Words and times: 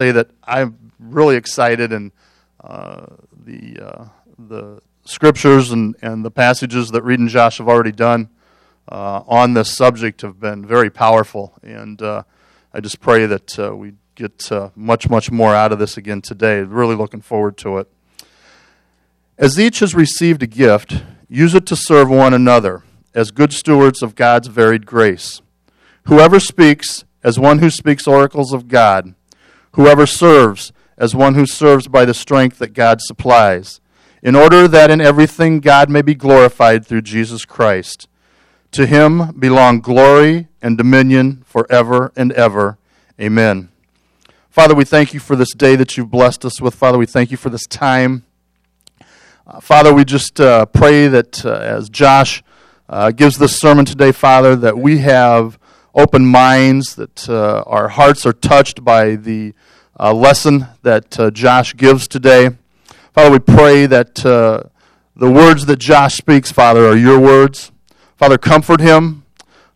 say 0.00 0.12
that 0.12 0.28
I'm 0.44 0.92
really 0.98 1.36
excited, 1.36 1.90
and 1.90 2.12
uh, 2.62 3.06
the 3.46 3.78
uh, 3.80 4.04
the 4.38 4.82
scriptures 5.06 5.70
and, 5.72 5.96
and 6.02 6.22
the 6.22 6.30
passages 6.30 6.90
that 6.90 7.02
Reed 7.02 7.18
and 7.18 7.30
Josh 7.30 7.56
have 7.58 7.68
already 7.68 7.92
done 7.92 8.28
uh, 8.92 9.22
on 9.26 9.54
this 9.54 9.74
subject 9.74 10.20
have 10.20 10.38
been 10.38 10.66
very 10.66 10.90
powerful, 10.90 11.54
and 11.62 12.02
uh, 12.02 12.24
I 12.74 12.80
just 12.80 13.00
pray 13.00 13.24
that 13.24 13.58
uh, 13.58 13.74
we 13.74 13.94
get 14.14 14.52
uh, 14.52 14.68
much 14.76 15.08
much 15.08 15.30
more 15.30 15.54
out 15.54 15.72
of 15.72 15.78
this 15.78 15.96
again 15.96 16.20
today. 16.20 16.60
Really 16.60 16.94
looking 16.94 17.22
forward 17.22 17.56
to 17.58 17.78
it. 17.78 17.90
As 19.38 19.58
each 19.58 19.78
has 19.78 19.94
received 19.94 20.42
a 20.42 20.46
gift, 20.46 21.04
use 21.26 21.54
it 21.54 21.64
to 21.66 21.76
serve 21.76 22.10
one 22.10 22.34
another 22.34 22.82
as 23.14 23.30
good 23.30 23.54
stewards 23.54 24.02
of 24.02 24.14
God's 24.14 24.48
varied 24.48 24.84
grace. 24.84 25.40
Whoever 26.04 26.38
speaks, 26.38 27.06
as 27.24 27.38
one 27.38 27.60
who 27.60 27.70
speaks 27.70 28.06
oracles 28.06 28.52
of 28.52 28.68
God 28.68 29.14
Whoever 29.76 30.06
serves, 30.06 30.72
as 30.96 31.14
one 31.14 31.34
who 31.34 31.44
serves 31.44 31.86
by 31.86 32.06
the 32.06 32.14
strength 32.14 32.58
that 32.60 32.72
God 32.72 33.02
supplies, 33.02 33.80
in 34.22 34.34
order 34.34 34.66
that 34.66 34.90
in 34.90 35.02
everything 35.02 35.60
God 35.60 35.90
may 35.90 36.00
be 36.00 36.14
glorified 36.14 36.86
through 36.86 37.02
Jesus 37.02 37.44
Christ. 37.44 38.08
To 38.72 38.86
him 38.86 39.32
belong 39.38 39.80
glory 39.80 40.48
and 40.62 40.78
dominion 40.78 41.44
forever 41.46 42.10
and 42.16 42.32
ever. 42.32 42.78
Amen. 43.20 43.68
Father, 44.48 44.74
we 44.74 44.86
thank 44.86 45.12
you 45.12 45.20
for 45.20 45.36
this 45.36 45.52
day 45.52 45.76
that 45.76 45.98
you've 45.98 46.10
blessed 46.10 46.46
us 46.46 46.58
with. 46.58 46.74
Father, 46.74 46.96
we 46.96 47.04
thank 47.04 47.30
you 47.30 47.36
for 47.36 47.50
this 47.50 47.66
time. 47.66 48.24
Uh, 49.46 49.60
Father, 49.60 49.92
we 49.92 50.06
just 50.06 50.40
uh, 50.40 50.64
pray 50.64 51.06
that 51.06 51.44
uh, 51.44 51.52
as 51.52 51.90
Josh 51.90 52.42
uh, 52.88 53.10
gives 53.10 53.36
this 53.36 53.58
sermon 53.58 53.84
today, 53.84 54.10
Father, 54.10 54.56
that 54.56 54.78
we 54.78 54.98
have 54.98 55.58
open 55.94 56.26
minds, 56.26 56.94
that 56.96 57.28
uh, 57.28 57.64
our 57.66 57.88
hearts 57.88 58.26
are 58.26 58.32
touched 58.32 58.84
by 58.84 59.16
the 59.16 59.54
uh, 59.98 60.12
lesson 60.12 60.68
that 60.82 61.18
uh, 61.18 61.30
Josh 61.30 61.76
gives 61.76 62.06
today. 62.06 62.50
Father, 63.12 63.30
we 63.30 63.38
pray 63.38 63.86
that 63.86 64.24
uh, 64.24 64.62
the 65.14 65.30
words 65.30 65.66
that 65.66 65.78
Josh 65.78 66.16
speaks, 66.16 66.52
Father, 66.52 66.86
are 66.86 66.96
your 66.96 67.18
words. 67.18 67.72
Father, 68.16 68.38
comfort 68.38 68.80
him, 68.80 69.24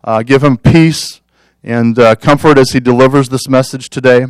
uh, 0.05 0.23
give 0.23 0.43
him 0.43 0.57
peace 0.57 1.21
and 1.63 1.99
uh, 1.99 2.15
comfort 2.15 2.59
as 2.59 2.71
he 2.71 2.81
delivers 2.81 3.29
this 3.29 3.49
message 3.49 3.89
today. 3.89 4.27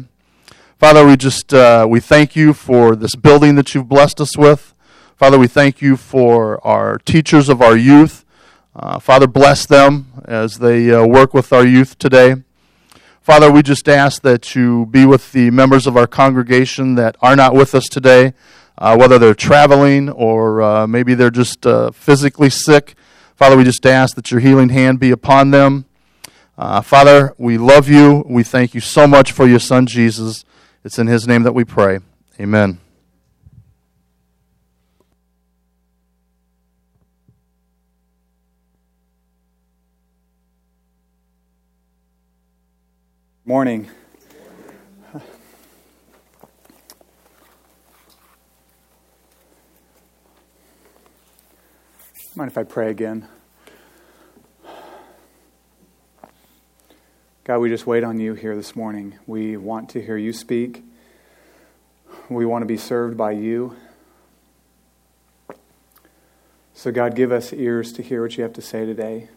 Father, 0.79 1.07
we 1.07 1.17
just 1.17 1.53
we 1.89 2.01
thank 2.01 2.35
you 2.35 2.55
for 2.55 2.97
this 2.97 3.15
building 3.15 3.55
that 3.57 3.75
you've 3.75 3.89
blessed 3.89 4.21
us 4.21 4.37
with. 4.37 4.75
Father, 5.17 5.39
we 5.39 5.47
thank 5.47 5.83
you 5.83 5.97
for 5.97 6.67
our 6.67 6.97
teachers 6.99 7.51
of 7.51 7.61
our 7.61 7.77
youth. 7.77 8.25
Uh, 8.75 8.99
Father, 8.99 9.27
bless 9.27 9.67
them 9.67 10.07
as 10.25 10.59
they 10.59 10.91
uh, 10.91 11.05
work 11.05 11.35
with 11.35 11.53
our 11.53 11.67
youth 11.67 11.99
today. 11.99 12.37
Father, 13.31 13.49
we 13.49 13.63
just 13.63 13.89
ask 13.89 14.23
that 14.23 14.57
you 14.57 14.87
be 14.87 15.07
with 15.07 15.31
the 15.31 15.53
members 15.53 15.87
of 15.87 15.97
our 15.97 16.09
congregation 16.09 16.97
that 16.97 17.17
are 17.23 17.37
not 17.37 17.55
with 17.55 17.77
us 17.77 17.85
today, 17.85 18.35
uh, 18.77 18.97
whether 18.97 19.21
they're 19.21 19.37
traveling 19.37 20.09
or 20.09 20.61
uh, 20.61 20.85
maybe 20.89 21.15
they're 21.15 21.31
just 21.31 21.65
uh, 21.65 21.93
physically 21.93 22.51
sick. 22.51 22.97
Father, 23.37 23.57
we 23.57 23.63
just 23.63 23.87
ask 23.87 24.17
that 24.17 24.33
your 24.33 24.41
healing 24.41 24.71
hand 24.71 24.99
be 24.99 25.13
upon 25.13 25.53
them. 25.53 25.85
Uh, 26.59 26.81
Father, 26.81 27.33
we 27.39 27.57
love 27.57 27.89
you. 27.89 28.25
We 28.29 28.43
thank 28.43 28.75
you 28.75 28.81
so 28.81 29.07
much 29.07 29.31
for 29.31 29.47
your 29.47 29.61
Son, 29.61 29.87
Jesus. 29.87 30.45
It's 30.83 30.99
in 30.99 31.07
his 31.07 31.29
name 31.29 31.45
that 31.45 31.53
we 31.53 31.63
pray. 31.63 32.01
Amen. 32.41 32.81
Morning. 43.51 43.91
Mind 52.37 52.49
if 52.49 52.57
I 52.57 52.63
pray 52.63 52.91
again? 52.91 53.27
God, 57.43 57.59
we 57.59 57.69
just 57.69 57.89
wait 57.89 58.05
on 58.05 58.21
you 58.21 58.35
here 58.35 58.55
this 58.55 58.77
morning. 58.77 59.19
We 59.27 59.57
want 59.57 59.89
to 59.91 60.01
hear 60.01 60.17
you 60.17 60.33
speak. 60.33 60.85
We 62.29 62.47
want 62.47 62.63
to 62.63 62.67
be 62.67 62.77
served 62.77 63.17
by 63.17 63.33
you. 63.33 63.75
So, 66.73 66.93
God, 66.93 67.17
give 67.17 67.33
us 67.33 67.53
ears 67.53 67.93
to 67.95 68.03
hear 68.03 68.23
what 68.23 68.37
you 68.37 68.45
have 68.45 68.53
to 68.53 68.63
say 68.63 68.87
today. 68.87 69.29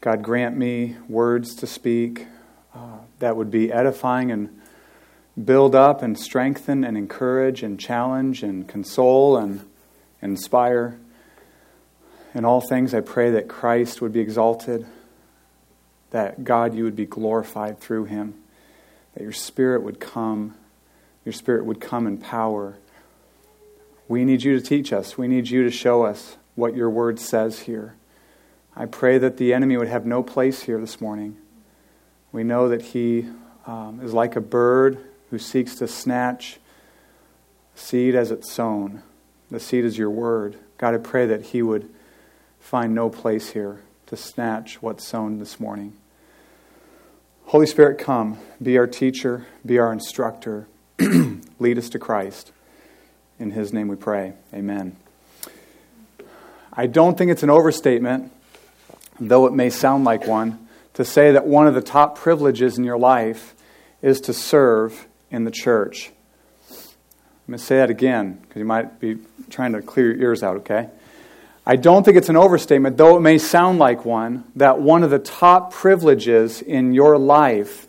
God, 0.00 0.22
grant 0.22 0.56
me 0.56 0.96
words 1.10 1.54
to 1.56 1.66
speak, 1.66 2.26
uh, 2.74 3.00
that 3.24 3.36
would 3.36 3.50
be 3.50 3.72
edifying 3.72 4.30
and 4.30 4.50
build 5.46 5.74
up 5.74 6.02
and 6.02 6.18
strengthen 6.18 6.84
and 6.84 6.94
encourage 6.94 7.62
and 7.62 7.80
challenge 7.80 8.42
and 8.42 8.68
console 8.68 9.38
and 9.38 9.64
inspire. 10.20 10.98
In 12.34 12.44
all 12.44 12.60
things, 12.60 12.92
I 12.92 13.00
pray 13.00 13.30
that 13.30 13.48
Christ 13.48 14.02
would 14.02 14.12
be 14.12 14.20
exalted, 14.20 14.84
that 16.10 16.44
God, 16.44 16.74
you 16.74 16.84
would 16.84 16.96
be 16.96 17.06
glorified 17.06 17.80
through 17.80 18.04
him, 18.04 18.34
that 19.14 19.22
your 19.22 19.32
Spirit 19.32 19.82
would 19.82 20.00
come, 20.00 20.54
your 21.24 21.32
Spirit 21.32 21.64
would 21.64 21.80
come 21.80 22.06
in 22.06 22.18
power. 22.18 22.76
We 24.06 24.26
need 24.26 24.42
you 24.42 24.60
to 24.60 24.62
teach 24.62 24.92
us, 24.92 25.16
we 25.16 25.28
need 25.28 25.48
you 25.48 25.64
to 25.64 25.70
show 25.70 26.02
us 26.02 26.36
what 26.56 26.76
your 26.76 26.90
word 26.90 27.18
says 27.18 27.60
here. 27.60 27.94
I 28.76 28.84
pray 28.84 29.16
that 29.16 29.38
the 29.38 29.54
enemy 29.54 29.78
would 29.78 29.88
have 29.88 30.04
no 30.04 30.22
place 30.22 30.64
here 30.64 30.78
this 30.78 31.00
morning. 31.00 31.38
We 32.34 32.42
know 32.42 32.68
that 32.70 32.82
he 32.82 33.28
um, 33.64 34.00
is 34.02 34.12
like 34.12 34.34
a 34.34 34.40
bird 34.40 34.98
who 35.30 35.38
seeks 35.38 35.76
to 35.76 35.86
snatch 35.86 36.58
seed 37.76 38.16
as 38.16 38.32
it's 38.32 38.50
sown. 38.50 39.04
The 39.52 39.60
seed 39.60 39.84
is 39.84 39.96
your 39.96 40.10
word. 40.10 40.56
God, 40.76 40.94
I 40.94 40.98
pray 40.98 41.26
that 41.26 41.42
he 41.42 41.62
would 41.62 41.88
find 42.58 42.92
no 42.92 43.08
place 43.08 43.50
here 43.50 43.82
to 44.06 44.16
snatch 44.16 44.82
what's 44.82 45.06
sown 45.06 45.38
this 45.38 45.60
morning. 45.60 45.92
Holy 47.44 47.66
Spirit, 47.66 48.00
come. 48.00 48.38
Be 48.60 48.78
our 48.78 48.88
teacher, 48.88 49.46
be 49.64 49.78
our 49.78 49.92
instructor. 49.92 50.66
Lead 51.60 51.78
us 51.78 51.88
to 51.90 52.00
Christ. 52.00 52.50
In 53.38 53.52
his 53.52 53.72
name 53.72 53.86
we 53.86 53.94
pray. 53.94 54.32
Amen. 54.52 54.96
I 56.72 56.88
don't 56.88 57.16
think 57.16 57.30
it's 57.30 57.44
an 57.44 57.50
overstatement, 57.50 58.32
though 59.20 59.46
it 59.46 59.52
may 59.52 59.70
sound 59.70 60.02
like 60.02 60.26
one 60.26 60.63
to 60.94 61.04
say 61.04 61.32
that 61.32 61.46
one 61.46 61.66
of 61.66 61.74
the 61.74 61.82
top 61.82 62.16
privileges 62.16 62.78
in 62.78 62.84
your 62.84 62.98
life 62.98 63.54
is 64.02 64.20
to 64.22 64.32
serve 64.32 65.06
in 65.30 65.44
the 65.44 65.50
church. 65.50 66.10
I'm 66.70 67.52
going 67.52 67.58
to 67.58 67.64
say 67.64 67.76
that 67.76 67.90
again 67.90 68.38
because 68.42 68.60
you 68.60 68.64
might 68.64 69.00
be 69.00 69.18
trying 69.50 69.72
to 69.72 69.82
clear 69.82 70.12
your 70.12 70.22
ears 70.22 70.42
out, 70.42 70.56
okay? 70.58 70.88
I 71.66 71.76
don't 71.76 72.04
think 72.04 72.16
it's 72.16 72.28
an 72.28 72.36
overstatement, 72.36 72.96
though 72.96 73.16
it 73.16 73.20
may 73.20 73.38
sound 73.38 73.78
like 73.78 74.04
one, 74.04 74.44
that 74.56 74.80
one 74.80 75.02
of 75.02 75.10
the 75.10 75.18
top 75.18 75.72
privileges 75.72 76.62
in 76.62 76.92
your 76.92 77.18
life 77.18 77.86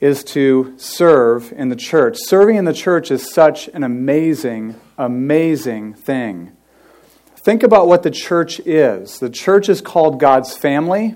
is 0.00 0.24
to 0.24 0.74
serve 0.78 1.52
in 1.52 1.68
the 1.68 1.76
church. 1.76 2.16
Serving 2.18 2.56
in 2.56 2.64
the 2.64 2.72
church 2.72 3.10
is 3.10 3.30
such 3.30 3.68
an 3.68 3.84
amazing, 3.84 4.74
amazing 4.96 5.92
thing. 5.94 6.52
Think 7.36 7.62
about 7.62 7.86
what 7.86 8.02
the 8.02 8.10
church 8.10 8.60
is. 8.60 9.18
The 9.18 9.30
church 9.30 9.68
is 9.68 9.80
called 9.80 10.18
God's 10.18 10.56
family. 10.56 11.14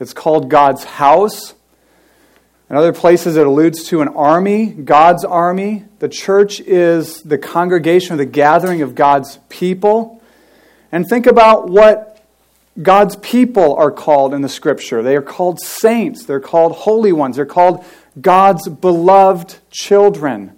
It's 0.00 0.14
called 0.14 0.48
God's 0.48 0.84
house. 0.84 1.54
In 2.70 2.76
other 2.76 2.92
places, 2.92 3.36
it 3.36 3.46
alludes 3.46 3.84
to 3.88 4.00
an 4.00 4.08
army, 4.08 4.66
God's 4.66 5.24
army. 5.24 5.84
The 5.98 6.08
church 6.08 6.60
is 6.60 7.22
the 7.22 7.36
congregation 7.36 8.14
or 8.14 8.16
the 8.16 8.24
gathering 8.24 8.80
of 8.80 8.94
God's 8.94 9.38
people. 9.48 10.22
And 10.90 11.06
think 11.06 11.26
about 11.26 11.68
what 11.68 12.24
God's 12.80 13.16
people 13.16 13.74
are 13.76 13.90
called 13.90 14.32
in 14.32 14.40
the 14.40 14.48
scripture. 14.48 15.02
They 15.02 15.16
are 15.16 15.22
called 15.22 15.60
saints, 15.60 16.24
they're 16.24 16.40
called 16.40 16.72
holy 16.72 17.12
ones, 17.12 17.36
they're 17.36 17.44
called 17.44 17.84
God's 18.20 18.68
beloved 18.68 19.56
children. 19.70 20.56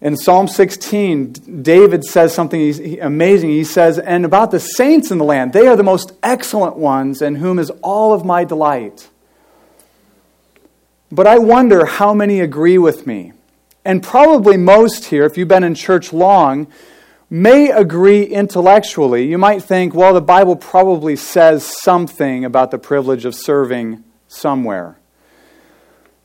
In 0.00 0.16
Psalm 0.16 0.46
16, 0.46 1.62
David 1.62 2.04
says 2.04 2.32
something 2.32 3.00
amazing. 3.00 3.50
He 3.50 3.64
says, 3.64 3.98
And 3.98 4.24
about 4.24 4.52
the 4.52 4.60
saints 4.60 5.10
in 5.10 5.18
the 5.18 5.24
land, 5.24 5.52
they 5.52 5.66
are 5.66 5.76
the 5.76 5.82
most 5.82 6.12
excellent 6.22 6.76
ones, 6.76 7.20
in 7.20 7.36
whom 7.36 7.58
is 7.58 7.70
all 7.82 8.12
of 8.12 8.24
my 8.24 8.44
delight. 8.44 9.08
But 11.10 11.26
I 11.26 11.38
wonder 11.38 11.84
how 11.84 12.14
many 12.14 12.40
agree 12.40 12.78
with 12.78 13.06
me. 13.06 13.32
And 13.84 14.02
probably 14.02 14.56
most 14.56 15.06
here, 15.06 15.24
if 15.24 15.36
you've 15.36 15.48
been 15.48 15.64
in 15.64 15.74
church 15.74 16.12
long, 16.12 16.68
may 17.30 17.70
agree 17.70 18.22
intellectually. 18.22 19.26
You 19.26 19.38
might 19.38 19.62
think, 19.62 19.94
well, 19.94 20.14
the 20.14 20.20
Bible 20.20 20.54
probably 20.54 21.16
says 21.16 21.64
something 21.64 22.44
about 22.44 22.70
the 22.70 22.78
privilege 22.78 23.24
of 23.24 23.34
serving 23.34 24.04
somewhere. 24.28 24.97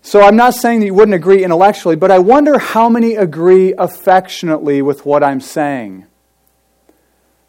So 0.06 0.22
I'm 0.22 0.36
not 0.36 0.54
saying 0.54 0.82
that 0.82 0.88
you 0.88 0.94
wouldn't 0.94 1.16
agree 1.16 1.46
intellectually, 1.46 1.96
but 1.96 2.12
I 2.12 2.20
wonder 2.20 2.60
how 2.60 2.90
many 2.90 3.16
agree 3.16 3.74
affectionately 3.78 4.82
with 4.82 5.06
what 5.06 5.24
I'm 5.24 5.40
saying. 5.40 6.06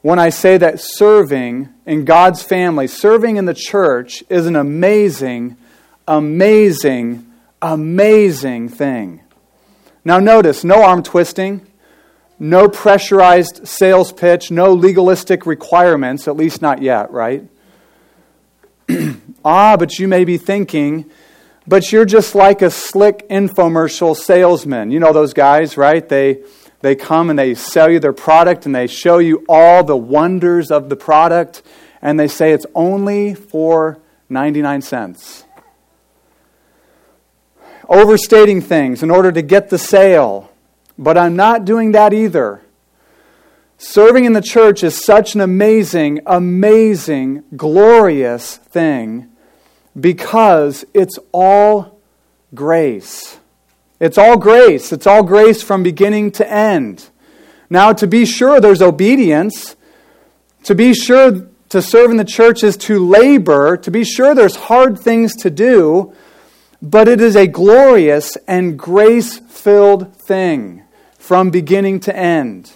When 0.02 0.20
I 0.20 0.28
say 0.28 0.56
that 0.58 0.78
serving 0.78 1.68
in 1.84 2.04
God's 2.04 2.44
family, 2.44 2.86
serving 2.86 3.38
in 3.38 3.46
the 3.46 3.54
church, 3.54 4.22
is 4.28 4.46
an 4.46 4.54
amazing, 4.54 5.56
amazing, 6.06 7.26
amazing 7.60 8.68
thing. 8.68 9.22
Now, 10.04 10.20
notice 10.20 10.62
no 10.62 10.84
arm 10.84 11.02
twisting, 11.02 11.66
no 12.38 12.68
pressurized 12.68 13.66
sales 13.66 14.12
pitch, 14.12 14.52
no 14.52 14.72
legalistic 14.72 15.44
requirements, 15.44 16.28
at 16.28 16.36
least 16.36 16.62
not 16.62 16.80
yet, 16.80 17.10
right? 17.10 17.42
ah, 19.44 19.76
but 19.76 19.98
you 19.98 20.06
may 20.06 20.24
be 20.24 20.38
thinking, 20.38 21.10
but 21.66 21.90
you're 21.92 22.04
just 22.04 22.34
like 22.34 22.62
a 22.62 22.70
slick 22.70 23.28
infomercial 23.28 24.16
salesman. 24.16 24.90
You 24.90 25.00
know 25.00 25.12
those 25.12 25.32
guys, 25.32 25.76
right? 25.76 26.06
They, 26.06 26.42
they 26.80 26.94
come 26.94 27.30
and 27.30 27.38
they 27.38 27.54
sell 27.54 27.90
you 27.90 28.00
their 28.00 28.12
product 28.12 28.66
and 28.66 28.74
they 28.74 28.86
show 28.86 29.18
you 29.18 29.44
all 29.48 29.82
the 29.82 29.96
wonders 29.96 30.70
of 30.70 30.88
the 30.88 30.96
product 30.96 31.62
and 32.02 32.20
they 32.20 32.28
say 32.28 32.52
it's 32.52 32.66
only 32.74 33.34
for 33.34 33.98
99 34.28 34.82
cents. 34.82 35.44
Overstating 37.88 38.60
things 38.60 39.02
in 39.02 39.10
order 39.10 39.32
to 39.32 39.42
get 39.42 39.70
the 39.70 39.78
sale. 39.78 40.50
But 40.98 41.16
I'm 41.18 41.34
not 41.34 41.64
doing 41.64 41.92
that 41.92 42.12
either. 42.12 42.60
Serving 43.78 44.26
in 44.26 44.32
the 44.32 44.40
church 44.40 44.84
is 44.84 45.02
such 45.02 45.34
an 45.34 45.40
amazing, 45.40 46.20
amazing, 46.26 47.42
glorious 47.56 48.56
thing 48.56 49.33
because 49.98 50.84
it's 50.94 51.18
all 51.32 52.00
grace. 52.54 53.38
It's 54.00 54.18
all 54.18 54.36
grace. 54.36 54.92
It's 54.92 55.06
all 55.06 55.22
grace 55.22 55.62
from 55.62 55.82
beginning 55.82 56.32
to 56.32 56.50
end. 56.50 57.08
Now, 57.70 57.92
to 57.92 58.06
be 58.06 58.26
sure, 58.26 58.60
there's 58.60 58.82
obedience. 58.82 59.76
To 60.64 60.74
be 60.74 60.94
sure, 60.94 61.48
to 61.68 61.82
serve 61.82 62.10
in 62.10 62.16
the 62.16 62.24
church 62.24 62.62
is 62.62 62.76
to 62.78 62.98
labor. 62.98 63.76
To 63.76 63.90
be 63.90 64.04
sure, 64.04 64.34
there's 64.34 64.56
hard 64.56 64.98
things 64.98 65.34
to 65.36 65.50
do. 65.50 66.12
But 66.82 67.08
it 67.08 67.20
is 67.20 67.36
a 67.36 67.46
glorious 67.46 68.36
and 68.46 68.78
grace 68.78 69.38
filled 69.38 70.14
thing 70.16 70.82
from 71.18 71.50
beginning 71.50 72.00
to 72.00 72.14
end. 72.14 72.72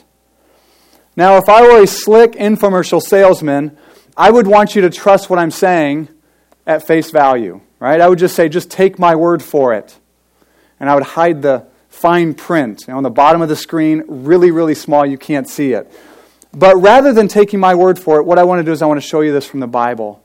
Now, 1.14 1.36
if 1.36 1.48
I 1.48 1.62
were 1.62 1.82
a 1.82 1.86
slick 1.86 2.32
infomercial 2.32 3.02
salesman, 3.02 3.76
I 4.16 4.30
would 4.30 4.46
want 4.46 4.74
you 4.74 4.82
to 4.82 4.90
trust 4.90 5.28
what 5.28 5.38
I'm 5.38 5.50
saying 5.50 6.08
at 6.68 6.86
face 6.86 7.10
value, 7.10 7.62
right? 7.80 8.00
I 8.00 8.08
would 8.08 8.18
just 8.18 8.36
say, 8.36 8.48
just 8.50 8.70
take 8.70 8.98
my 8.98 9.16
word 9.16 9.42
for 9.42 9.72
it. 9.72 9.98
And 10.78 10.88
I 10.88 10.94
would 10.94 11.02
hide 11.02 11.40
the 11.42 11.66
fine 11.88 12.34
print 12.34 12.84
you 12.86 12.92
know, 12.92 12.98
on 12.98 13.02
the 13.02 13.10
bottom 13.10 13.40
of 13.40 13.48
the 13.48 13.56
screen, 13.56 14.04
really, 14.06 14.50
really 14.50 14.74
small, 14.74 15.04
you 15.04 15.16
can't 15.18 15.48
see 15.48 15.72
it. 15.72 15.90
But 16.52 16.76
rather 16.76 17.12
than 17.12 17.26
taking 17.26 17.58
my 17.58 17.74
word 17.74 17.98
for 17.98 18.20
it, 18.20 18.24
what 18.24 18.38
I 18.38 18.44
want 18.44 18.60
to 18.60 18.64
do 18.64 18.70
is 18.70 18.82
I 18.82 18.86
want 18.86 19.00
to 19.00 19.06
show 19.06 19.22
you 19.22 19.32
this 19.32 19.46
from 19.46 19.60
the 19.60 19.66
Bible. 19.66 20.22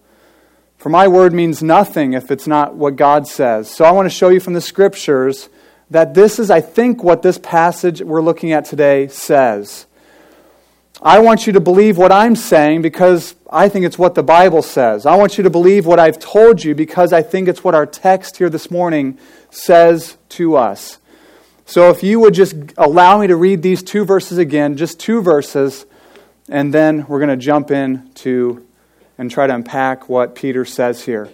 For 0.77 0.89
my 0.89 1.07
word 1.07 1.33
means 1.33 1.63
nothing 1.63 2.11
if 2.11 2.29
it's 2.29 2.45
not 2.45 2.75
what 2.75 2.97
God 2.97 3.25
says. 3.25 3.71
So 3.71 3.85
I 3.85 3.91
want 3.91 4.05
to 4.05 4.15
show 4.15 4.27
you 4.27 4.41
from 4.41 4.53
the 4.53 4.61
scriptures 4.61 5.47
that 5.89 6.13
this 6.13 6.39
is, 6.39 6.51
I 6.51 6.59
think, 6.59 7.03
what 7.03 7.21
this 7.21 7.37
passage 7.37 8.01
we're 8.01 8.21
looking 8.21 8.51
at 8.51 8.65
today 8.65 9.07
says. 9.07 9.85
I 11.01 11.19
want 11.19 11.47
you 11.47 11.53
to 11.53 11.61
believe 11.61 11.97
what 11.97 12.11
I'm 12.11 12.35
saying 12.35 12.81
because 12.81 13.33
I 13.53 13.69
think 13.69 13.85
it's 13.85 13.99
what 13.99 14.15
the 14.15 14.23
Bible 14.23 14.63
says. 14.63 15.05
I 15.05 15.15
want 15.15 15.37
you 15.37 15.43
to 15.43 15.49
believe 15.51 15.85
what 15.85 15.99
I've 15.99 16.17
told 16.17 16.63
you 16.63 16.73
because 16.73 17.13
I 17.13 17.21
think 17.21 17.47
it's 17.47 17.63
what 17.63 17.75
our 17.75 17.85
text 17.85 18.37
here 18.37 18.49
this 18.49 18.71
morning 18.71 19.19
says 19.51 20.17
to 20.29 20.55
us. 20.55 20.97
So 21.65 21.91
if 21.91 22.01
you 22.01 22.19
would 22.19 22.33
just 22.33 22.55
allow 22.77 23.19
me 23.21 23.27
to 23.27 23.35
read 23.35 23.61
these 23.61 23.83
two 23.83 24.05
verses 24.05 24.39
again, 24.39 24.75
just 24.75 24.99
two 24.99 25.21
verses, 25.21 25.85
and 26.49 26.73
then 26.73 27.05
we're 27.07 27.19
going 27.19 27.29
to 27.29 27.37
jump 27.37 27.69
in 27.69 28.09
to 28.15 28.65
and 29.19 29.29
try 29.29 29.45
to 29.45 29.53
unpack 29.53 30.09
what 30.09 30.33
Peter 30.33 30.65
says 30.65 31.05
here. 31.05 31.29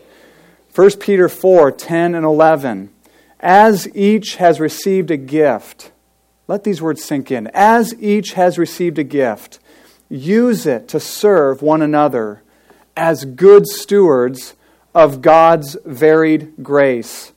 1 0.75 0.97
Peter 0.99 1.29
4 1.29 1.71
10 1.71 2.15
and 2.15 2.25
11. 2.25 2.89
As 3.39 3.87
each 3.95 4.35
has 4.35 4.59
received 4.59 5.09
a 5.09 5.17
gift, 5.17 5.91
let 6.47 6.65
these 6.65 6.81
words 6.81 7.01
sink 7.01 7.31
in. 7.31 7.47
As 7.53 7.95
each 8.01 8.33
has 8.33 8.57
received 8.57 8.99
a 8.99 9.03
gift, 9.05 9.59
use 10.09 10.65
it 10.65 10.87
to 10.89 10.99
serve 10.99 11.61
one 11.61 11.81
another 11.81 12.41
as 12.97 13.25
good 13.25 13.67
stewards 13.67 14.55
of 14.93 15.21
God's 15.21 15.77
varied 15.85 16.53
grace. 16.61 17.31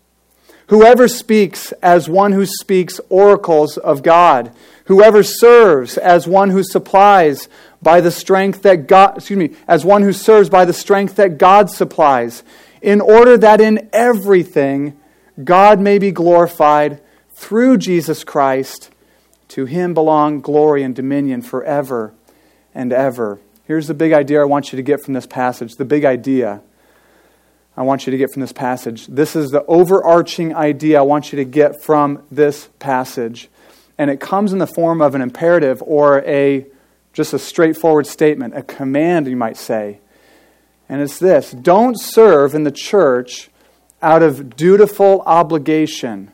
Whoever 0.69 1.07
speaks 1.07 1.73
as 1.83 2.09
one 2.09 2.33
who 2.33 2.47
speaks 2.47 2.99
oracles 3.11 3.77
of 3.77 4.03
God, 4.03 4.53
whoever 4.87 5.23
serves 5.23 5.99
as 5.99 6.27
one 6.27 6.51
who 6.51 6.65
supplies 6.65 7.49
by 7.83 8.01
the 8.01 8.11
strength 8.11 8.63
that 8.63 8.87
God, 8.87 9.19
excuse 9.19 9.39
me, 9.39 9.57
as 9.69 9.85
one 9.85 10.03
who 10.03 10.13
serves 10.13 10.49
by 10.49 10.65
the 10.65 10.73
strength 10.73 11.17
that 11.17 11.37
God 11.37 11.69
supplies, 11.69 12.43
in 12.81 13.01
order 13.01 13.37
that 13.37 13.61
in 13.61 13.89
everything 13.93 14.99
God 15.45 15.79
may 15.79 15.99
be 15.99 16.11
glorified 16.11 17.01
through 17.35 17.77
Jesus 17.79 18.25
Christ. 18.25 18.91
To 19.49 19.67
him 19.67 19.93
belong 19.93 20.41
glory 20.41 20.83
and 20.83 20.95
dominion 20.95 21.43
forever 21.43 22.15
and 22.75 22.93
ever. 22.93 23.41
Here's 23.65 23.87
the 23.87 23.95
big 23.95 24.13
idea 24.13 24.41
I 24.41 24.45
want 24.45 24.73
you 24.73 24.77
to 24.77 24.83
get 24.83 25.03
from 25.03 25.15
this 25.15 25.27
passage. 25.27 25.77
The 25.77 25.85
big 25.85 26.05
idea 26.05 26.63
I 27.77 27.83
want 27.83 28.07
you 28.07 28.11
to 28.11 28.19
get 28.19 28.31
from 28.31 28.41
this 28.41 28.53
passage. 28.53 29.07
This 29.07 29.35
is 29.35 29.51
the 29.51 29.65
overarching 29.65 30.55
idea 30.55 30.99
I 30.99 31.03
want 31.03 31.33
you 31.33 31.37
to 31.37 31.45
get 31.45 31.83
from 31.83 32.23
this 32.31 32.69
passage. 32.79 33.49
And 33.97 34.11
it 34.11 34.21
comes 34.21 34.53
in 34.53 34.59
the 34.59 34.67
form 34.67 35.01
of 35.01 35.15
an 35.15 35.23
imperative 35.23 35.83
or 35.83 36.23
a 36.27 36.67
just 37.13 37.33
a 37.33 37.39
straightforward 37.39 38.07
statement, 38.07 38.57
a 38.57 38.63
command, 38.63 39.27
you 39.27 39.37
might 39.37 39.57
say. 39.57 40.01
And 40.89 41.01
it's 41.01 41.19
this 41.19 41.53
don't 41.53 41.99
serve 41.99 42.55
in 42.55 42.65
the 42.65 42.71
church 42.71 43.49
out 44.03 44.23
of 44.23 44.57
dutiful 44.57 45.23
obligation. 45.25 46.31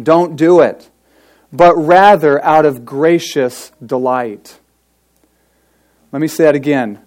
Don't 0.00 0.36
do 0.36 0.60
it, 0.60 0.88
but 1.52 1.74
rather 1.74 2.42
out 2.44 2.64
of 2.64 2.84
gracious 2.84 3.72
delight. 3.84 4.59
Let 6.12 6.20
me 6.20 6.28
say 6.28 6.44
that 6.44 6.54
again. 6.54 7.00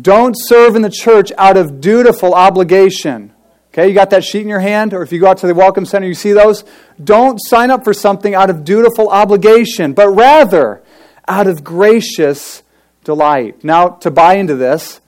Don't 0.00 0.34
serve 0.36 0.76
in 0.76 0.82
the 0.82 0.90
church 0.90 1.32
out 1.38 1.56
of 1.56 1.80
dutiful 1.80 2.34
obligation. 2.34 3.32
Okay, 3.72 3.88
you 3.88 3.94
got 3.94 4.10
that 4.10 4.24
sheet 4.24 4.42
in 4.42 4.48
your 4.48 4.60
hand, 4.60 4.92
or 4.92 5.02
if 5.02 5.12
you 5.12 5.20
go 5.20 5.28
out 5.28 5.38
to 5.38 5.46
the 5.46 5.54
Welcome 5.54 5.84
Center, 5.86 6.06
you 6.06 6.14
see 6.14 6.32
those. 6.32 6.64
Don't 7.02 7.38
sign 7.38 7.70
up 7.70 7.84
for 7.84 7.94
something 7.94 8.34
out 8.34 8.50
of 8.50 8.64
dutiful 8.64 9.08
obligation, 9.08 9.92
but 9.92 10.08
rather 10.08 10.82
out 11.28 11.46
of 11.46 11.62
gracious 11.62 12.62
delight. 13.04 13.62
Now, 13.62 13.90
to 13.90 14.10
buy 14.10 14.34
into 14.34 14.56
this, 14.56 15.00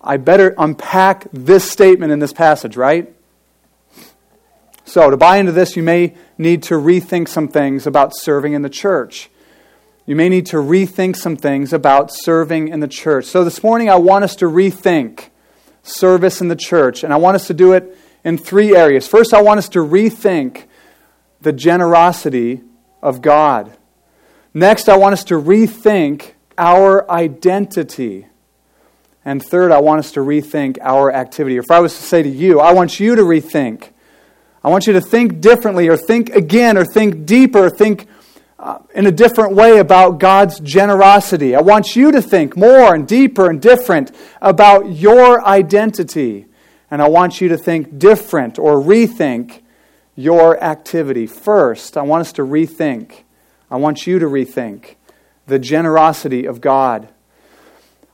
I 0.00 0.16
better 0.16 0.54
unpack 0.56 1.26
this 1.32 1.70
statement 1.70 2.12
in 2.12 2.20
this 2.20 2.32
passage, 2.32 2.76
right? 2.76 3.12
So, 4.84 5.10
to 5.10 5.16
buy 5.16 5.38
into 5.38 5.52
this, 5.52 5.76
you 5.76 5.82
may 5.82 6.14
need 6.38 6.62
to 6.64 6.74
rethink 6.74 7.28
some 7.28 7.48
things 7.48 7.86
about 7.86 8.12
serving 8.16 8.52
in 8.52 8.62
the 8.62 8.70
church. 8.70 9.28
You 10.06 10.14
may 10.14 10.28
need 10.28 10.46
to 10.46 10.58
rethink 10.58 11.16
some 11.16 11.36
things 11.36 11.72
about 11.72 12.12
serving 12.12 12.68
in 12.68 12.78
the 12.78 12.86
church. 12.86 13.24
So, 13.24 13.42
this 13.42 13.64
morning, 13.64 13.90
I 13.90 13.96
want 13.96 14.22
us 14.22 14.36
to 14.36 14.44
rethink 14.44 15.30
service 15.82 16.40
in 16.40 16.46
the 16.46 16.54
church, 16.54 17.02
and 17.02 17.12
I 17.12 17.16
want 17.16 17.34
us 17.34 17.48
to 17.48 17.54
do 17.54 17.72
it 17.72 17.98
in 18.22 18.38
three 18.38 18.76
areas. 18.76 19.08
First, 19.08 19.34
I 19.34 19.42
want 19.42 19.58
us 19.58 19.68
to 19.70 19.80
rethink 19.80 20.66
the 21.40 21.52
generosity 21.52 22.62
of 23.02 23.20
God. 23.20 23.76
Next, 24.54 24.88
I 24.88 24.96
want 24.96 25.12
us 25.12 25.24
to 25.24 25.34
rethink 25.34 26.34
our 26.56 27.10
identity. 27.10 28.26
And 29.24 29.42
third, 29.42 29.72
I 29.72 29.80
want 29.80 29.98
us 29.98 30.12
to 30.12 30.20
rethink 30.20 30.78
our 30.82 31.12
activity. 31.12 31.56
If 31.56 31.68
I 31.68 31.80
was 31.80 31.96
to 31.96 32.02
say 32.02 32.22
to 32.22 32.28
you, 32.28 32.60
I 32.60 32.72
want 32.72 33.00
you 33.00 33.16
to 33.16 33.22
rethink. 33.22 33.88
I 34.62 34.68
want 34.68 34.86
you 34.86 34.92
to 34.92 35.00
think 35.00 35.40
differently, 35.40 35.88
or 35.88 35.96
think 35.96 36.30
again, 36.30 36.78
or 36.78 36.84
think 36.84 37.26
deeper, 37.26 37.66
or 37.66 37.70
think 37.70 38.06
in 38.94 39.06
a 39.06 39.12
different 39.12 39.54
way 39.54 39.78
about 39.78 40.18
God's 40.18 40.60
generosity. 40.60 41.54
I 41.54 41.60
want 41.60 41.94
you 41.94 42.12
to 42.12 42.22
think 42.22 42.56
more 42.56 42.94
and 42.94 43.06
deeper 43.06 43.50
and 43.50 43.60
different 43.60 44.12
about 44.40 44.90
your 44.90 45.44
identity. 45.46 46.46
And 46.90 47.02
I 47.02 47.08
want 47.08 47.40
you 47.40 47.48
to 47.48 47.58
think 47.58 47.98
different 47.98 48.58
or 48.58 48.76
rethink 48.76 49.60
your 50.14 50.62
activity. 50.62 51.26
First, 51.26 51.96
I 51.96 52.02
want 52.02 52.22
us 52.22 52.32
to 52.34 52.42
rethink. 52.42 53.24
I 53.70 53.76
want 53.76 54.06
you 54.06 54.18
to 54.18 54.26
rethink 54.26 54.94
the 55.46 55.58
generosity 55.58 56.46
of 56.46 56.60
God. 56.60 57.08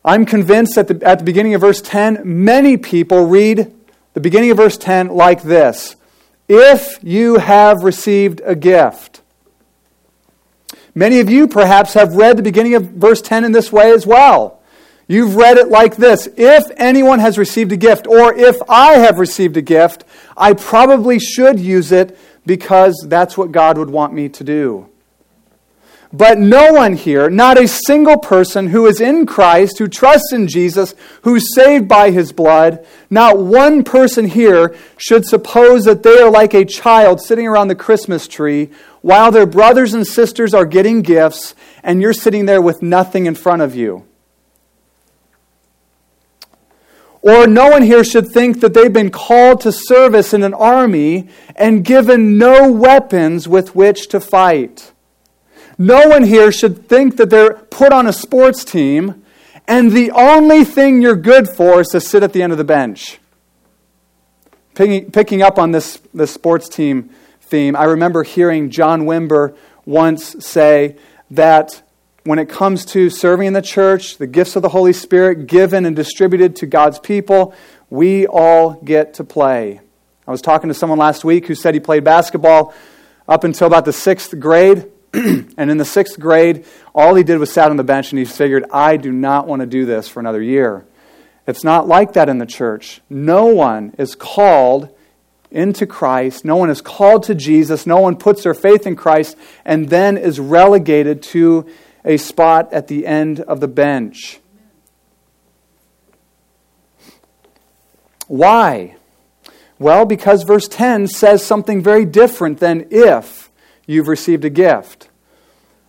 I'm 0.05 0.27
convinced 0.27 0.75
that 0.75 0.89
the, 0.89 1.07
at 1.07 1.21
the 1.21 1.25
beginning 1.25 1.55
of 1.55 1.61
verse 1.61 1.81
10, 1.81 2.23
many 2.25 2.77
people 2.77 3.27
read 3.27 3.73
the 4.15 4.21
beginning 4.21 4.51
of 4.51 4.57
verse 4.57 4.77
10 4.77 5.09
like 5.09 5.43
this 5.43 5.95
If 6.49 6.99
you 7.03 7.37
have 7.37 7.85
received 7.85 8.41
a 8.45 8.57
gift. 8.57 9.22
Many 10.95 11.21
of 11.21 11.31
you 11.31 11.49
perhaps 11.49 11.95
have 11.95 12.17
read 12.17 12.37
the 12.37 12.43
beginning 12.43 12.75
of 12.75 12.91
verse 12.91 13.23
10 13.23 13.45
in 13.45 13.53
this 13.53 13.73
way 13.73 13.91
as 13.93 14.07
well. 14.07 14.61
You've 15.09 15.37
read 15.37 15.59
it 15.59 15.69
like 15.69 15.97
this 15.97 16.29
If 16.37 16.65
anyone 16.77 17.19
has 17.19 17.39
received 17.39 17.73
a 17.73 17.77
gift, 17.77 18.07
or 18.07 18.35
if 18.35 18.57
I 18.69 18.95
have 18.95 19.19
received 19.19 19.57
a 19.57 19.63
gift, 19.63 20.05
I 20.37 20.53
probably 20.53 21.19
should 21.19 21.59
use 21.59 21.93
it 21.93 22.19
because 22.47 23.05
that's 23.09 23.37
what 23.37 23.53
God 23.53 23.79
would 23.79 23.91
want 23.91 24.13
me 24.13 24.29
to 24.31 24.45
do. 24.45 24.89
But 26.15 26.39
no 26.39 26.75
one 26.75 26.95
here, 26.95 27.31
not 27.31 27.57
a 27.57 27.67
single 27.67 28.19
person 28.19 28.69
who 28.69 28.85
is 28.85 29.01
in 29.01 29.25
Christ, 29.25 29.79
who 29.79 29.89
trusts 29.89 30.31
in 30.31 30.47
Jesus, 30.47 30.95
who's 31.23 31.55
saved 31.55 31.89
by 31.89 32.11
his 32.11 32.33
blood, 32.33 32.87
not 33.09 33.39
one 33.39 33.83
person 33.83 34.27
here 34.27 34.77
should 34.99 35.25
suppose 35.25 35.85
that 35.85 36.03
they 36.03 36.19
are 36.19 36.31
like 36.31 36.53
a 36.53 36.67
child 36.67 37.23
sitting 37.23 37.47
around 37.47 37.69
the 37.69 37.75
Christmas 37.75 38.29
tree 38.29 38.71
while 39.02 39.30
their 39.30 39.47
brothers 39.47 39.92
and 39.92 40.06
sisters 40.06 40.54
are 40.54 40.64
getting 40.64 41.02
gifts 41.02 41.54
and 41.82 42.00
you're 42.00 42.12
sitting 42.12 42.47
there 42.47 42.62
with 42.62 42.82
nothing 42.82 43.26
in 43.26 43.35
front 43.35 43.61
of 43.61 43.75
you. 43.75 44.06
Or 47.21 47.47
no 47.47 47.68
one 47.68 47.82
here 47.82 48.02
should 48.02 48.28
think 48.28 48.61
that 48.61 48.75
they've 48.75 48.92
been 48.92 49.11
called 49.11 49.61
to 49.61 49.71
service 49.71 50.32
in 50.32 50.42
an 50.42 50.54
army 50.54 51.28
and 51.54 51.85
given 51.85 52.38
no 52.38 52.71
weapons 52.71 53.47
with 53.47 53.76
which 53.76 54.09
to 54.09 54.21
fight. 54.21 54.92
No 55.78 56.09
one 56.09 56.25
here 56.25 56.50
should 56.50 56.88
think 56.88 57.16
that 57.16 57.30
they're 57.30 57.54
put 57.54 57.92
on 57.92 58.06
a 58.06 58.12
sports 58.12 58.64
team 58.64 59.25
and 59.68 59.92
the 59.92 60.11
only 60.11 60.64
thing 60.64 61.00
you're 61.00 61.16
good 61.16 61.49
for 61.49 61.80
is 61.80 61.88
to 61.88 62.00
sit 62.00 62.23
at 62.23 62.32
the 62.32 62.42
end 62.42 62.52
of 62.52 62.59
the 62.59 62.64
bench. 62.64 63.18
Picking, 64.75 65.11
picking 65.11 65.42
up 65.42 65.59
on 65.59 65.71
this, 65.71 66.00
this 66.12 66.32
sports 66.32 66.68
team 66.68 67.11
theme, 67.52 67.76
I 67.76 67.85
remember 67.85 68.23
hearing 68.23 68.71
John 68.71 69.02
Wimber 69.02 69.54
once 69.85 70.42
say 70.42 70.97
that 71.30 71.82
when 72.25 72.38
it 72.38 72.49
comes 72.49 72.87
to 72.87 73.11
serving 73.11 73.49
in 73.49 73.52
the 73.52 73.61
church, 73.61 74.16
the 74.16 74.26
gifts 74.26 74.56
of 74.56 74.62
the 74.62 74.71
Holy 74.71 74.94
Spirit 74.94 75.47
given 75.49 75.85
and 75.85 75.94
distributed 75.94 76.56
to 76.56 76.66
God's 76.66 76.99
people, 76.99 77.54
we 77.90 78.26
all 78.26 78.80
get 78.82 79.12
to 79.14 79.25
play. 79.25 79.82
I 80.26 80.30
was 80.30 80.40
talking 80.40 80.68
to 80.68 80.75
someone 80.75 80.99
last 80.99 81.26
week 81.26 81.47
who 81.47 81.54
said 81.54 81.75
he 81.75 81.80
played 81.80 82.04
basketball 82.04 82.73
up 83.28 83.44
until 83.44 83.66
about 83.66 83.85
the 83.85 83.92
sixth 83.92 84.38
grade. 84.40 84.90
and 85.12 85.71
in 85.71 85.76
the 85.76 85.85
sixth 85.85 86.18
grade, 86.18 86.64
all 86.94 87.14
he 87.14 87.23
did 87.23 87.37
was 87.37 87.52
sat 87.52 87.71
on 87.71 87.76
the 87.76 87.85
bench 87.85 88.12
and 88.12 88.18
he 88.18 88.25
figured, 88.25 88.64
I 88.73 88.97
do 88.97 89.12
not 89.12 89.47
want 89.47 89.61
to 89.61 89.66
do 89.66 89.85
this 89.85 90.09
for 90.09 90.21
another 90.21 90.40
year. 90.40 90.87
It's 91.47 91.64
not 91.64 91.87
like 91.87 92.14
that 92.14 92.30
in 92.30 92.38
the 92.38 92.47
church. 92.47 93.02
No 93.11 93.44
one 93.44 93.94
is 93.99 94.14
called 94.14 94.88
into 95.52 95.87
Christ. 95.87 96.44
No 96.44 96.56
one 96.56 96.71
is 96.71 96.80
called 96.80 97.25
to 97.25 97.35
Jesus. 97.35 97.87
No 97.87 98.00
one 98.00 98.16
puts 98.16 98.42
their 98.42 98.54
faith 98.54 98.87
in 98.87 98.97
Christ 98.97 99.37
and 99.64 99.88
then 99.88 100.16
is 100.16 100.40
relegated 100.40 101.23
to 101.25 101.66
a 102.04 102.16
spot 102.16 102.73
at 102.73 102.88
the 102.88 103.06
end 103.06 103.40
of 103.40 103.61
the 103.61 103.68
bench. 103.68 104.40
Why? 108.26 108.97
Well, 109.78 110.06
because 110.06 110.44
verse 110.44 110.68
10 110.68 111.09
says 111.09 111.44
something 111.44 111.82
very 111.82 112.04
different 112.04 112.61
than 112.61 112.87
if 112.90 113.50
you've 113.87 114.09
received 114.09 114.44
a 114.44 114.50
gift. 114.50 115.09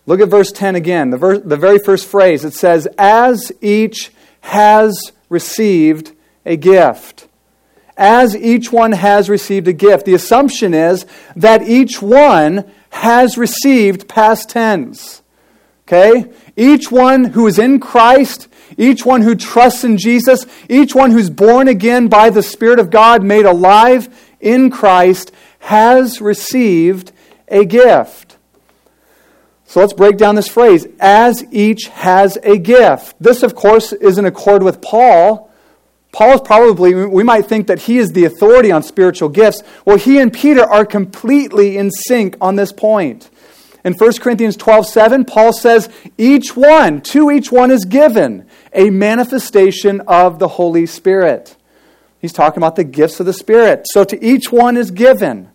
Look 0.06 0.20
at 0.20 0.30
verse 0.30 0.52
10 0.52 0.76
again, 0.76 1.12
the, 1.12 1.18
ver- 1.18 1.40
the 1.40 1.58
very 1.58 1.80
first 1.80 2.08
phrase. 2.08 2.44
It 2.44 2.54
says, 2.54 2.88
As 2.98 3.52
each 3.62 4.12
has 4.42 5.12
received 5.30 6.12
a 6.46 6.58
gift. 6.58 7.28
As 7.96 8.36
each 8.36 8.72
one 8.72 8.92
has 8.94 9.30
received 9.30 9.68
a 9.68 9.74
gift. 9.74 10.06
The 10.06 10.16
assumption 10.16 10.74
is 10.74 11.06
that 11.36 11.62
each 11.64 12.02
one 12.02 12.70
has 12.90 13.38
received 13.38 14.08
past 14.08 14.50
tense. 14.50 15.22
Okay? 15.88 16.32
Each 16.56 16.92
one 16.92 17.26
who 17.26 17.46
is 17.48 17.60
in 17.60 17.80
Christ, 17.80 18.48
each 18.78 19.06
one 19.06 19.22
who 19.22 19.36
trusts 19.36 19.84
in 19.84 19.98
Jesus, 19.98 20.46
each 20.70 20.96
one 20.96 21.12
who's 21.12 21.30
born 21.30 21.68
again 21.68 22.08
by 22.08 22.30
the 22.30 22.44
Spirit 22.44 22.80
of 22.80 22.90
God, 22.90 23.24
made 23.24 23.46
alive 23.46 24.08
in 24.40 24.72
Christ, 24.72 25.32
has 25.60 26.22
received 26.22 27.12
a 27.48 27.66
gift. 27.66 28.38
So 29.66 29.80
let's 29.80 29.94
break 29.94 30.18
down 30.18 30.36
this 30.36 30.48
phrase 30.48 30.86
as 31.00 31.44
each 31.52 31.88
has 31.88 32.38
a 32.44 32.58
gift. 32.58 33.16
This, 33.20 33.42
of 33.42 33.56
course, 33.56 33.92
is 33.92 34.18
in 34.18 34.26
accord 34.26 34.62
with 34.62 34.82
Paul. 34.82 35.52
Paul 36.14 36.36
is 36.36 36.42
probably, 36.42 36.94
we 36.94 37.24
might 37.24 37.48
think 37.48 37.68
that 37.68 37.80
he 37.80 37.98
is 37.98 38.14
the 38.14 38.26
authority 38.26 38.72
on 38.72 38.84
spiritual 38.84 39.30
gifts. 39.30 39.64
Well, 39.84 39.98
he 39.98 40.20
and 40.20 40.32
Peter 40.32 40.64
are 40.64 40.86
completely 40.86 41.76
in 41.78 41.90
sync 41.90 42.38
on 42.40 42.56
this 42.56 42.72
point. 42.72 43.32
In 43.84 43.94
1 43.94 44.14
Corinthians 44.20 44.56
12 44.56 44.86
7, 44.86 45.26
Paul 45.26 45.52
says, 45.52 45.90
Each 46.18 46.56
one, 46.56 47.02
to 47.02 47.32
each 47.32 47.52
one 47.52 47.72
is 47.72 47.84
given 47.84 48.48
a 48.72 48.92
manifestation 48.92 50.02
of 50.02 50.38
the 50.38 50.48
Holy 50.48 50.86
Spirit. 50.86 51.58
He's 52.20 52.32
talking 52.32 52.60
about 52.60 52.76
the 52.78 52.86
gifts 52.86 53.20
of 53.20 53.26
the 53.26 53.34
Spirit. 53.34 53.86
So 53.92 54.04
to 54.06 54.24
each 54.24 54.52
one 54.52 54.78
is 54.78 54.92
given. 54.92 55.50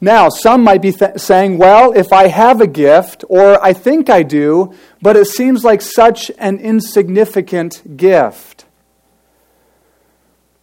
Now, 0.00 0.28
some 0.28 0.62
might 0.62 0.80
be 0.80 0.92
th- 0.92 1.18
saying, 1.18 1.58
well, 1.58 1.92
if 1.92 2.12
I 2.12 2.28
have 2.28 2.60
a 2.60 2.68
gift, 2.68 3.24
or 3.28 3.62
I 3.62 3.72
think 3.72 4.08
I 4.08 4.22
do, 4.22 4.72
but 5.02 5.16
it 5.16 5.26
seems 5.26 5.64
like 5.64 5.82
such 5.82 6.30
an 6.38 6.58
insignificant 6.58 7.96
gift. 7.96 8.64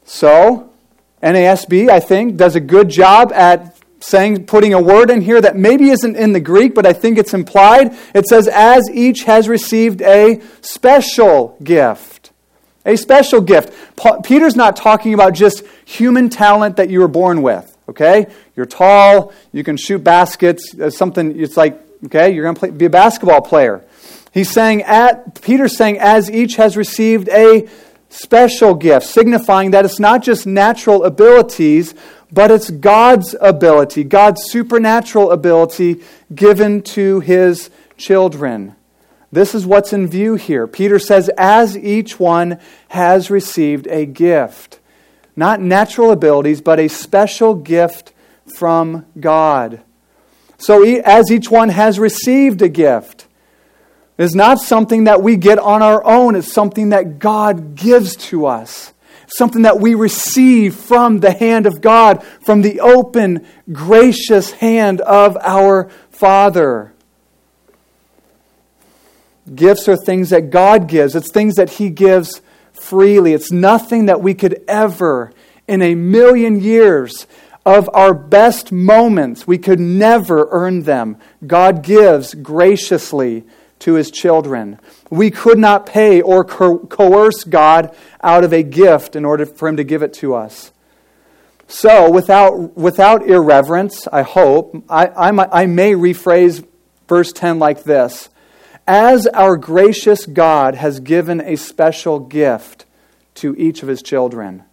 So, 0.05 0.69
NASB, 1.21 1.89
I 1.89 1.99
think, 1.99 2.37
does 2.37 2.55
a 2.55 2.61
good 2.61 2.87
job 2.87 3.33
at 3.33 3.75
saying, 3.99 4.45
putting 4.45 4.73
a 4.73 4.81
word 4.81 5.09
in 5.09 5.21
here 5.21 5.41
that 5.41 5.55
maybe 5.55 5.89
isn't 5.89 6.15
in 6.15 6.31
the 6.33 6.39
Greek, 6.39 6.75
but 6.75 6.85
I 6.85 6.93
think 6.93 7.17
it's 7.17 7.33
implied. 7.33 7.97
It 8.13 8.27
says, 8.27 8.47
as 8.47 8.89
each 8.91 9.23
has 9.23 9.49
received 9.49 10.01
a 10.01 10.41
special 10.61 11.57
gift. 11.63 12.31
A 12.85 12.95
special 12.97 13.41
gift. 13.41 13.73
Peter's 14.23 14.55
not 14.55 14.75
talking 14.75 15.13
about 15.13 15.33
just 15.33 15.63
human 15.85 16.29
talent 16.29 16.75
that 16.77 16.89
you 16.89 16.99
were 16.99 17.07
born 17.07 17.41
with. 17.41 17.74
Okay? 17.89 18.27
You're 18.55 18.65
tall, 18.65 19.33
you 19.51 19.63
can 19.63 19.77
shoot 19.77 20.03
baskets, 20.03 20.73
uh, 20.79 20.89
something, 20.89 21.39
it's 21.39 21.57
like, 21.57 21.79
okay, 22.05 22.33
you're 22.33 22.43
going 22.43 22.55
to 22.55 22.71
be 22.77 22.85
a 22.85 22.89
basketball 22.89 23.41
player. 23.41 23.83
He's 24.33 24.49
saying, 24.49 24.83
at, 24.83 25.41
Peter's 25.41 25.77
saying, 25.77 25.99
as 25.99 26.29
each 26.29 26.55
has 26.55 26.75
received 26.75 27.29
a 27.29 27.69
special 28.09 28.73
gift, 28.73 29.05
signifying 29.05 29.71
that 29.71 29.85
it's 29.85 29.99
not 29.99 30.23
just 30.23 30.45
natural 30.45 31.03
abilities, 31.03 31.93
but 32.31 32.51
it's 32.51 32.69
God's 32.69 33.35
ability, 33.39 34.03
God's 34.03 34.43
supernatural 34.43 35.31
ability 35.31 36.01
given 36.33 36.81
to 36.81 37.19
his 37.21 37.69
children. 37.97 38.75
This 39.31 39.55
is 39.55 39.65
what's 39.65 39.93
in 39.93 40.07
view 40.07 40.35
here. 40.35 40.67
Peter 40.67 40.99
says, 40.99 41.29
as 41.37 41.77
each 41.77 42.19
one 42.19 42.59
has 42.89 43.29
received 43.29 43.87
a 43.87 44.05
gift 44.05 44.79
not 45.35 45.59
natural 45.59 46.11
abilities, 46.11 46.61
but 46.61 46.79
a 46.79 46.87
special 46.87 47.53
gift 47.55 48.13
from 48.55 49.05
God. 49.19 49.81
So, 50.57 50.83
as 50.83 51.31
each 51.31 51.49
one 51.49 51.69
has 51.69 51.99
received 51.99 52.61
a 52.61 52.69
gift, 52.69 53.27
it's 54.17 54.35
not 54.35 54.59
something 54.59 55.05
that 55.05 55.21
we 55.21 55.35
get 55.35 55.59
on 55.59 55.81
our 55.81 56.03
own, 56.05 56.35
it's 56.35 56.53
something 56.53 56.89
that 56.89 57.19
God 57.19 57.75
gives 57.75 58.15
to 58.27 58.45
us. 58.45 58.93
Something 59.27 59.63
that 59.63 59.79
we 59.79 59.95
receive 59.95 60.75
from 60.75 61.19
the 61.19 61.31
hand 61.31 61.65
of 61.65 61.81
God, 61.81 62.23
from 62.45 62.61
the 62.61 62.79
open, 62.79 63.45
gracious 63.71 64.51
hand 64.51 65.01
of 65.01 65.35
our 65.41 65.89
Father. 66.11 66.93
Gifts 69.53 69.89
are 69.89 69.97
things 69.97 70.29
that 70.29 70.51
God 70.51 70.87
gives, 70.87 71.15
it's 71.15 71.31
things 71.31 71.55
that 71.55 71.71
He 71.71 71.89
gives 71.89 72.41
freely. 72.79 73.33
It's 73.33 73.51
nothing 73.51 74.05
that 74.05 74.21
we 74.21 74.33
could 74.33 74.63
ever, 74.67 75.31
in 75.67 75.81
a 75.81 75.95
million 75.95 76.59
years 76.59 77.27
of 77.65 77.89
our 77.93 78.13
best 78.13 78.71
moments, 78.71 79.47
we 79.47 79.57
could 79.57 79.79
never 79.79 80.47
earn 80.51 80.83
them. 80.83 81.17
God 81.45 81.83
gives 81.83 82.35
graciously 82.35 83.43
to 83.79 83.95
his 83.95 84.11
children. 84.11 84.79
We 85.09 85.31
could 85.31 85.57
not 85.57 85.85
pay 85.85 86.21
or 86.21 86.43
co- 86.43 86.79
coerce 86.79 87.43
God 87.43 87.95
out 88.23 88.43
of 88.43 88.53
a 88.53 88.63
gift 88.63 89.15
in 89.15 89.25
order 89.25 89.45
for 89.45 89.67
him 89.67 89.77
to 89.77 89.83
give 89.83 90.03
it 90.03 90.13
to 90.15 90.35
us. 90.35 90.71
So, 91.67 92.11
without, 92.11 92.77
without 92.77 93.27
irreverence, 93.27 94.07
I 94.11 94.21
hope, 94.21 94.75
I, 94.87 95.07
I, 95.07 95.63
I 95.63 95.65
may 95.65 95.93
rephrase 95.93 96.65
verse 97.07 97.31
10 97.31 97.57
like 97.57 97.83
this 97.83 98.29
as 98.87 99.27
our 99.27 99.57
gracious 99.57 100.25
God 100.25 100.75
has 100.75 100.99
given 100.99 101.41
a 101.41 101.55
special 101.55 102.19
gift 102.19 102.85
to 103.35 103.55
each 103.57 103.81
of 103.81 103.89
his 103.89 104.01
children. 104.01 104.63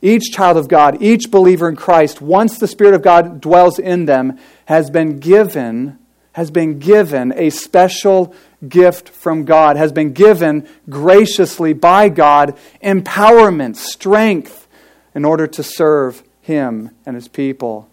Each 0.00 0.32
child 0.32 0.56
of 0.56 0.68
God, 0.68 1.00
each 1.00 1.30
believer 1.30 1.68
in 1.68 1.76
Christ, 1.76 2.20
once 2.20 2.58
the 2.58 2.66
Spirit 2.66 2.94
of 2.94 3.02
God 3.02 3.40
dwells 3.40 3.78
in 3.78 4.06
them, 4.06 4.38
has 4.66 4.90
been 4.90 5.20
given 5.20 5.98
has 6.32 6.50
been 6.50 6.78
given 6.78 7.32
a 7.36 7.50
special 7.50 8.34
gift 8.66 9.08
from 9.08 9.44
God, 9.44 9.76
has 9.76 9.92
been 9.92 10.12
given 10.12 10.66
graciously 10.88 11.72
by 11.72 12.08
God 12.08 12.56
empowerment, 12.82 13.76
strength 13.76 14.66
in 15.14 15.24
order 15.24 15.46
to 15.46 15.62
serve 15.62 16.22
Him 16.40 16.90
and 17.04 17.16
His 17.16 17.28
people. 17.28 17.88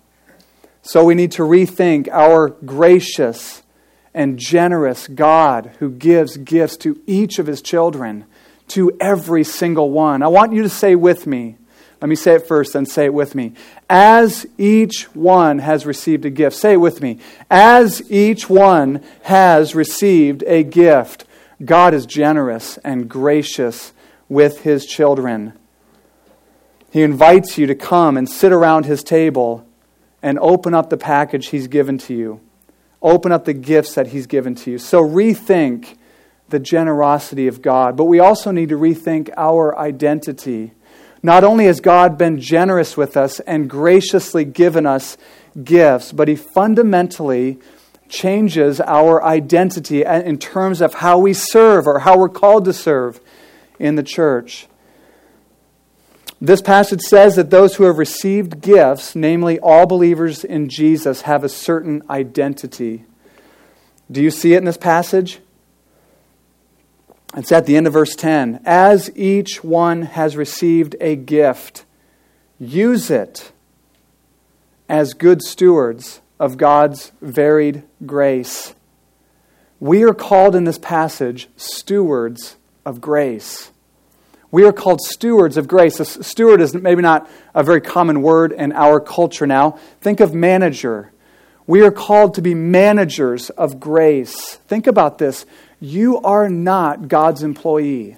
So 0.81 1.03
we 1.03 1.15
need 1.15 1.33
to 1.33 1.43
rethink 1.43 2.07
our 2.09 2.49
gracious 2.49 3.61
and 4.19 4.37
generous 4.37 5.07
God 5.07 5.71
who 5.79 5.89
gives 5.89 6.35
gifts 6.35 6.75
to 6.75 7.01
each 7.07 7.39
of 7.39 7.47
his 7.47 7.61
children, 7.61 8.25
to 8.67 8.91
every 8.99 9.45
single 9.45 9.91
one. 9.91 10.21
I 10.21 10.27
want 10.27 10.51
you 10.51 10.61
to 10.61 10.67
say 10.67 10.93
with 10.93 11.25
me, 11.25 11.55
Let 12.01 12.09
me 12.09 12.17
say 12.17 12.33
it 12.33 12.45
first, 12.45 12.73
then 12.73 12.85
say 12.85 13.05
it 13.05 13.13
with 13.13 13.33
me. 13.33 13.53
As 13.89 14.45
each 14.57 15.03
one 15.15 15.59
has 15.59 15.85
received 15.85 16.25
a 16.25 16.29
gift. 16.29 16.57
Say 16.57 16.73
it 16.73 16.81
with 16.81 17.01
me. 17.01 17.19
As 17.49 18.11
each 18.11 18.49
one 18.49 19.01
has 19.23 19.73
received 19.73 20.43
a 20.45 20.63
gift. 20.63 21.23
God 21.63 21.93
is 21.93 22.05
generous 22.05 22.77
and 22.79 23.09
gracious 23.09 23.93
with 24.27 24.63
his 24.63 24.85
children. 24.85 25.53
He 26.91 27.03
invites 27.03 27.57
you 27.57 27.67
to 27.67 27.75
come 27.75 28.17
and 28.17 28.29
sit 28.29 28.51
around 28.51 28.85
his 28.85 29.01
table 29.01 29.65
and 30.21 30.37
open 30.39 30.73
up 30.73 30.89
the 30.89 30.97
package 30.97 31.47
he's 31.47 31.67
given 31.67 31.97
to 31.99 32.13
you. 32.13 32.41
Open 33.01 33.31
up 33.31 33.45
the 33.45 33.53
gifts 33.53 33.95
that 33.95 34.07
he's 34.07 34.27
given 34.27 34.55
to 34.55 34.71
you. 34.71 34.77
So 34.77 35.01
rethink 35.01 35.97
the 36.49 36.59
generosity 36.59 37.47
of 37.47 37.61
God, 37.61 37.95
but 37.95 38.05
we 38.05 38.19
also 38.19 38.51
need 38.51 38.69
to 38.69 38.77
rethink 38.77 39.29
our 39.37 39.77
identity. 39.77 40.73
Not 41.21 41.43
only 41.43 41.65
has 41.65 41.79
God 41.79 42.17
been 42.17 42.39
generous 42.39 42.97
with 42.97 43.17
us 43.17 43.39
and 43.41 43.69
graciously 43.69 44.45
given 44.45 44.85
us 44.85 45.17
gifts, 45.63 46.11
but 46.11 46.27
he 46.27 46.35
fundamentally 46.35 47.59
changes 48.07 48.81
our 48.81 49.23
identity 49.23 50.03
in 50.03 50.37
terms 50.37 50.81
of 50.81 50.95
how 50.95 51.19
we 51.19 51.33
serve 51.33 51.87
or 51.87 51.99
how 51.99 52.17
we're 52.17 52.29
called 52.29 52.65
to 52.65 52.73
serve 52.73 53.19
in 53.77 53.95
the 53.95 54.03
church. 54.03 54.68
This 56.41 56.61
passage 56.61 57.01
says 57.01 57.35
that 57.35 57.49
those 57.49 57.75
who 57.75 57.83
have 57.83 57.97
received 57.97 58.61
gifts, 58.61 59.13
namely 59.13 59.59
all 59.59 59.85
believers 59.85 60.45
in 60.45 60.69
Jesus, 60.69 61.21
have 61.23 61.43
a 61.43 61.49
certain 61.49 62.01
identity. 62.09 63.05
Do 64.09 64.21
you 64.21 64.31
see 64.31 64.53
it 64.53 64.59
in 64.59 64.65
this 64.65 64.77
passage? 64.77 65.39
It's 67.35 67.51
at 67.51 67.65
the 67.65 67.75
end 67.75 67.87
of 67.87 67.93
verse 67.93 68.15
10. 68.15 68.61
As 68.65 69.11
each 69.15 69.63
one 69.63 70.03
has 70.03 70.37
received 70.37 70.95
a 71.01 71.15
gift, 71.15 71.85
use 72.57 73.09
it 73.11 73.51
as 74.87 75.13
good 75.13 75.41
stewards 75.41 76.21
of 76.39 76.57
God's 76.57 77.11
varied 77.21 77.83
grace. 78.05 78.73
We 79.79 80.03
are 80.03 80.13
called 80.13 80.55
in 80.55 80.63
this 80.63 80.79
passage 80.79 81.49
stewards 81.55 82.55
of 82.85 82.99
grace. 82.99 83.71
We 84.51 84.63
are 84.65 84.73
called 84.73 85.01
stewards 85.01 85.57
of 85.57 85.67
grace. 85.67 85.99
A 85.99 86.05
steward 86.05 86.61
is 86.61 86.73
maybe 86.73 87.01
not 87.01 87.29
a 87.53 87.63
very 87.63 87.81
common 87.81 88.21
word 88.21 88.51
in 88.51 88.71
our 88.71 88.99
culture 88.99 89.45
now. 89.45 89.77
Think 90.01 90.19
of 90.19 90.33
manager. 90.33 91.11
We 91.67 91.83
are 91.83 91.91
called 91.91 92.33
to 92.33 92.41
be 92.41 92.55
managers 92.55 93.51
of 93.51 93.79
grace. 93.79 94.55
Think 94.67 94.87
about 94.87 95.19
this. 95.19 95.45
You 95.79 96.19
are 96.21 96.49
not 96.49 97.07
God's 97.07 97.43
employee. 97.43 98.17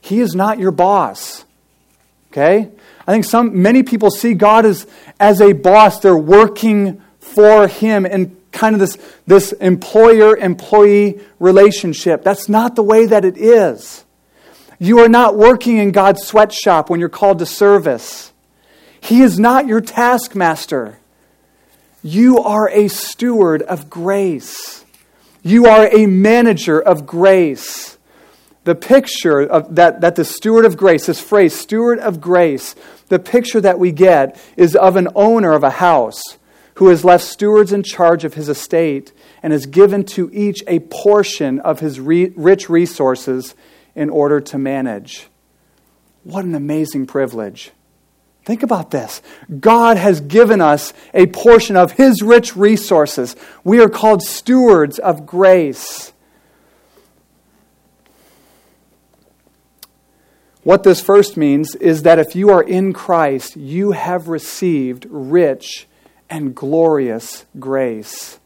He 0.00 0.20
is 0.20 0.36
not 0.36 0.58
your 0.60 0.70
boss. 0.70 1.44
Okay? 2.30 2.70
I 3.06 3.12
think 3.12 3.24
some 3.24 3.60
many 3.60 3.82
people 3.82 4.10
see 4.10 4.34
God 4.34 4.64
as, 4.64 4.86
as 5.18 5.40
a 5.40 5.52
boss. 5.52 5.98
They're 5.98 6.16
working 6.16 7.02
for 7.18 7.66
him 7.66 8.06
in 8.06 8.36
kind 8.52 8.74
of 8.74 8.80
this, 8.80 8.98
this 9.26 9.52
employer 9.52 10.36
employee 10.36 11.20
relationship. 11.40 12.22
That's 12.22 12.48
not 12.48 12.76
the 12.76 12.82
way 12.82 13.06
that 13.06 13.24
it 13.24 13.36
is. 13.36 14.03
You 14.78 15.00
are 15.00 15.08
not 15.08 15.36
working 15.36 15.78
in 15.78 15.92
God's 15.92 16.24
sweatshop 16.24 16.90
when 16.90 17.00
you're 17.00 17.08
called 17.08 17.38
to 17.38 17.46
service. 17.46 18.32
He 19.00 19.20
is 19.20 19.38
not 19.38 19.66
your 19.66 19.80
taskmaster. 19.80 20.98
You 22.02 22.38
are 22.38 22.68
a 22.70 22.88
steward 22.88 23.62
of 23.62 23.88
grace. 23.88 24.84
You 25.42 25.66
are 25.66 25.88
a 25.94 26.06
manager 26.06 26.80
of 26.80 27.06
grace. 27.06 27.98
The 28.64 28.74
picture 28.74 29.40
of 29.40 29.74
that, 29.74 30.00
that 30.00 30.16
the 30.16 30.24
steward 30.24 30.64
of 30.64 30.76
grace, 30.76 31.06
this 31.06 31.20
phrase, 31.20 31.54
steward 31.54 31.98
of 31.98 32.20
grace, 32.20 32.74
the 33.08 33.18
picture 33.18 33.60
that 33.60 33.78
we 33.78 33.92
get 33.92 34.40
is 34.56 34.74
of 34.74 34.96
an 34.96 35.08
owner 35.14 35.52
of 35.52 35.62
a 35.62 35.70
house 35.70 36.22
who 36.74 36.88
has 36.88 37.04
left 37.04 37.24
stewards 37.24 37.72
in 37.72 37.82
charge 37.82 38.24
of 38.24 38.34
his 38.34 38.48
estate 38.48 39.12
and 39.42 39.52
has 39.52 39.66
given 39.66 40.04
to 40.04 40.30
each 40.32 40.62
a 40.66 40.80
portion 40.80 41.60
of 41.60 41.80
his 41.80 42.00
re- 42.00 42.32
rich 42.36 42.68
resources 42.68 43.54
in 43.94 44.10
order 44.10 44.40
to 44.40 44.58
manage. 44.58 45.28
What 46.22 46.44
an 46.44 46.54
amazing 46.54 47.06
privilege. 47.06 47.72
Think 48.44 48.62
about 48.62 48.90
this. 48.90 49.22
God 49.60 49.96
has 49.96 50.20
given 50.20 50.60
us 50.60 50.92
a 51.14 51.26
portion 51.26 51.76
of 51.76 51.92
His 51.92 52.22
rich 52.22 52.56
resources. 52.56 53.36
We 53.62 53.80
are 53.80 53.88
called 53.88 54.22
stewards 54.22 54.98
of 54.98 55.24
grace. 55.24 56.12
What 60.62 60.82
this 60.82 61.00
first 61.00 61.36
means 61.36 61.74
is 61.76 62.02
that 62.02 62.18
if 62.18 62.34
you 62.34 62.48
are 62.50 62.62
in 62.62 62.94
Christ, 62.94 63.56
you 63.56 63.92
have 63.92 64.28
received 64.28 65.06
rich 65.10 65.86
and 66.30 66.54
glorious 66.54 67.44
grace. 67.58 68.38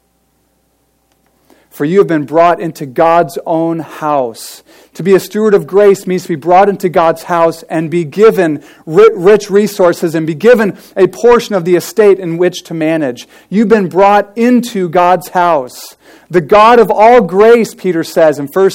For 1.79 1.85
you 1.85 1.99
have 1.99 2.09
been 2.09 2.27
brought 2.27 2.61
into 2.61 2.87
God's 2.87 3.39
own 3.47 3.79
house. 3.79 4.65
To 4.95 5.05
be 5.05 5.15
a 5.15 5.21
steward 5.21 5.55
of 5.55 5.69
grace 5.69 6.09
means 6.09 6.25
to 6.25 6.31
be 6.31 6.35
brought 6.35 6.69
into 6.69 6.89
God's 6.89 7.23
house 7.23 7.63
and 7.63 7.89
be 7.89 8.05
given 8.05 8.65
rich 8.85 9.49
resources 9.49 10.17
and 10.17 10.27
be 10.27 10.35
given 10.35 10.77
a 10.97 11.07
portion 11.07 11.55
of 11.55 11.65
the 11.65 11.77
estate 11.77 12.19
in 12.19 12.37
which 12.37 12.65
to 12.65 12.75
manage. 12.75 13.29
You've 13.49 13.69
been 13.69 13.89
brought 13.89 14.37
into 14.37 14.89
God's 14.89 15.29
house. 15.29 15.95
The 16.29 16.41
God 16.41 16.81
of 16.81 16.91
all 16.91 17.21
grace, 17.21 17.75
Peter 17.75 18.03
says 18.03 18.41
in 18.41 18.49
1 18.49 18.71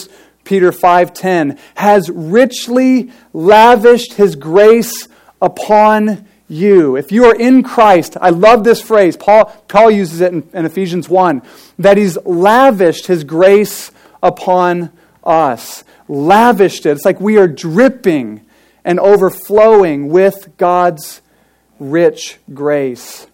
Peter 0.46 0.72
5:10, 0.72 1.60
has 1.76 2.10
richly 2.10 3.12
lavished 3.34 4.14
his 4.14 4.38
grace 4.38 5.10
upon 5.42 6.26
you. 6.54 6.96
If 6.96 7.12
you 7.12 7.26
are 7.26 7.36
in 7.36 7.64
Christ, 7.64 8.16
I 8.22 8.30
love 8.30 8.64
this 8.64 8.82
phrase. 8.82 9.18
Paul, 9.18 9.46
Paul 9.68 9.92
uses 9.92 10.22
it 10.22 10.32
in, 10.32 10.48
in 10.54 10.66
Ephesians 10.66 11.10
1 11.10 11.42
that 11.80 11.98
he's 11.98 12.18
lavished 12.26 13.08
his 13.08 13.24
grace 13.24 13.92
upon 14.22 14.92
us. 15.24 15.84
Lavished 16.08 16.86
it. 16.86 16.92
It's 16.92 17.06
like 17.06 17.20
we 17.20 17.38
are 17.38 17.48
dripping 17.48 18.46
and 18.86 19.00
overflowing 19.00 20.10
with 20.10 20.56
God's 20.58 21.22
rich 21.80 22.38
grace. 22.54 23.28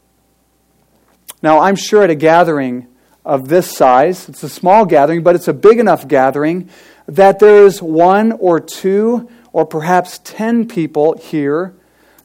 Now, 1.41 1.60
I'm 1.60 1.75
sure 1.75 2.03
at 2.03 2.10
a 2.10 2.15
gathering 2.15 2.88
of 3.25 3.47
this 3.47 3.75
size, 3.75 4.27
it's 4.29 4.43
a 4.43 4.49
small 4.49 4.86
gathering, 4.86 5.23
but 5.23 5.36
it's 5.36 5.47
a 5.47 5.53
big 5.53 5.79
enough 5.79 6.08
gathering 6.08 6.69
that 7.08 7.39
there's 7.39 7.82
one 7.82 8.32
or 8.34 8.60
two 8.60 9.29
or 9.51 9.65
perhaps 9.65 10.19
ten 10.19 10.67
people 10.67 11.17
here 11.17 11.75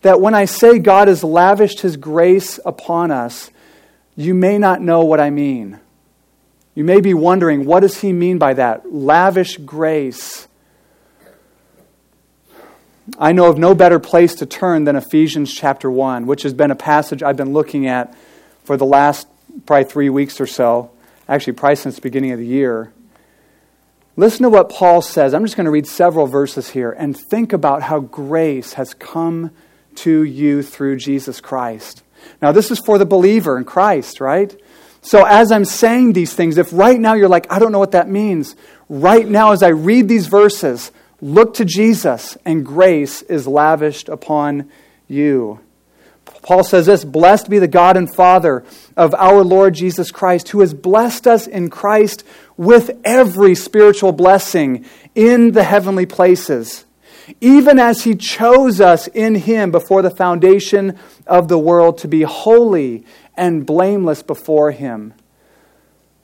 that 0.04 0.20
when 0.20 0.34
I 0.34 0.44
say 0.44 0.78
God 0.78 1.08
has 1.08 1.24
lavished 1.24 1.80
his 1.80 1.96
grace 1.96 2.60
upon 2.66 3.10
us, 3.10 3.50
you 4.14 4.34
may 4.34 4.58
not 4.58 4.82
know 4.82 5.02
what 5.02 5.18
I 5.18 5.30
mean. 5.30 5.80
You 6.74 6.84
may 6.84 7.00
be 7.00 7.14
wondering, 7.14 7.64
what 7.64 7.80
does 7.80 8.02
he 8.02 8.12
mean 8.12 8.36
by 8.36 8.52
that? 8.52 8.92
Lavish 8.92 9.56
grace. 9.56 10.46
I 13.18 13.32
know 13.32 13.48
of 13.48 13.56
no 13.56 13.74
better 13.74 13.98
place 13.98 14.34
to 14.36 14.46
turn 14.46 14.84
than 14.84 14.94
Ephesians 14.94 15.54
chapter 15.54 15.90
1, 15.90 16.26
which 16.26 16.42
has 16.42 16.52
been 16.52 16.70
a 16.70 16.76
passage 16.76 17.22
I've 17.22 17.38
been 17.38 17.54
looking 17.54 17.86
at 17.86 18.14
for 18.64 18.76
the 18.76 18.84
last 18.84 19.26
probably 19.64 19.84
three 19.84 20.10
weeks 20.10 20.38
or 20.38 20.46
so, 20.46 20.90
actually, 21.26 21.54
probably 21.54 21.76
since 21.76 21.94
the 21.94 22.02
beginning 22.02 22.32
of 22.32 22.38
the 22.38 22.46
year. 22.46 22.92
Listen 24.16 24.42
to 24.42 24.50
what 24.50 24.68
Paul 24.68 25.00
says. 25.00 25.32
I'm 25.32 25.44
just 25.44 25.56
going 25.56 25.64
to 25.64 25.70
read 25.70 25.86
several 25.86 26.26
verses 26.26 26.70
here 26.70 26.92
and 26.92 27.16
think 27.16 27.54
about 27.54 27.84
how 27.84 28.00
grace 28.00 28.74
has 28.74 28.92
come 28.92 29.50
to 29.98 30.22
you 30.22 30.62
through 30.62 30.96
Jesus 30.96 31.40
Christ. 31.40 32.02
Now, 32.40 32.52
this 32.52 32.70
is 32.70 32.80
for 32.80 32.98
the 32.98 33.07
believer 33.07 33.59
in 33.59 33.64
Christ, 33.64 34.20
right? 34.20 34.54
So, 35.02 35.24
as 35.24 35.52
I'm 35.52 35.64
saying 35.64 36.14
these 36.14 36.33
things, 36.33 36.57
if 36.57 36.72
right 36.72 36.98
now 36.98 37.14
you're 37.14 37.28
like, 37.28 37.50
I 37.52 37.59
don't 37.59 37.72
know 37.72 37.78
what 37.78 37.92
that 37.92 38.09
means, 38.09 38.57
right 38.88 39.26
now 39.26 39.52
as 39.52 39.62
I 39.62 39.68
read 39.68 40.09
these 40.09 40.26
verses, 40.26 40.90
look 41.20 41.54
to 41.54 41.64
Jesus 41.64 42.38
and 42.44 42.64
grace 42.64 43.22
is 43.22 43.46
lavished 43.46 44.09
upon 44.09 44.70
you. 45.07 45.61
Paul 46.42 46.64
says 46.64 46.87
this 46.87 47.04
Blessed 47.04 47.48
be 47.48 47.59
the 47.59 47.68
God 47.68 47.96
and 47.96 48.12
Father 48.12 48.64
of 48.96 49.14
our 49.14 49.42
Lord 49.42 49.74
Jesus 49.74 50.11
Christ, 50.11 50.50
who 50.50 50.61
has 50.61 50.74
blessed 50.74 51.26
us 51.26 51.46
in 51.46 51.70
Christ 51.70 52.24
with 52.57 52.98
every 53.04 53.54
spiritual 53.54 54.12
blessing 54.12 54.85
in 55.14 55.52
the 55.52 55.64
heavenly 55.64 56.07
places 56.07 56.85
even 57.40 57.78
as 57.78 58.04
he 58.04 58.14
chose 58.14 58.80
us 58.80 59.06
in 59.08 59.34
him 59.34 59.70
before 59.70 60.02
the 60.02 60.10
foundation 60.10 60.98
of 61.26 61.48
the 61.48 61.58
world 61.58 61.98
to 61.98 62.08
be 62.08 62.22
holy 62.22 63.04
and 63.37 63.66
blameless 63.66 64.22
before 64.22 64.70
him. 64.70 65.14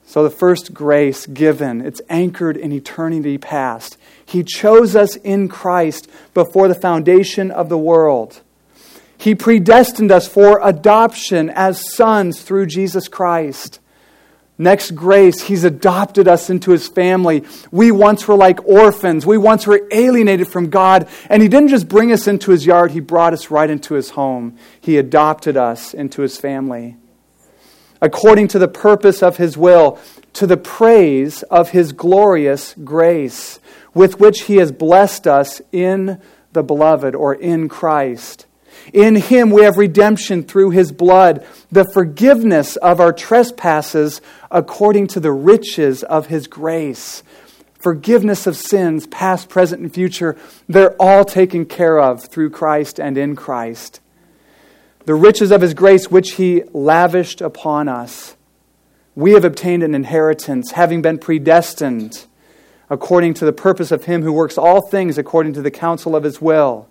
So, 0.05 0.23
the 0.23 0.29
first 0.29 0.73
grace 0.73 1.25
given, 1.25 1.79
it's 1.79 2.01
anchored 2.09 2.57
in 2.57 2.71
eternity 2.71 3.37
past. 3.37 3.97
He 4.25 4.43
chose 4.43 4.95
us 4.95 5.15
in 5.15 5.47
Christ 5.47 6.09
before 6.33 6.67
the 6.67 6.75
foundation 6.75 7.49
of 7.49 7.69
the 7.69 7.77
world. 7.77 8.41
He 9.17 9.35
predestined 9.35 10.11
us 10.11 10.27
for 10.27 10.59
adoption 10.63 11.49
as 11.49 11.93
sons 11.93 12.41
through 12.41 12.65
Jesus 12.65 13.07
Christ. 13.07 13.79
Next, 14.57 14.91
grace. 14.91 15.41
He's 15.41 15.63
adopted 15.63 16.27
us 16.27 16.49
into 16.49 16.71
his 16.71 16.87
family. 16.87 17.43
We 17.71 17.91
once 17.91 18.27
were 18.27 18.35
like 18.35 18.63
orphans. 18.65 19.25
We 19.25 19.37
once 19.37 19.65
were 19.65 19.81
alienated 19.91 20.47
from 20.47 20.69
God. 20.69 21.07
And 21.29 21.41
he 21.41 21.49
didn't 21.49 21.69
just 21.69 21.87
bring 21.87 22.11
us 22.11 22.27
into 22.27 22.51
his 22.51 22.65
yard, 22.65 22.91
he 22.91 22.99
brought 22.99 23.33
us 23.33 23.49
right 23.49 23.69
into 23.69 23.95
his 23.95 24.11
home. 24.11 24.57
He 24.79 24.97
adopted 24.97 25.57
us 25.57 25.93
into 25.93 26.21
his 26.21 26.37
family. 26.37 26.97
According 28.01 28.49
to 28.49 28.59
the 28.59 28.67
purpose 28.67 29.21
of 29.21 29.37
his 29.37 29.57
will, 29.57 29.99
to 30.33 30.47
the 30.47 30.57
praise 30.57 31.43
of 31.43 31.69
his 31.69 31.91
glorious 31.91 32.73
grace, 32.83 33.59
with 33.93 34.19
which 34.19 34.43
he 34.43 34.57
has 34.57 34.71
blessed 34.71 35.27
us 35.27 35.61
in 35.71 36.21
the 36.53 36.63
beloved 36.63 37.15
or 37.15 37.33
in 37.33 37.69
Christ. 37.69 38.45
In 38.93 39.15
him 39.15 39.51
we 39.51 39.63
have 39.63 39.77
redemption 39.77 40.43
through 40.43 40.71
his 40.71 40.91
blood, 40.91 41.45
the 41.71 41.85
forgiveness 41.85 42.75
of 42.77 42.99
our 42.99 43.13
trespasses 43.13 44.21
according 44.49 45.07
to 45.07 45.19
the 45.19 45.31
riches 45.31 46.03
of 46.03 46.27
his 46.27 46.47
grace. 46.47 47.23
Forgiveness 47.79 48.45
of 48.45 48.55
sins, 48.55 49.07
past, 49.07 49.49
present, 49.49 49.81
and 49.81 49.93
future, 49.93 50.37
they're 50.67 50.95
all 50.99 51.25
taken 51.25 51.65
care 51.65 51.99
of 51.99 52.25
through 52.25 52.51
Christ 52.51 52.99
and 52.99 53.17
in 53.17 53.35
Christ. 53.35 54.01
The 55.05 55.15
riches 55.15 55.51
of 55.51 55.61
his 55.61 55.73
grace, 55.73 56.11
which 56.11 56.33
he 56.33 56.63
lavished 56.73 57.41
upon 57.41 57.87
us. 57.87 58.35
We 59.15 59.31
have 59.31 59.43
obtained 59.43 59.83
an 59.83 59.95
inheritance, 59.95 60.71
having 60.71 61.01
been 61.01 61.17
predestined 61.17 62.27
according 62.89 63.33
to 63.35 63.45
the 63.45 63.53
purpose 63.53 63.91
of 63.91 64.03
him 64.03 64.21
who 64.21 64.33
works 64.33 64.57
all 64.57 64.81
things 64.81 65.17
according 65.17 65.53
to 65.53 65.61
the 65.61 65.71
counsel 65.71 66.15
of 66.15 66.23
his 66.23 66.41
will 66.41 66.87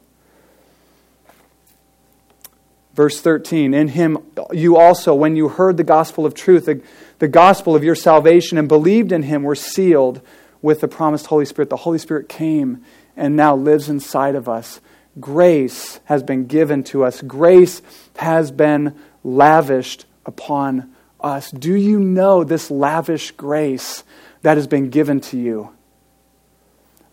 Verse 2.95 3.21
13 3.21 3.75
In 3.75 3.89
him 3.89 4.19
you 4.53 4.77
also, 4.77 5.15
when 5.15 5.37
you 5.37 5.49
heard 5.49 5.77
the 5.77 5.85
gospel 5.85 6.27
of 6.27 6.35
truth, 6.35 6.67
the, 6.67 6.83
the 7.19 7.29
gospel 7.29 7.77
of 7.77 7.85
your 7.85 7.95
salvation, 7.95 8.59
and 8.59 8.69
believed 8.69 9.13
in 9.13 9.23
him, 9.23 9.43
were 9.43 9.55
sealed 9.55 10.21
with 10.63 10.81
the 10.81 10.89
promised 10.89 11.27
Holy 11.27 11.45
Spirit. 11.45 11.71
The 11.71 11.77
Holy 11.77 11.99
Spirit 11.99 12.29
came 12.29 12.85
and 13.17 13.37
now 13.37 13.55
lives 13.55 13.89
inside 13.89 14.35
of 14.35 14.49
us. 14.49 14.81
Grace 15.19 16.01
has 16.05 16.23
been 16.23 16.47
given 16.47 16.85
to 16.85 17.05
us, 17.05 17.21
grace 17.23 17.83
has 18.17 18.51
been 18.51 18.99
lavished 19.25 20.07
upon 20.25 20.95
us. 21.21 21.51
Do 21.51 21.75
you 21.75 21.99
know 21.99 22.45
this 22.45 22.71
lavish 22.71 23.33
grace 23.33 24.05
that 24.43 24.57
has 24.57 24.67
been 24.67 24.91
given 24.91 25.21
to 25.21 25.39
you? 25.39 25.71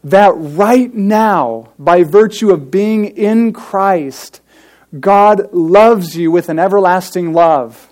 That 0.03 0.33
right 0.35 0.93
now, 0.93 1.73
by 1.77 2.03
virtue 2.03 2.51
of 2.51 2.71
being 2.71 3.05
in 3.05 3.51
Christ, 3.51 4.41
God 4.97 5.54
loves 5.54 6.15
you 6.15 6.32
with 6.32 6.50
an 6.50 6.60
everlasting 6.60 7.34
love 7.34 7.89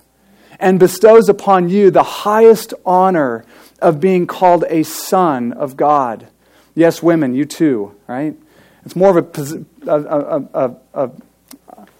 and 0.60 0.80
bestows 0.80 1.28
upon 1.30 1.70
you 1.70 1.92
the 1.92 2.04
highest 2.04 2.74
honor 2.86 3.46
of 3.82 4.00
being 4.00 4.26
called 4.28 4.64
a 4.70 4.84
son 4.84 5.52
of 5.54 5.76
God. 5.76 6.28
Yes, 6.74 7.04
women, 7.04 7.34
you 7.36 7.46
too, 7.46 7.96
right? 8.08 8.36
It's 8.86 8.96
more 8.96 9.18
of 9.18 9.38
a, 9.38 9.66
a, 9.88 10.44
a, 10.54 10.76
a, 10.94 11.12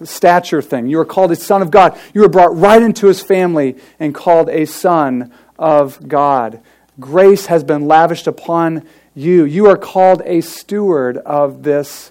stature 0.04 0.62
thing. 0.62 0.86
You 0.88 1.00
are 1.00 1.04
called 1.04 1.32
a 1.32 1.36
son 1.36 1.62
of 1.62 1.70
God. 1.70 1.98
You 2.14 2.24
are 2.24 2.28
brought 2.28 2.56
right 2.56 2.82
into 2.82 3.06
his 3.06 3.22
family 3.22 3.76
and 3.98 4.14
called 4.14 4.48
a 4.50 4.66
son 4.66 5.32
of 5.58 6.06
God. 6.06 6.60
Grace 7.00 7.46
has 7.46 7.64
been 7.64 7.86
lavished 7.86 8.26
upon 8.26 8.86
you. 9.14 9.44
You 9.44 9.66
are 9.66 9.76
called 9.76 10.22
a 10.24 10.42
steward 10.42 11.16
of 11.18 11.62
this 11.62 12.10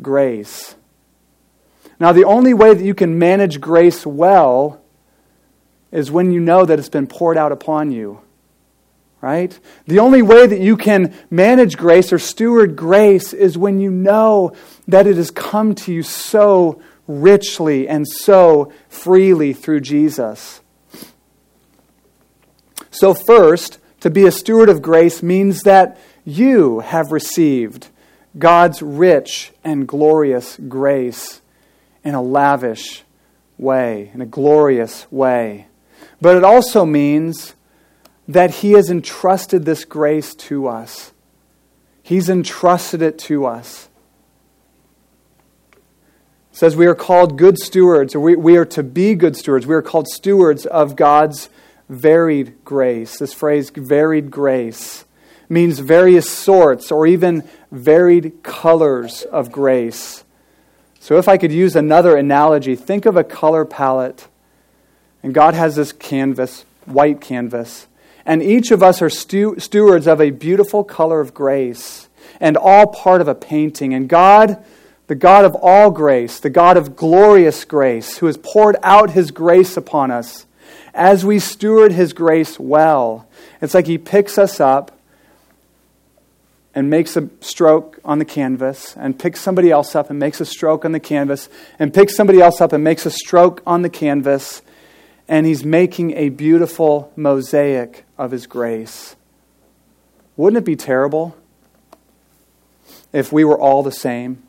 grace. 0.00 0.74
Now, 2.00 2.12
the 2.12 2.24
only 2.24 2.54
way 2.54 2.72
that 2.72 2.82
you 2.82 2.94
can 2.94 3.18
manage 3.18 3.60
grace 3.60 4.06
well 4.06 4.80
is 5.92 6.10
when 6.10 6.32
you 6.32 6.40
know 6.40 6.64
that 6.64 6.78
it's 6.78 6.88
been 6.88 7.06
poured 7.06 7.36
out 7.36 7.52
upon 7.52 7.92
you. 7.92 8.22
Right? 9.20 9.58
The 9.86 9.98
only 9.98 10.22
way 10.22 10.46
that 10.46 10.60
you 10.60 10.78
can 10.78 11.14
manage 11.28 11.76
grace 11.76 12.10
or 12.10 12.18
steward 12.18 12.74
grace 12.74 13.34
is 13.34 13.58
when 13.58 13.78
you 13.78 13.90
know 13.90 14.54
that 14.88 15.06
it 15.06 15.16
has 15.16 15.30
come 15.30 15.74
to 15.74 15.92
you 15.92 16.02
so 16.02 16.80
richly 17.06 17.86
and 17.86 18.08
so 18.08 18.72
freely 18.88 19.52
through 19.52 19.80
Jesus. 19.80 20.62
So, 22.90 23.12
first, 23.12 23.78
to 24.00 24.08
be 24.08 24.24
a 24.24 24.32
steward 24.32 24.70
of 24.70 24.80
grace 24.80 25.22
means 25.22 25.64
that 25.64 26.00
you 26.24 26.80
have 26.80 27.12
received 27.12 27.88
God's 28.38 28.80
rich 28.80 29.52
and 29.62 29.86
glorious 29.86 30.56
grace 30.56 31.39
in 32.04 32.14
a 32.14 32.22
lavish 32.22 33.04
way, 33.58 34.10
in 34.14 34.20
a 34.20 34.26
glorious 34.26 35.10
way. 35.10 35.66
But 36.20 36.36
it 36.36 36.44
also 36.44 36.84
means 36.84 37.54
that 38.28 38.56
He 38.56 38.72
has 38.72 38.90
entrusted 38.90 39.64
this 39.64 39.84
grace 39.84 40.34
to 40.34 40.66
us. 40.66 41.12
He's 42.02 42.28
entrusted 42.28 43.02
it 43.02 43.18
to 43.20 43.46
us. 43.46 43.88
It 46.52 46.56
says 46.56 46.76
we 46.76 46.86
are 46.86 46.94
called 46.94 47.38
good 47.38 47.58
stewards, 47.58 48.14
or 48.14 48.20
we, 48.20 48.36
we 48.36 48.56
are 48.56 48.64
to 48.66 48.82
be 48.82 49.14
good 49.14 49.36
stewards. 49.36 49.66
We 49.66 49.74
are 49.74 49.82
called 49.82 50.08
stewards 50.08 50.66
of 50.66 50.96
God's 50.96 51.48
varied 51.88 52.64
grace. 52.64 53.18
This 53.18 53.32
phrase, 53.32 53.70
varied 53.70 54.30
grace, 54.30 55.04
means 55.48 55.80
various 55.80 56.30
sorts 56.30 56.90
or 56.90 57.06
even 57.06 57.48
varied 57.70 58.42
colors 58.42 59.22
of 59.22 59.52
grace. 59.52 60.24
So, 61.02 61.16
if 61.16 61.28
I 61.28 61.38
could 61.38 61.50
use 61.50 61.74
another 61.74 62.14
analogy, 62.14 62.76
think 62.76 63.06
of 63.06 63.16
a 63.16 63.24
color 63.24 63.64
palette. 63.64 64.28
And 65.22 65.34
God 65.34 65.54
has 65.54 65.74
this 65.74 65.92
canvas, 65.92 66.66
white 66.84 67.22
canvas. 67.22 67.86
And 68.26 68.42
each 68.42 68.70
of 68.70 68.82
us 68.82 69.00
are 69.00 69.08
stewards 69.10 70.06
of 70.06 70.20
a 70.20 70.30
beautiful 70.30 70.84
color 70.84 71.20
of 71.20 71.32
grace, 71.32 72.08
and 72.38 72.56
all 72.56 72.86
part 72.86 73.22
of 73.22 73.28
a 73.28 73.34
painting. 73.34 73.94
And 73.94 74.08
God, 74.08 74.62
the 75.06 75.14
God 75.14 75.46
of 75.46 75.54
all 75.54 75.90
grace, 75.90 76.38
the 76.38 76.50
God 76.50 76.76
of 76.76 76.96
glorious 76.96 77.64
grace, 77.64 78.18
who 78.18 78.26
has 78.26 78.36
poured 78.36 78.76
out 78.82 79.10
his 79.10 79.30
grace 79.30 79.78
upon 79.78 80.10
us, 80.10 80.46
as 80.92 81.24
we 81.24 81.38
steward 81.38 81.92
his 81.92 82.12
grace 82.12 82.60
well, 82.60 83.26
it's 83.62 83.74
like 83.74 83.86
he 83.86 83.98
picks 83.98 84.36
us 84.36 84.60
up 84.60 84.99
and 86.74 86.88
makes 86.88 87.16
a 87.16 87.28
stroke 87.40 87.98
on 88.04 88.18
the 88.18 88.24
canvas 88.24 88.96
and 88.96 89.18
picks 89.18 89.40
somebody 89.40 89.70
else 89.70 89.94
up 89.94 90.10
and 90.10 90.18
makes 90.18 90.40
a 90.40 90.44
stroke 90.44 90.84
on 90.84 90.92
the 90.92 91.00
canvas 91.00 91.48
and 91.78 91.92
picks 91.92 92.16
somebody 92.16 92.40
else 92.40 92.60
up 92.60 92.72
and 92.72 92.84
makes 92.84 93.04
a 93.06 93.10
stroke 93.10 93.62
on 93.66 93.82
the 93.82 93.90
canvas 93.90 94.62
and 95.28 95.46
he's 95.46 95.64
making 95.64 96.12
a 96.16 96.28
beautiful 96.28 97.12
mosaic 97.14 98.04
of 98.18 98.32
his 98.32 98.46
grace. 98.46 99.14
Wouldn't 100.36 100.58
it 100.58 100.64
be 100.64 100.76
terrible 100.76 101.36
if 103.12 103.32
we 103.32 103.44
were 103.44 103.58
all 103.58 103.82
the 103.82 103.92
same 103.92 104.42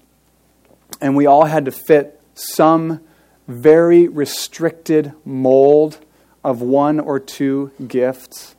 and 1.00 1.16
we 1.16 1.26
all 1.26 1.46
had 1.46 1.66
to 1.66 1.72
fit 1.72 2.20
some 2.34 3.00
very 3.48 4.08
restricted 4.08 5.14
mold 5.26 6.00
of 6.44 6.62
one 6.62 7.00
or 7.00 7.20
two 7.20 7.72
gifts? 7.88 8.56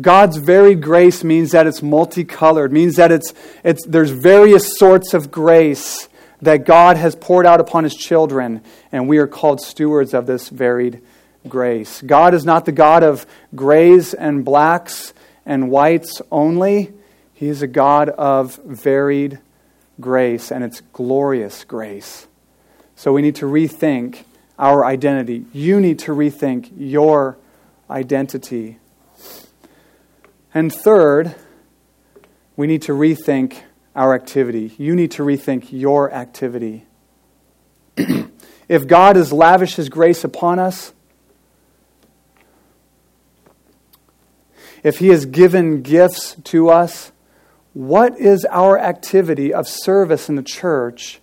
God's 0.00 0.36
varied 0.36 0.82
grace 0.82 1.24
means 1.24 1.52
that 1.52 1.66
it's 1.66 1.82
multicolored, 1.82 2.72
means 2.72 2.96
that 2.96 3.10
it's, 3.10 3.32
it's, 3.64 3.84
there's 3.86 4.10
various 4.10 4.78
sorts 4.78 5.14
of 5.14 5.30
grace 5.30 6.08
that 6.42 6.66
God 6.66 6.96
has 6.96 7.16
poured 7.16 7.46
out 7.46 7.60
upon 7.60 7.84
his 7.84 7.94
children, 7.94 8.62
and 8.92 9.08
we 9.08 9.18
are 9.18 9.26
called 9.26 9.60
stewards 9.60 10.12
of 10.12 10.26
this 10.26 10.50
varied 10.50 11.00
grace. 11.48 12.02
God 12.02 12.34
is 12.34 12.44
not 12.44 12.66
the 12.66 12.72
God 12.72 13.02
of 13.02 13.26
grays 13.54 14.12
and 14.12 14.44
blacks 14.44 15.14
and 15.46 15.70
whites 15.70 16.20
only, 16.30 16.92
He 17.32 17.46
is 17.48 17.62
a 17.62 17.66
God 17.66 18.08
of 18.10 18.56
varied 18.64 19.38
grace, 20.00 20.50
and 20.50 20.64
it's 20.64 20.82
glorious 20.92 21.64
grace. 21.64 22.26
So 22.96 23.12
we 23.12 23.22
need 23.22 23.36
to 23.36 23.46
rethink 23.46 24.24
our 24.58 24.84
identity. 24.84 25.46
You 25.52 25.80
need 25.80 26.00
to 26.00 26.12
rethink 26.12 26.70
your 26.76 27.38
identity. 27.88 28.78
And 30.56 30.72
third, 30.72 31.34
we 32.56 32.66
need 32.66 32.80
to 32.82 32.92
rethink 32.92 33.58
our 33.94 34.14
activity. 34.14 34.72
You 34.78 34.96
need 34.96 35.10
to 35.10 35.22
rethink 35.22 35.66
your 35.70 36.10
activity. 36.10 36.86
if 38.66 38.86
God 38.86 39.16
has 39.16 39.34
lavished 39.34 39.76
His 39.76 39.90
grace 39.90 40.24
upon 40.24 40.58
us, 40.58 40.94
if 44.82 44.98
He 44.98 45.08
has 45.08 45.26
given 45.26 45.82
gifts 45.82 46.36
to 46.44 46.70
us, 46.70 47.12
what 47.74 48.18
is 48.18 48.46
our 48.46 48.78
activity 48.78 49.52
of 49.52 49.68
service 49.68 50.30
in 50.30 50.36
the 50.36 50.42
church 50.42 51.20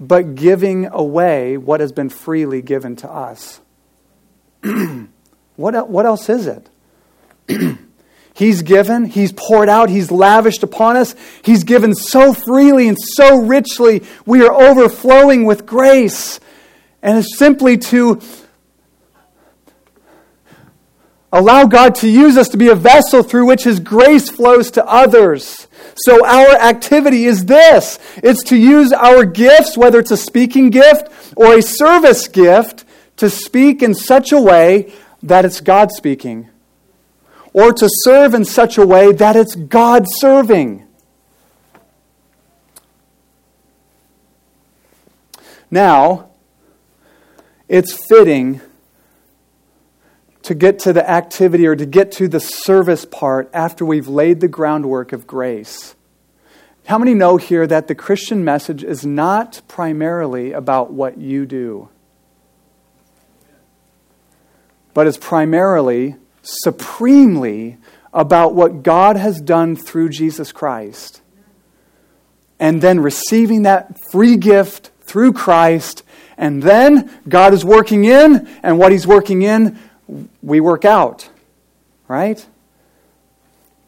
but 0.00 0.34
giving 0.34 0.86
away 0.86 1.58
what 1.58 1.80
has 1.80 1.92
been 1.92 2.08
freely 2.08 2.62
given 2.62 2.96
to 2.96 3.10
us? 3.10 3.60
what, 5.56 5.90
what 5.90 6.06
else 6.06 6.30
is 6.30 6.46
it? 6.46 6.70
He's 8.34 8.62
given, 8.62 9.04
He's 9.04 9.32
poured 9.32 9.68
out, 9.68 9.90
He's 9.90 10.10
lavished 10.10 10.62
upon 10.62 10.96
us. 10.96 11.14
He's 11.42 11.64
given 11.64 11.94
so 11.94 12.32
freely 12.32 12.88
and 12.88 12.98
so 12.98 13.36
richly. 13.36 14.02
We 14.24 14.42
are 14.46 14.52
overflowing 14.52 15.44
with 15.44 15.66
grace. 15.66 16.40
And 17.02 17.18
it's 17.18 17.36
simply 17.36 17.78
to 17.78 18.20
Allow 21.34 21.64
God 21.64 21.94
to 21.96 22.08
use 22.08 22.36
us 22.36 22.50
to 22.50 22.58
be 22.58 22.68
a 22.68 22.74
vessel 22.74 23.22
through 23.22 23.46
which 23.46 23.64
His 23.64 23.80
grace 23.80 24.28
flows 24.28 24.70
to 24.72 24.84
others. 24.84 25.66
So 26.04 26.26
our 26.26 26.56
activity 26.56 27.24
is 27.24 27.46
this 27.46 27.98
it's 28.16 28.42
to 28.44 28.56
use 28.56 28.92
our 28.92 29.24
gifts, 29.24 29.76
whether 29.76 29.98
it's 29.98 30.10
a 30.10 30.16
speaking 30.16 30.68
gift 30.68 31.10
or 31.34 31.54
a 31.54 31.62
service 31.62 32.28
gift, 32.28 32.84
to 33.16 33.30
speak 33.30 33.82
in 33.82 33.94
such 33.94 34.30
a 34.30 34.40
way 34.40 34.92
that 35.22 35.46
it's 35.46 35.62
God 35.62 35.90
speaking, 35.90 36.50
or 37.52 37.72
to 37.72 37.88
serve 38.04 38.34
in 38.34 38.44
such 38.44 38.78
a 38.78 38.86
way 38.86 39.12
that 39.12 39.36
it's 39.36 39.54
God 39.54 40.04
serving. 40.08 40.86
Now, 45.70 46.30
it's 47.68 48.06
fitting 48.08 48.60
to 50.42 50.54
get 50.54 50.78
to 50.80 50.92
the 50.92 51.08
activity 51.08 51.66
or 51.66 51.76
to 51.76 51.86
get 51.86 52.12
to 52.12 52.28
the 52.28 52.40
service 52.40 53.04
part 53.04 53.48
after 53.54 53.84
we've 53.84 54.08
laid 54.08 54.40
the 54.40 54.48
groundwork 54.48 55.12
of 55.12 55.26
grace. 55.26 55.94
How 56.86 56.98
many 56.98 57.14
know 57.14 57.36
here 57.36 57.66
that 57.66 57.86
the 57.86 57.94
Christian 57.94 58.44
message 58.44 58.82
is 58.82 59.06
not 59.06 59.62
primarily 59.68 60.52
about 60.52 60.92
what 60.92 61.16
you 61.16 61.46
do, 61.46 61.88
but 64.92 65.06
is 65.06 65.16
primarily, 65.16 66.16
supremely, 66.42 67.78
about 68.12 68.54
what 68.54 68.82
God 68.82 69.16
has 69.16 69.40
done 69.40 69.74
through 69.74 70.10
Jesus 70.10 70.52
Christ? 70.52 71.22
And 72.60 72.82
then 72.82 73.00
receiving 73.00 73.62
that 73.62 73.98
free 74.10 74.36
gift 74.36 74.90
through 75.00 75.32
Christ, 75.32 76.02
and 76.36 76.62
then 76.62 77.10
God 77.28 77.54
is 77.54 77.64
working 77.64 78.04
in, 78.04 78.48
and 78.62 78.78
what 78.78 78.92
He's 78.92 79.06
working 79.06 79.42
in 79.42 79.78
we 80.42 80.60
work 80.60 80.84
out, 80.84 81.28
right? 82.08 82.44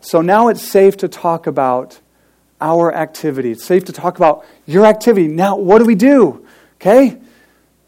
So 0.00 0.20
now 0.20 0.48
it's 0.48 0.62
safe 0.62 0.96
to 0.98 1.08
talk 1.08 1.46
about 1.46 2.00
our 2.60 2.94
activity. 2.94 3.52
It's 3.52 3.64
safe 3.64 3.84
to 3.86 3.92
talk 3.92 4.16
about 4.16 4.44
your 4.66 4.86
activity. 4.86 5.28
Now, 5.28 5.56
what 5.56 5.78
do 5.78 5.84
we 5.84 5.94
do? 5.94 6.46
Okay? 6.76 7.18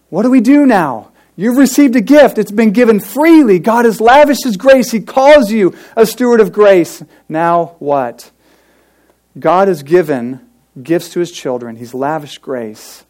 What 0.09 0.23
do 0.23 0.31
we 0.31 0.41
do 0.41 0.67
now? 0.67 1.11
You've 1.37 1.59
received 1.59 1.95
a 1.97 2.01
gift. 2.01 2.39
It's 2.39 2.51
been 2.51 2.71
given 2.71 2.99
freely. 2.99 3.59
God 3.59 3.85
has 3.85 4.01
lavished 4.01 4.45
His 4.45 4.57
grace. 4.57 4.91
He 4.91 5.01
calls 5.01 5.53
you 5.53 5.77
a 5.95 6.07
steward 6.07 6.41
of 6.41 6.51
grace. 6.51 7.03
Now, 7.29 7.77
what? 7.79 8.31
God 9.39 9.69
has 9.69 9.83
given 9.83 10.41
gifts 10.83 11.11
to 11.11 11.21
His 11.21 11.31
children, 11.31 11.77
He's 11.77 11.93
lavished 11.95 12.41
grace. 12.41 13.05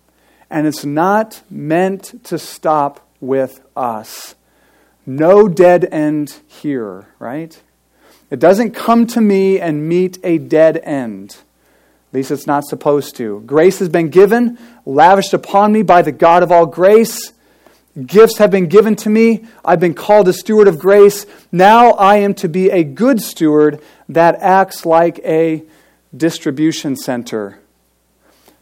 And 0.51 0.67
it's 0.67 0.85
not 0.85 1.43
meant 1.51 2.25
to 2.25 2.39
stop 2.39 3.09
with 3.21 3.61
us. 3.77 4.35
No 5.05 5.49
dead 5.49 5.89
end 5.91 6.41
here, 6.47 7.09
right? 7.19 7.61
It 8.31 8.41
doesn't 8.41 8.73
come 8.73 9.07
to 9.09 9.21
me 9.21 9.61
and 9.61 9.89
meet 9.89 10.19
a 10.25 10.39
dead 10.39 10.79
end. 10.79 11.37
At 12.11 12.15
least 12.15 12.31
it's 12.33 12.47
not 12.47 12.65
supposed 12.65 13.17
to. 13.17 13.41
Grace 13.47 13.79
has 13.79 13.89
been 13.89 14.09
given, 14.09 14.59
lavished 14.85 15.33
upon 15.33 15.73
me 15.73 15.83
by 15.83 16.03
the 16.03 16.13
God 16.13 16.43
of 16.43 16.51
all 16.51 16.67
grace. 16.67 17.33
Gifts 18.05 18.39
have 18.39 18.51
been 18.51 18.67
given 18.67 18.95
to 18.97 19.09
me. 19.09 19.47
I've 19.65 19.81
been 19.81 19.95
called 19.95 20.29
a 20.29 20.33
steward 20.33 20.69
of 20.69 20.79
grace. 20.79 21.25
Now 21.51 21.93
I 21.93 22.17
am 22.17 22.35
to 22.35 22.49
be 22.49 22.71
a 22.71 22.85
good 22.85 23.23
steward 23.23 23.81
that 24.09 24.37
acts 24.37 24.85
like 24.85 25.19
a 25.21 25.63
distribution 26.15 26.97
center. 26.97 27.61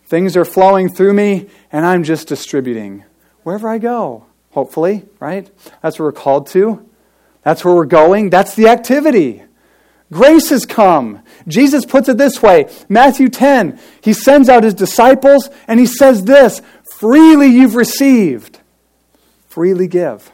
Things 0.06 0.36
are 0.36 0.44
flowing 0.44 0.88
through 0.88 1.14
me, 1.14 1.48
and 1.72 1.84
I'm 1.84 2.04
just 2.04 2.28
distributing 2.28 3.04
wherever 3.42 3.68
I 3.68 3.78
go 3.78 4.26
hopefully, 4.54 5.04
right? 5.18 5.50
That's 5.82 5.98
what 5.98 6.06
we're 6.06 6.12
called 6.12 6.46
to. 6.48 6.88
That's 7.42 7.64
where 7.64 7.74
we're 7.74 7.84
going. 7.84 8.30
That's 8.30 8.54
the 8.54 8.68
activity. 8.68 9.42
Grace 10.10 10.50
has 10.50 10.64
come. 10.64 11.22
Jesus 11.48 11.84
puts 11.84 12.08
it 12.08 12.16
this 12.16 12.40
way 12.40 12.70
Matthew 12.88 13.28
10, 13.28 13.78
he 14.00 14.12
sends 14.12 14.48
out 14.48 14.62
his 14.62 14.74
disciples 14.74 15.50
and 15.66 15.80
he 15.80 15.86
says 15.86 16.24
this 16.24 16.62
freely 16.98 17.48
you've 17.48 17.74
received, 17.74 18.60
freely 19.54 19.86
give. 19.86 20.32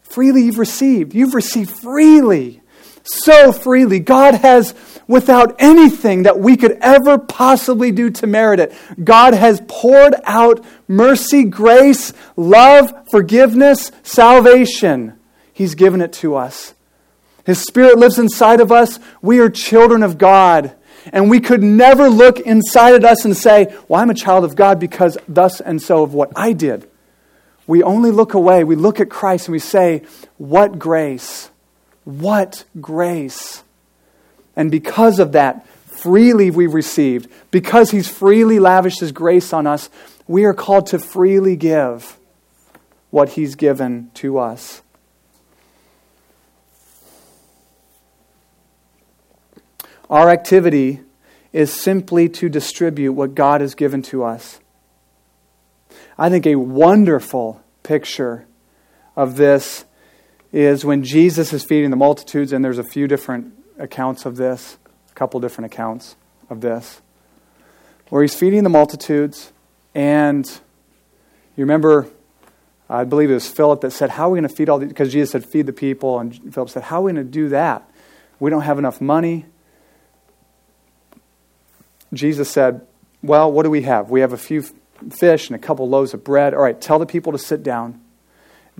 Freely 0.00 0.44
you've 0.44 0.58
received. 0.58 1.14
You've 1.14 1.34
received 1.34 1.68
freely, 1.68 2.62
so 3.02 3.52
freely. 3.52 4.00
God 4.00 4.36
has 4.36 4.74
without 5.06 5.54
anything 5.58 6.22
that 6.22 6.38
we 6.38 6.56
could 6.56 6.78
ever 6.80 7.18
possibly 7.18 7.92
do 7.92 8.08
to 8.08 8.26
merit 8.26 8.58
it. 8.58 8.74
God 9.04 9.34
has 9.34 9.60
poured 9.68 10.14
out 10.24 10.64
mercy, 10.88 11.44
grace, 11.44 12.14
love, 12.36 12.90
forgiveness, 13.10 13.92
salvation. 14.02 15.12
He's 15.52 15.74
given 15.74 16.00
it 16.00 16.14
to 16.14 16.36
us. 16.36 16.72
His 17.44 17.62
Spirit 17.62 17.98
lives 17.98 18.18
inside 18.18 18.60
of 18.60 18.72
us. 18.72 18.98
We 19.20 19.40
are 19.40 19.50
children 19.50 20.02
of 20.02 20.16
God. 20.16 20.74
And 21.12 21.28
we 21.28 21.38
could 21.38 21.62
never 21.62 22.08
look 22.08 22.40
inside 22.40 22.94
of 22.94 23.04
us 23.04 23.26
and 23.26 23.36
say, 23.36 23.76
Well, 23.88 24.00
I'm 24.00 24.08
a 24.08 24.14
child 24.14 24.46
of 24.46 24.56
God 24.56 24.80
because 24.80 25.18
thus 25.28 25.60
and 25.60 25.82
so 25.82 26.02
of 26.02 26.14
what 26.14 26.32
I 26.34 26.54
did. 26.54 26.88
We 27.66 27.82
only 27.82 28.10
look 28.10 28.34
away. 28.34 28.64
We 28.64 28.76
look 28.76 29.00
at 29.00 29.10
Christ 29.10 29.48
and 29.48 29.52
we 29.52 29.58
say, 29.58 30.02
What 30.38 30.78
grace! 30.78 31.50
What 32.04 32.64
grace! 32.80 33.64
And 34.54 34.70
because 34.70 35.18
of 35.18 35.32
that, 35.32 35.66
freely 35.66 36.50
we've 36.50 36.74
received. 36.74 37.30
Because 37.50 37.90
He's 37.90 38.08
freely 38.08 38.58
lavished 38.58 39.00
His 39.00 39.12
grace 39.12 39.52
on 39.52 39.66
us, 39.66 39.90
we 40.28 40.44
are 40.44 40.54
called 40.54 40.86
to 40.88 40.98
freely 40.98 41.56
give 41.56 42.18
what 43.10 43.30
He's 43.30 43.54
given 43.54 44.10
to 44.14 44.38
us. 44.38 44.82
Our 50.08 50.30
activity 50.30 51.00
is 51.52 51.72
simply 51.72 52.28
to 52.28 52.48
distribute 52.48 53.12
what 53.12 53.34
God 53.34 53.60
has 53.60 53.74
given 53.74 54.02
to 54.02 54.22
us. 54.22 54.60
I 56.18 56.30
think 56.30 56.46
a 56.46 56.56
wonderful 56.56 57.62
picture 57.82 58.46
of 59.14 59.36
this 59.36 59.84
is 60.50 60.84
when 60.84 61.04
Jesus 61.04 61.52
is 61.52 61.62
feeding 61.62 61.90
the 61.90 61.96
multitudes, 61.96 62.52
and 62.52 62.64
there's 62.64 62.78
a 62.78 62.84
few 62.84 63.06
different 63.06 63.52
accounts 63.78 64.24
of 64.24 64.36
this, 64.36 64.78
a 65.10 65.14
couple 65.14 65.38
different 65.40 65.72
accounts 65.72 66.16
of 66.48 66.62
this, 66.62 67.02
where 68.08 68.22
he's 68.22 68.34
feeding 68.34 68.64
the 68.64 68.70
multitudes, 68.70 69.52
and 69.94 70.46
you 71.56 71.64
remember, 71.64 72.08
I 72.88 73.04
believe 73.04 73.30
it 73.30 73.34
was 73.34 73.48
Philip 73.48 73.82
that 73.82 73.90
said, 73.90 74.10
How 74.10 74.28
are 74.28 74.30
we 74.30 74.38
going 74.38 74.48
to 74.48 74.54
feed 74.54 74.70
all 74.70 74.78
these? 74.78 74.88
Because 74.88 75.12
Jesus 75.12 75.32
said, 75.32 75.44
Feed 75.44 75.66
the 75.66 75.72
people, 75.72 76.18
and 76.18 76.54
Philip 76.54 76.70
said, 76.70 76.84
How 76.84 77.00
are 77.00 77.02
we 77.02 77.12
going 77.12 77.26
to 77.26 77.30
do 77.30 77.50
that? 77.50 77.86
We 78.40 78.50
don't 78.50 78.62
have 78.62 78.78
enough 78.78 79.02
money. 79.02 79.44
Jesus 82.14 82.50
said, 82.50 82.86
Well, 83.22 83.52
what 83.52 83.64
do 83.64 83.70
we 83.70 83.82
have? 83.82 84.08
We 84.08 84.20
have 84.20 84.32
a 84.32 84.38
few 84.38 84.64
fish 85.10 85.48
and 85.48 85.56
a 85.56 85.58
couple 85.58 85.88
loaves 85.88 86.14
of 86.14 86.24
bread. 86.24 86.54
All 86.54 86.62
right, 86.62 86.80
tell 86.80 86.98
the 86.98 87.06
people 87.06 87.32
to 87.32 87.38
sit 87.38 87.62
down. 87.62 88.00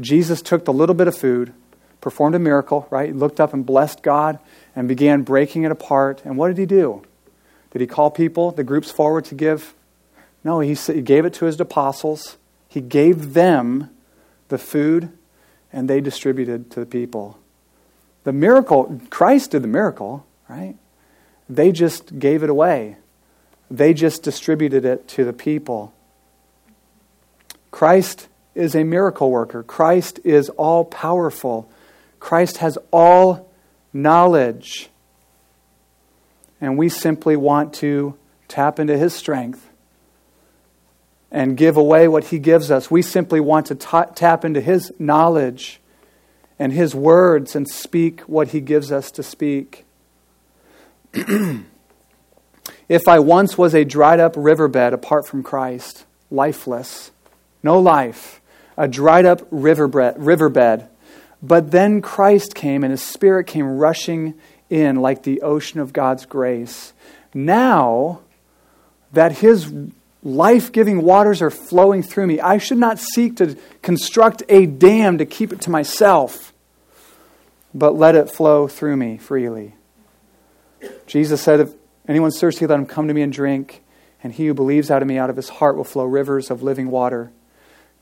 Jesus 0.01 0.43
took 0.43 0.65
the 0.65 0.73
little 0.73 0.95
bit 0.95 1.09
of 1.09 1.17
food, 1.17 1.53
performed 2.01 2.35
a 2.35 2.39
miracle, 2.39 2.87
right? 2.91 3.09
He 3.09 3.13
looked 3.13 3.41
up 3.41 3.55
and 3.55 3.65
blessed 3.65 4.03
God 4.03 4.39
and 4.75 4.89
began 4.89 5.23
breaking 5.23 5.65
it 5.65 5.73
apart. 5.73 6.23
And 6.25 6.37
what 6.37 6.49
did 6.49 6.59
he 6.59 6.67
do? 6.67 7.03
Did 7.71 7.81
he 7.81 7.87
call 7.87 8.11
people, 8.11 8.53
the 8.53 8.65
groups 8.65 8.91
forward 8.91 9.25
to 9.27 9.35
give? 9.35 9.75
No, 10.45 10.61
he, 10.61 10.75
he 10.75 11.03
gave 11.03 11.25
it 11.25 11.35
to 11.35 11.47
his 11.47 11.61
apostles. 11.61 12.37
He 12.69 12.81
gave 12.81 13.35
them 13.35 13.91
the 14.49 14.59
food, 14.59 15.11
and 15.73 15.89
they 15.89 16.01
distributed 16.01 16.71
to 16.73 16.81
the 16.81 16.87
people. 16.87 17.39
The 18.25 18.33
miracle, 18.33 19.01
Christ 19.11 19.53
did 19.53 19.63
the 19.63 19.69
miracle, 19.69 20.27
right? 20.49 20.77
They 21.49 21.73
just 21.73 22.19
gave 22.19 22.43
it 22.43 22.51
away. 22.51 22.97
They 23.71 23.95
just 23.95 24.23
distributed 24.23 24.85
it 24.85 25.09
to 25.09 25.25
the 25.25 25.33
people. 25.33 25.93
Christ 27.71 28.29
is 28.55 28.75
a 28.75 28.85
miracle 28.85 29.31
worker. 29.31 29.63
Christ 29.63 30.19
is 30.25 30.49
all 30.51 30.85
powerful. 30.85 31.71
Christ 32.19 32.59
has 32.59 32.79
all 32.91 33.53
knowledge. 33.93 34.89
And 36.61 36.79
we 36.79 36.89
simply 36.89 37.37
want 37.37 37.75
to 37.75 38.17
tap 38.49 38.79
into 38.79 38.97
His 38.97 39.15
strength 39.15 39.69
and 41.31 41.57
give 41.57 41.77
away 41.77 42.09
what 42.09 42.25
He 42.25 42.39
gives 42.39 42.71
us. 42.71 42.91
We 42.91 43.03
simply 43.03 43.41
want 43.41 43.67
to 43.67 43.75
tap 43.75 44.45
into 44.45 44.61
His 44.61 44.93
knowledge 44.99 45.81
and 46.59 46.73
His 46.73 46.95
words 46.95 47.55
and 47.55 47.69
speak 47.69 48.23
what 48.23 48.49
He 48.49 48.61
gives 48.61 48.91
us 48.91 49.11
to 49.13 49.23
speak. 49.23 49.85
if 52.89 53.07
I 53.07 53.19
once 53.19 53.59
was 53.59 53.75
a 53.75 53.85
dried 53.85 54.21
up 54.21 54.35
riverbed 54.37 54.93
apart 54.93 55.27
from 55.27 55.43
Christ, 55.43 56.07
lifeless, 56.31 57.11
no 57.67 57.79
life, 57.79 58.41
a 58.79 58.89
dried 58.89 59.27
up 59.27 59.43
riverbed, 59.51 60.89
but 61.43 61.71
then 61.71 62.01
Christ 62.01 62.55
came 62.55 62.83
and 62.83 62.91
his 62.91 63.03
spirit 63.03 63.47
came 63.47 63.77
rushing 63.77 64.35
in 64.71 64.97
like 64.97 65.23
the 65.23 65.43
ocean 65.43 65.81
of 65.81 65.93
God's 65.93 66.25
grace. 66.27 66.95
Now 67.35 68.21
that 69.13 69.33
his 69.33 69.71
life 70.23 70.73
giving 70.73 71.03
waters 71.03 71.43
are 71.43 71.51
flowing 71.51 72.03
through 72.03 72.27
me, 72.27 72.41
I 72.41 72.59
should 72.59 72.79
not 72.79 72.99
seek 72.99 73.37
to 73.37 73.57
construct 73.83 74.43
a 74.49 74.67
dam 74.67 75.19
to 75.19 75.27
keep 75.27 75.53
it 75.53 75.61
to 75.63 75.71
myself. 75.71 76.53
but 77.75 77.95
let 77.95 78.15
it 78.15 78.31
flow 78.31 78.67
through 78.67 78.97
me 78.97 79.19
freely. 79.19 79.75
Jesus 81.07 81.43
said, 81.43 81.61
If 81.61 81.75
anyone's 82.09 82.41
thirsty, 82.41 82.67
let 82.67 82.79
him 82.79 82.87
come 82.87 83.07
to 83.09 83.15
me 83.15 83.21
and 83.21 83.33
drink, 83.33 83.83
and 84.23 84.33
he 84.33 84.47
who 84.47 84.55
believes 84.55 84.91
out 84.91 85.03
of 85.03 85.09
me, 85.09 85.19
out 85.19 85.29
of 85.29 85.37
his 85.37 85.51
heart 85.51 85.77
will 85.77 85.85
flow 85.85 86.05
rivers 86.05 86.51
of 86.51 86.63
living 86.63 86.91
water. 86.91 87.31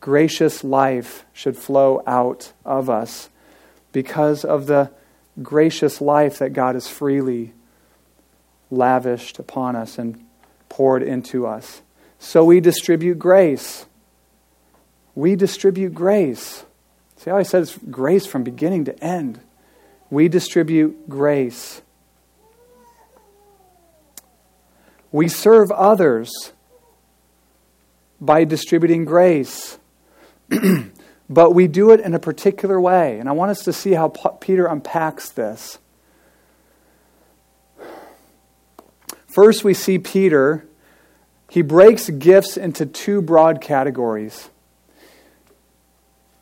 Gracious 0.05 0.63
life 0.63 1.25
should 1.33 1.57
flow 1.57 2.03
out 2.07 2.53
of 2.63 2.91
us 2.91 3.31
because 3.91 4.45
of 4.45 4.67
the 4.67 4.91
gracious 5.43 5.99
life 5.99 6.41
that 6.41 6.53
God 6.53 6.75
has 6.75 6.87
freely 6.87 7.55
lavished 8.71 9.39
upon 9.39 9.77
us 9.77 9.97
and 9.97 10.23
poured 10.69 11.03
into 11.03 11.47
us. 11.47 11.81
So 12.19 12.45
we 12.45 12.61
distribute 12.61 13.19
grace. 13.19 13.87
We 15.15 15.37
distribute 15.37 15.95
grace. 15.95 16.67
See 17.17 17.31
how 17.31 17.39
I 17.39 17.43
said 17.43 17.63
it's 17.63 17.79
grace 17.91 18.27
from 18.27 18.45
beginning 18.45 18.85
to 18.85 19.03
end. 19.03 19.41
We 20.11 20.29
distribute 20.29 21.09
grace. 21.09 21.81
We 25.11 25.29
serve 25.29 25.71
others 25.71 26.53
by 28.21 28.45
distributing 28.45 29.07
grace. 29.07 29.79
but 31.31 31.53
we 31.53 31.67
do 31.69 31.91
it 31.91 32.01
in 32.01 32.15
a 32.15 32.19
particular 32.19 32.81
way. 32.81 33.19
And 33.19 33.29
I 33.29 33.33
want 33.33 33.51
us 33.51 33.65
to 33.65 33.73
see 33.73 33.93
how 33.93 34.09
Peter 34.09 34.67
unpacks 34.67 35.31
this. 35.31 35.79
First, 39.35 39.65
we 39.65 39.75
see 39.75 39.99
Peter, 39.99 40.65
he 41.49 41.63
breaks 41.63 42.09
gifts 42.09 42.57
into 42.57 42.87
two 42.87 43.21
broad 43.21 43.61
categories. 43.61 44.49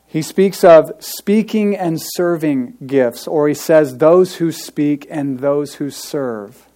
He 0.07 0.20
speaks 0.20 0.62
of 0.62 0.92
speaking 0.98 1.75
and 1.75 1.98
serving 1.98 2.77
gifts, 2.87 3.27
or 3.27 3.48
he 3.48 3.55
says 3.55 3.96
those 3.96 4.37
who 4.37 4.53
speak 4.53 5.07
and 5.09 5.38
those 5.38 5.77
who 5.77 5.88
serve. 5.88 6.68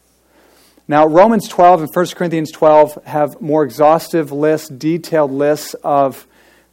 Now, 0.88 1.06
Romans 1.06 1.48
12 1.48 1.82
and 1.82 1.90
1 1.94 2.06
Corinthians 2.14 2.50
12 2.50 3.04
have 3.04 3.40
more 3.42 3.62
exhaustive 3.62 4.32
lists, 4.32 4.70
detailed 4.70 5.32
lists 5.32 5.74
of 5.84 6.25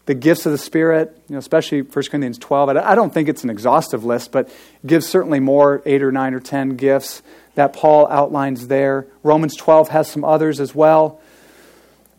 the 0.06 0.14
gifts 0.14 0.46
of 0.46 0.52
the 0.52 0.58
Spirit, 0.58 1.18
you 1.30 1.34
know, 1.34 1.40
especially 1.40 1.82
1 1.82 1.92
Corinthians 1.92 2.38
12. 2.38 2.70
I 2.70 2.96
don't 2.96 3.14
think 3.14 3.30
it's 3.30 3.44
an 3.44 3.50
exhaustive 3.50 4.04
list, 4.04 4.32
but 4.32 4.50
gives 4.86 5.08
certainly 5.08 5.40
more, 5.40 5.82
eight 5.86 6.04
or 6.04 6.12
nine 6.12 6.34
or 6.34 6.40
ten 6.40 6.76
gifts 6.76 7.22
that 7.56 7.74
Paul 7.74 8.08
outlines 8.10 8.68
there. 8.68 9.08
Romans 9.22 9.56
12 9.56 9.90
has 9.90 10.10
some 10.10 10.26
others 10.26 10.60
as 10.60 10.76
well. 10.76 11.22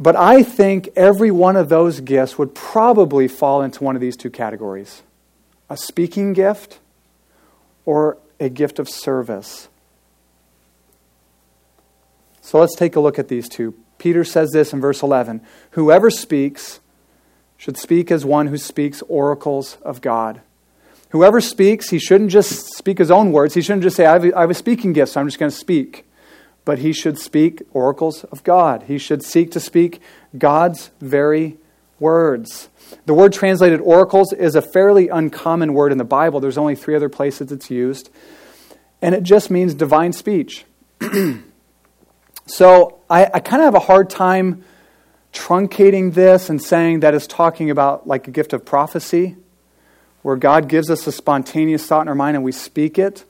But 0.00 0.16
I 0.16 0.42
think 0.42 0.88
every 0.96 1.30
one 1.30 1.56
of 1.56 1.68
those 1.68 2.00
gifts 2.00 2.38
would 2.38 2.54
probably 2.54 3.28
fall 3.28 3.62
into 3.62 3.84
one 3.84 3.94
of 3.94 4.00
these 4.00 4.16
two 4.16 4.30
categories 4.30 5.02
a 5.70 5.76
speaking 5.76 6.32
gift 6.32 6.78
or 7.84 8.18
a 8.38 8.48
gift 8.48 8.78
of 8.78 8.88
service. 8.88 9.68
So 12.42 12.60
let's 12.60 12.76
take 12.76 12.96
a 12.96 13.00
look 13.00 13.18
at 13.18 13.28
these 13.28 13.48
two. 13.48 13.74
Peter 13.98 14.24
says 14.24 14.50
this 14.52 14.72
in 14.72 14.80
verse 14.80 15.02
11 15.02 15.40
Whoever 15.72 16.10
speaks 16.10 16.80
should 17.64 17.78
speak 17.78 18.10
as 18.10 18.26
one 18.26 18.48
who 18.48 18.58
speaks 18.58 19.02
oracles 19.08 19.78
of 19.80 20.02
God. 20.02 20.42
Whoever 21.12 21.40
speaks, 21.40 21.88
he 21.88 21.98
shouldn't 21.98 22.30
just 22.30 22.74
speak 22.76 22.98
his 22.98 23.10
own 23.10 23.32
words. 23.32 23.54
He 23.54 23.62
shouldn't 23.62 23.84
just 23.84 23.96
say, 23.96 24.04
I 24.04 24.12
have 24.12 24.24
a, 24.26 24.36
I 24.36 24.42
have 24.42 24.50
a 24.50 24.54
speaking 24.54 24.92
gift, 24.92 25.12
so 25.12 25.20
I'm 25.22 25.26
just 25.26 25.38
going 25.38 25.50
to 25.50 25.56
speak. 25.56 26.06
But 26.66 26.80
he 26.80 26.92
should 26.92 27.18
speak 27.18 27.62
oracles 27.72 28.24
of 28.24 28.44
God. 28.44 28.82
He 28.82 28.98
should 28.98 29.22
seek 29.22 29.50
to 29.52 29.60
speak 29.60 30.02
God's 30.36 30.90
very 31.00 31.56
words. 31.98 32.68
The 33.06 33.14
word 33.14 33.32
translated 33.32 33.80
oracles 33.80 34.34
is 34.34 34.54
a 34.54 34.60
fairly 34.60 35.08
uncommon 35.08 35.72
word 35.72 35.90
in 35.90 35.96
the 35.96 36.04
Bible. 36.04 36.40
There's 36.40 36.58
only 36.58 36.76
three 36.76 36.94
other 36.94 37.08
places 37.08 37.50
it's 37.50 37.70
used. 37.70 38.10
And 39.00 39.14
it 39.14 39.22
just 39.22 39.50
means 39.50 39.72
divine 39.72 40.12
speech. 40.12 40.66
So 42.46 42.98
I, 43.08 43.24
I 43.32 43.40
kind 43.40 43.62
of 43.62 43.64
have 43.68 43.74
a 43.74 43.86
hard 43.86 44.10
time 44.10 44.64
truncating 45.34 46.14
this 46.14 46.48
and 46.48 46.62
saying 46.62 47.00
that 47.00 47.12
it's 47.12 47.26
talking 47.26 47.70
about 47.70 48.06
like 48.06 48.26
a 48.28 48.30
gift 48.30 48.52
of 48.52 48.64
prophecy, 48.64 49.36
where 50.22 50.36
God 50.36 50.68
gives 50.68 50.88
us 50.88 51.06
a 51.06 51.12
spontaneous 51.12 51.84
thought 51.84 52.02
in 52.02 52.08
our 52.08 52.14
mind 52.14 52.36
and 52.36 52.44
we 52.44 52.52
speak 52.52 52.98
it, 52.98 53.24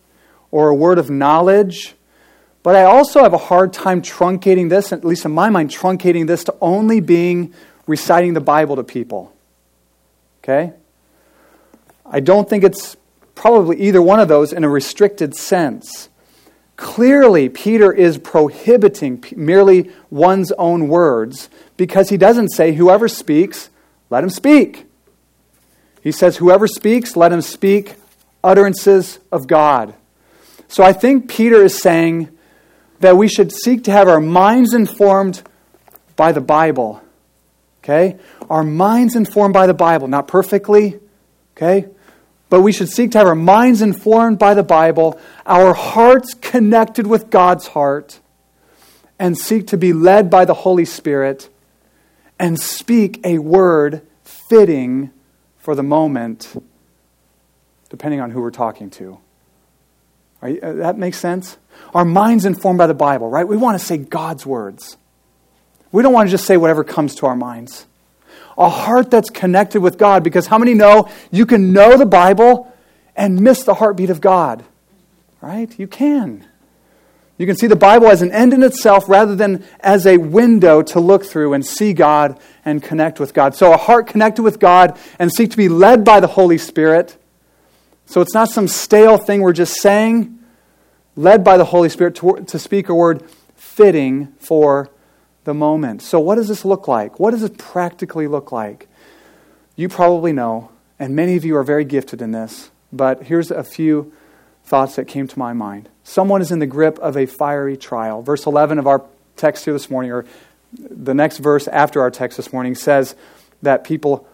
or 0.52 0.68
a 0.68 0.74
word 0.74 0.98
of 0.98 1.10
knowledge. 1.10 1.94
But 2.62 2.76
I 2.76 2.84
also 2.84 3.22
have 3.22 3.32
a 3.34 3.38
hard 3.38 3.72
time 3.72 4.00
truncating 4.00 4.68
this, 4.68 4.92
at 4.92 5.04
least 5.04 5.24
in 5.24 5.32
my 5.32 5.50
mind, 5.50 5.70
truncating 5.70 6.26
this 6.26 6.44
to 6.44 6.54
only 6.60 7.00
being 7.00 7.52
reciting 7.86 8.34
the 8.34 8.40
Bible 8.40 8.76
to 8.76 8.84
people. 8.84 9.34
Okay? 10.42 10.72
I 12.06 12.20
don't 12.20 12.48
think 12.48 12.64
it's 12.64 12.96
probably 13.34 13.80
either 13.80 14.00
one 14.00 14.20
of 14.20 14.28
those 14.28 14.52
in 14.52 14.62
a 14.62 14.68
restricted 14.68 15.34
sense. 15.34 16.08
Clearly, 16.76 17.48
Peter 17.48 17.92
is 17.92 18.18
prohibiting 18.18 19.22
merely 19.36 19.90
one's 20.10 20.50
own 20.52 20.88
words 20.88 21.48
because 21.76 22.08
he 22.08 22.16
doesn't 22.16 22.50
say, 22.50 22.72
Whoever 22.72 23.08
speaks, 23.08 23.70
let 24.10 24.22
him 24.22 24.30
speak. 24.30 24.86
He 26.02 26.12
says, 26.12 26.36
Whoever 26.36 26.66
speaks, 26.66 27.16
let 27.16 27.32
him 27.32 27.40
speak 27.40 27.94
utterances 28.42 29.18
of 29.32 29.46
God. 29.46 29.94
So 30.68 30.84
I 30.84 30.92
think 30.92 31.28
Peter 31.28 31.62
is 31.62 31.80
saying 31.80 32.28
that 33.00 33.16
we 33.16 33.28
should 33.28 33.52
seek 33.52 33.84
to 33.84 33.90
have 33.90 34.08
our 34.08 34.20
minds 34.20 34.74
informed 34.74 35.42
by 36.16 36.32
the 36.32 36.40
Bible. 36.40 37.02
Okay? 37.82 38.18
Our 38.48 38.64
minds 38.64 39.16
informed 39.16 39.54
by 39.54 39.66
the 39.66 39.74
Bible, 39.74 40.08
not 40.08 40.28
perfectly, 40.28 40.98
okay? 41.56 41.86
But 42.48 42.62
we 42.62 42.72
should 42.72 42.88
seek 42.88 43.10
to 43.12 43.18
have 43.18 43.26
our 43.26 43.34
minds 43.34 43.82
informed 43.82 44.38
by 44.38 44.54
the 44.54 44.62
Bible, 44.62 45.20
our 45.44 45.74
hearts 45.74 46.34
connected 46.34 47.06
with 47.06 47.30
God's 47.30 47.66
heart, 47.68 48.20
and 49.18 49.36
seek 49.36 49.66
to 49.68 49.76
be 49.76 49.92
led 49.92 50.30
by 50.30 50.44
the 50.44 50.54
Holy 50.54 50.84
Spirit 50.84 51.48
and 52.38 52.58
speak 52.58 53.20
a 53.24 53.38
word 53.38 54.06
fitting 54.24 55.10
for 55.58 55.74
the 55.74 55.82
moment, 55.82 56.62
depending 57.88 58.20
on 58.20 58.30
who 58.30 58.40
we're 58.40 58.50
talking 58.50 58.90
to. 58.90 59.18
You, 60.42 60.60
uh, 60.62 60.72
that 60.74 60.98
makes 60.98 61.18
sense? 61.18 61.56
Our 61.94 62.04
minds 62.04 62.44
informed 62.44 62.78
by 62.78 62.86
the 62.86 62.94
Bible, 62.94 63.30
right? 63.30 63.46
We 63.46 63.56
want 63.56 63.78
to 63.78 63.84
say 63.84 63.96
God's 63.96 64.44
words. 64.44 64.96
We 65.90 66.02
don't 66.02 66.12
want 66.12 66.28
to 66.28 66.30
just 66.30 66.44
say 66.44 66.56
whatever 66.56 66.84
comes 66.84 67.14
to 67.16 67.26
our 67.26 67.36
minds 67.36 67.86
a 68.56 68.68
heart 68.68 69.10
that's 69.10 69.30
connected 69.30 69.80
with 69.80 69.98
God. 69.98 70.22
Because 70.22 70.46
how 70.46 70.58
many 70.58 70.74
know 70.74 71.08
you 71.30 71.46
can 71.46 71.72
know 71.72 71.96
the 71.96 72.06
Bible 72.06 72.72
and 73.16 73.40
miss 73.40 73.64
the 73.64 73.74
heartbeat 73.74 74.10
of 74.10 74.20
God? 74.20 74.64
Right? 75.40 75.76
You 75.78 75.86
can. 75.86 76.46
You 77.36 77.46
can 77.46 77.56
see 77.56 77.66
the 77.66 77.76
Bible 77.76 78.06
as 78.06 78.22
an 78.22 78.30
end 78.30 78.52
in 78.52 78.62
itself 78.62 79.08
rather 79.08 79.34
than 79.34 79.64
as 79.80 80.06
a 80.06 80.18
window 80.18 80.82
to 80.82 81.00
look 81.00 81.24
through 81.24 81.52
and 81.52 81.66
see 81.66 81.92
God 81.92 82.38
and 82.64 82.82
connect 82.82 83.18
with 83.18 83.34
God. 83.34 83.56
So, 83.56 83.72
a 83.72 83.76
heart 83.76 84.06
connected 84.06 84.42
with 84.42 84.60
God 84.60 84.96
and 85.18 85.32
seek 85.32 85.50
to 85.50 85.56
be 85.56 85.68
led 85.68 86.04
by 86.04 86.20
the 86.20 86.28
Holy 86.28 86.58
Spirit. 86.58 87.16
So, 88.06 88.20
it's 88.20 88.34
not 88.34 88.50
some 88.50 88.68
stale 88.68 89.18
thing 89.18 89.42
we're 89.42 89.52
just 89.52 89.80
saying, 89.80 90.38
led 91.16 91.42
by 91.42 91.56
the 91.56 91.64
Holy 91.64 91.88
Spirit 91.88 92.14
to, 92.16 92.44
to 92.46 92.58
speak 92.58 92.88
a 92.88 92.94
word 92.94 93.28
fitting 93.56 94.28
for 94.38 94.90
the 95.42 95.54
moment. 95.54 96.02
So, 96.02 96.20
what 96.20 96.36
does 96.36 96.46
this 96.46 96.64
look 96.64 96.86
like? 96.86 97.18
What 97.18 97.32
does 97.32 97.42
it 97.42 97.58
practically 97.58 98.28
look 98.28 98.52
like? 98.52 98.88
You 99.74 99.88
probably 99.88 100.32
know, 100.32 100.70
and 101.00 101.16
many 101.16 101.34
of 101.34 101.44
you 101.44 101.56
are 101.56 101.64
very 101.64 101.84
gifted 101.84 102.22
in 102.22 102.30
this, 102.30 102.70
but 102.92 103.24
here's 103.24 103.50
a 103.50 103.64
few 103.64 104.12
thoughts 104.64 104.96
that 104.96 105.06
came 105.06 105.28
to 105.28 105.38
my 105.38 105.52
mind. 105.52 105.88
Someone 106.02 106.40
is 106.40 106.50
in 106.50 106.58
the 106.58 106.66
grip 106.66 106.98
of 106.98 107.16
a 107.16 107.26
fiery 107.26 107.76
trial. 107.76 108.22
Verse 108.22 108.46
11 108.46 108.78
of 108.78 108.86
our 108.86 109.04
text 109.36 109.64
here 109.64 109.74
this 109.74 109.90
morning, 109.90 110.10
or 110.10 110.24
the 110.72 111.14
next 111.14 111.38
verse 111.38 111.68
after 111.68 112.00
our 112.00 112.10
text 112.10 112.36
this 112.36 112.52
morning, 112.52 112.74
says 112.74 113.14
that 113.62 113.84
people 113.84 114.26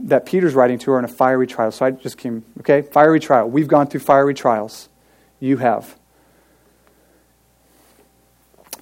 that 0.00 0.26
Peter's 0.26 0.54
writing 0.54 0.78
to 0.80 0.92
are 0.92 0.98
in 0.98 1.04
a 1.04 1.08
fiery 1.08 1.46
trial. 1.46 1.70
So 1.70 1.86
I 1.86 1.92
just 1.92 2.18
came, 2.18 2.44
okay, 2.60 2.82
fiery 2.82 3.20
trial. 3.20 3.48
We've 3.48 3.68
gone 3.68 3.86
through 3.86 4.00
fiery 4.00 4.34
trials. 4.34 4.88
You 5.38 5.58
have. 5.58 5.96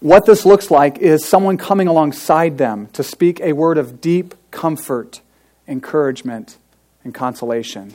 What 0.00 0.26
this 0.26 0.44
looks 0.44 0.70
like 0.70 0.98
is 0.98 1.24
someone 1.24 1.56
coming 1.56 1.88
alongside 1.88 2.58
them 2.58 2.88
to 2.92 3.02
speak 3.02 3.40
a 3.40 3.52
word 3.52 3.78
of 3.78 4.00
deep 4.00 4.34
comfort, 4.50 5.20
encouragement, 5.66 6.58
and 7.02 7.14
consolation. 7.14 7.94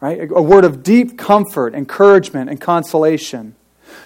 Right? 0.00 0.30
A 0.30 0.42
word 0.42 0.64
of 0.64 0.82
deep 0.82 1.18
comfort, 1.18 1.74
encouragement, 1.74 2.50
and 2.50 2.60
consolation. 2.60 3.56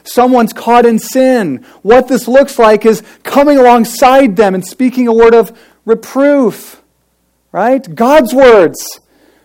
Someone's 0.04 0.52
caught 0.52 0.86
in 0.86 0.98
sin. 0.98 1.64
What 1.82 2.08
this 2.08 2.26
looks 2.26 2.58
like 2.58 2.86
is 2.86 3.02
coming 3.22 3.58
alongside 3.58 4.36
them 4.36 4.54
and 4.54 4.66
speaking 4.66 5.06
a 5.06 5.12
word 5.12 5.34
of 5.34 5.56
reproof. 5.84 6.82
Right? 7.52 7.94
God's 7.94 8.32
words. 8.32 9.00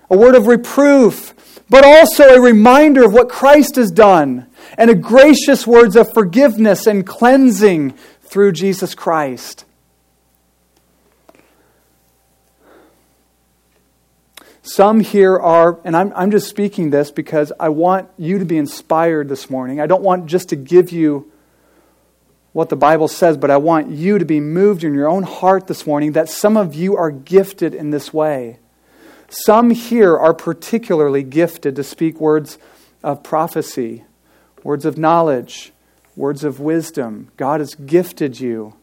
A 0.10 0.18
word 0.18 0.36
of 0.36 0.48
reproof, 0.48 1.34
but 1.70 1.84
also 1.84 2.24
a 2.24 2.42
reminder 2.42 3.04
of 3.04 3.12
what 3.12 3.28
Christ 3.28 3.76
has 3.76 3.92
done 3.92 4.48
and 4.78 4.90
a 4.90 4.96
gracious 4.96 5.68
words 5.68 5.98
of 5.98 6.14
forgiveness 6.14 6.88
and 6.88 7.06
cleansing 7.06 7.92
through 8.22 8.54
Jesus 8.54 8.96
Christ. 8.96 9.66
Some 14.68 15.00
here 15.00 15.38
are, 15.38 15.80
and 15.86 15.96
I'm, 15.96 16.12
I'm 16.14 16.30
just 16.30 16.50
speaking 16.50 16.90
this 16.90 17.10
because 17.10 17.54
I 17.58 17.70
want 17.70 18.10
you 18.18 18.38
to 18.38 18.44
be 18.44 18.58
inspired 18.58 19.30
this 19.30 19.50
morning. 19.50 19.80
I 19.80 19.88
don't 19.88 20.04
want 20.04 20.26
just 20.26 20.50
to 20.50 20.58
give 20.58 20.92
you 20.92 21.32
what 22.52 22.68
the 22.68 22.76
Bible 22.76 23.08
says, 23.08 23.38
but 23.38 23.50
I 23.50 23.56
want 23.56 23.92
you 23.92 24.20
to 24.20 24.26
be 24.26 24.42
moved 24.42 24.84
in 24.84 24.94
your 24.94 25.08
own 25.08 25.24
heart 25.24 25.68
this 25.68 25.88
morning 25.88 26.12
that 26.12 26.28
some 26.28 26.58
of 26.58 26.76
you 26.76 26.98
are 26.98 27.12
gifted 27.12 27.74
in 27.74 27.92
this 27.92 28.14
way. 28.14 28.60
Some 29.30 29.72
here 29.72 30.18
are 30.18 30.34
particularly 30.34 31.24
gifted 31.24 31.78
to 31.78 31.84
speak 31.84 32.20
words 32.20 32.58
of 33.02 33.24
prophecy, 33.24 34.04
words 34.64 34.84
of 34.84 34.98
knowledge, 34.98 35.72
words 36.18 36.44
of 36.44 36.60
wisdom. 36.60 37.30
God 37.38 37.62
has 37.62 37.74
gifted 37.74 38.42
you 38.42 38.74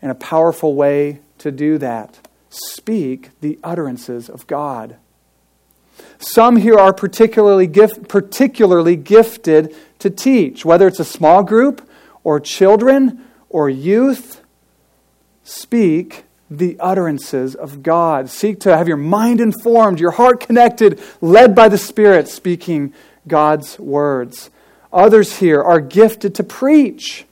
in 0.00 0.08
a 0.08 0.14
powerful 0.14 0.74
way 0.74 1.20
to 1.38 1.52
do 1.52 1.76
that 1.76 2.26
speak 2.54 3.30
the 3.40 3.58
utterances 3.62 4.28
of 4.28 4.46
God. 4.46 4.96
Some 6.18 6.56
here 6.56 6.78
are 6.78 6.92
particularly, 6.92 7.66
gift, 7.66 8.08
particularly 8.08 8.96
gifted 8.96 9.74
to 9.98 10.10
teach, 10.10 10.64
whether 10.64 10.86
it's 10.86 11.00
a 11.00 11.04
small 11.04 11.42
group 11.42 11.88
or 12.22 12.40
children 12.40 13.24
or 13.48 13.68
youth. 13.68 14.42
Speak 15.44 16.24
the 16.50 16.76
utterances 16.80 17.54
of 17.54 17.82
God. 17.82 18.30
Seek 18.30 18.60
to 18.60 18.76
have 18.76 18.88
your 18.88 18.96
mind 18.96 19.40
informed, 19.40 20.00
your 20.00 20.12
heart 20.12 20.40
connected, 20.40 21.00
led 21.20 21.54
by 21.54 21.68
the 21.68 21.78
Spirit, 21.78 22.28
speaking 22.28 22.92
God's 23.26 23.78
words. 23.78 24.50
Others 24.92 25.38
here 25.38 25.62
are 25.62 25.80
gifted 25.80 26.34
to 26.36 26.44
preach, 26.44 27.24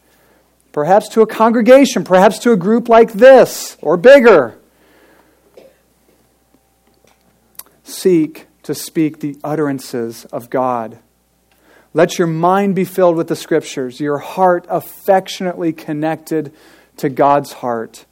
perhaps 0.72 1.08
to 1.10 1.22
a 1.22 1.26
congregation, 1.26 2.04
perhaps 2.04 2.38
to 2.40 2.52
a 2.52 2.56
group 2.56 2.88
like 2.88 3.12
this 3.12 3.76
or 3.80 3.96
bigger. 3.96 4.58
Seek 7.92 8.46
to 8.62 8.74
speak 8.74 9.20
the 9.20 9.36
utterances 9.44 10.24
of 10.26 10.50
God. 10.50 10.98
Let 11.94 12.18
your 12.18 12.26
mind 12.26 12.74
be 12.74 12.84
filled 12.84 13.16
with 13.16 13.28
the 13.28 13.36
Scriptures, 13.36 14.00
your 14.00 14.18
heart 14.18 14.66
affectionately 14.68 15.72
connected 15.72 16.52
to 16.96 17.08
God's 17.08 17.52
heart, 17.52 18.06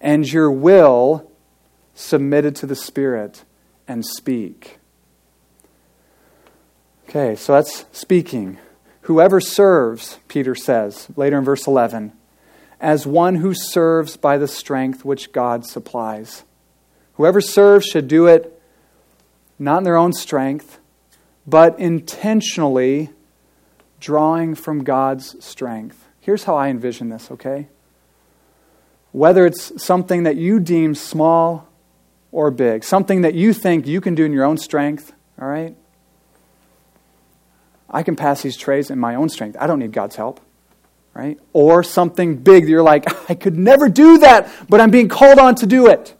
and 0.00 0.30
your 0.30 0.50
will 0.50 1.30
submitted 1.94 2.56
to 2.56 2.66
the 2.66 2.76
Spirit, 2.76 3.44
and 3.88 4.04
speak. 4.04 4.78
Okay, 7.08 7.36
so 7.36 7.54
that's 7.54 7.84
speaking. 7.92 8.58
Whoever 9.02 9.40
serves, 9.40 10.18
Peter 10.28 10.54
says 10.54 11.08
later 11.16 11.38
in 11.38 11.44
verse 11.44 11.66
11, 11.66 12.12
as 12.80 13.06
one 13.06 13.36
who 13.36 13.54
serves 13.54 14.16
by 14.16 14.36
the 14.36 14.48
strength 14.48 15.04
which 15.04 15.32
God 15.32 15.64
supplies. 15.64 16.44
Whoever 17.14 17.40
serves 17.40 17.86
should 17.86 18.08
do 18.08 18.26
it 18.26 18.55
not 19.58 19.78
in 19.78 19.84
their 19.84 19.96
own 19.96 20.12
strength, 20.12 20.78
but 21.46 21.78
intentionally 21.78 23.10
drawing 24.00 24.54
from 24.54 24.84
God's 24.84 25.42
strength. 25.44 26.06
Here's 26.20 26.44
how 26.44 26.56
I 26.56 26.68
envision 26.68 27.08
this, 27.08 27.30
okay? 27.30 27.68
Whether 29.12 29.46
it's 29.46 29.82
something 29.82 30.24
that 30.24 30.36
you 30.36 30.60
deem 30.60 30.94
small 30.94 31.68
or 32.32 32.50
big, 32.50 32.84
something 32.84 33.22
that 33.22 33.34
you 33.34 33.52
think 33.52 33.86
you 33.86 34.00
can 34.00 34.14
do 34.14 34.24
in 34.24 34.32
your 34.32 34.44
own 34.44 34.58
strength, 34.58 35.12
all 35.40 35.48
right? 35.48 35.74
I 37.88 38.02
can 38.02 38.16
pass 38.16 38.42
these 38.42 38.56
trays 38.56 38.90
in 38.90 38.98
my 38.98 39.14
own 39.14 39.28
strength. 39.28 39.56
I 39.60 39.66
don't 39.66 39.78
need 39.78 39.92
God's 39.92 40.16
help, 40.16 40.40
right? 41.14 41.38
Or 41.52 41.82
something 41.82 42.36
big 42.36 42.64
that 42.64 42.70
you're 42.70 42.82
like, 42.82 43.30
I 43.30 43.34
could 43.34 43.56
never 43.56 43.88
do 43.88 44.18
that, 44.18 44.50
but 44.68 44.80
I'm 44.80 44.90
being 44.90 45.08
called 45.08 45.38
on 45.38 45.54
to 45.56 45.66
do 45.66 45.86
it. 45.86 46.14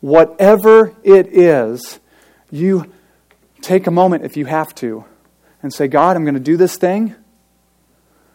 Whatever 0.00 0.94
it 1.04 1.28
is, 1.28 2.00
you 2.50 2.92
take 3.60 3.86
a 3.86 3.90
moment 3.90 4.24
if 4.24 4.36
you 4.36 4.46
have 4.46 4.74
to 4.76 5.04
and 5.62 5.72
say, 5.72 5.88
God, 5.88 6.16
I'm 6.16 6.24
going 6.24 6.34
to 6.34 6.40
do 6.40 6.56
this 6.56 6.76
thing, 6.76 7.14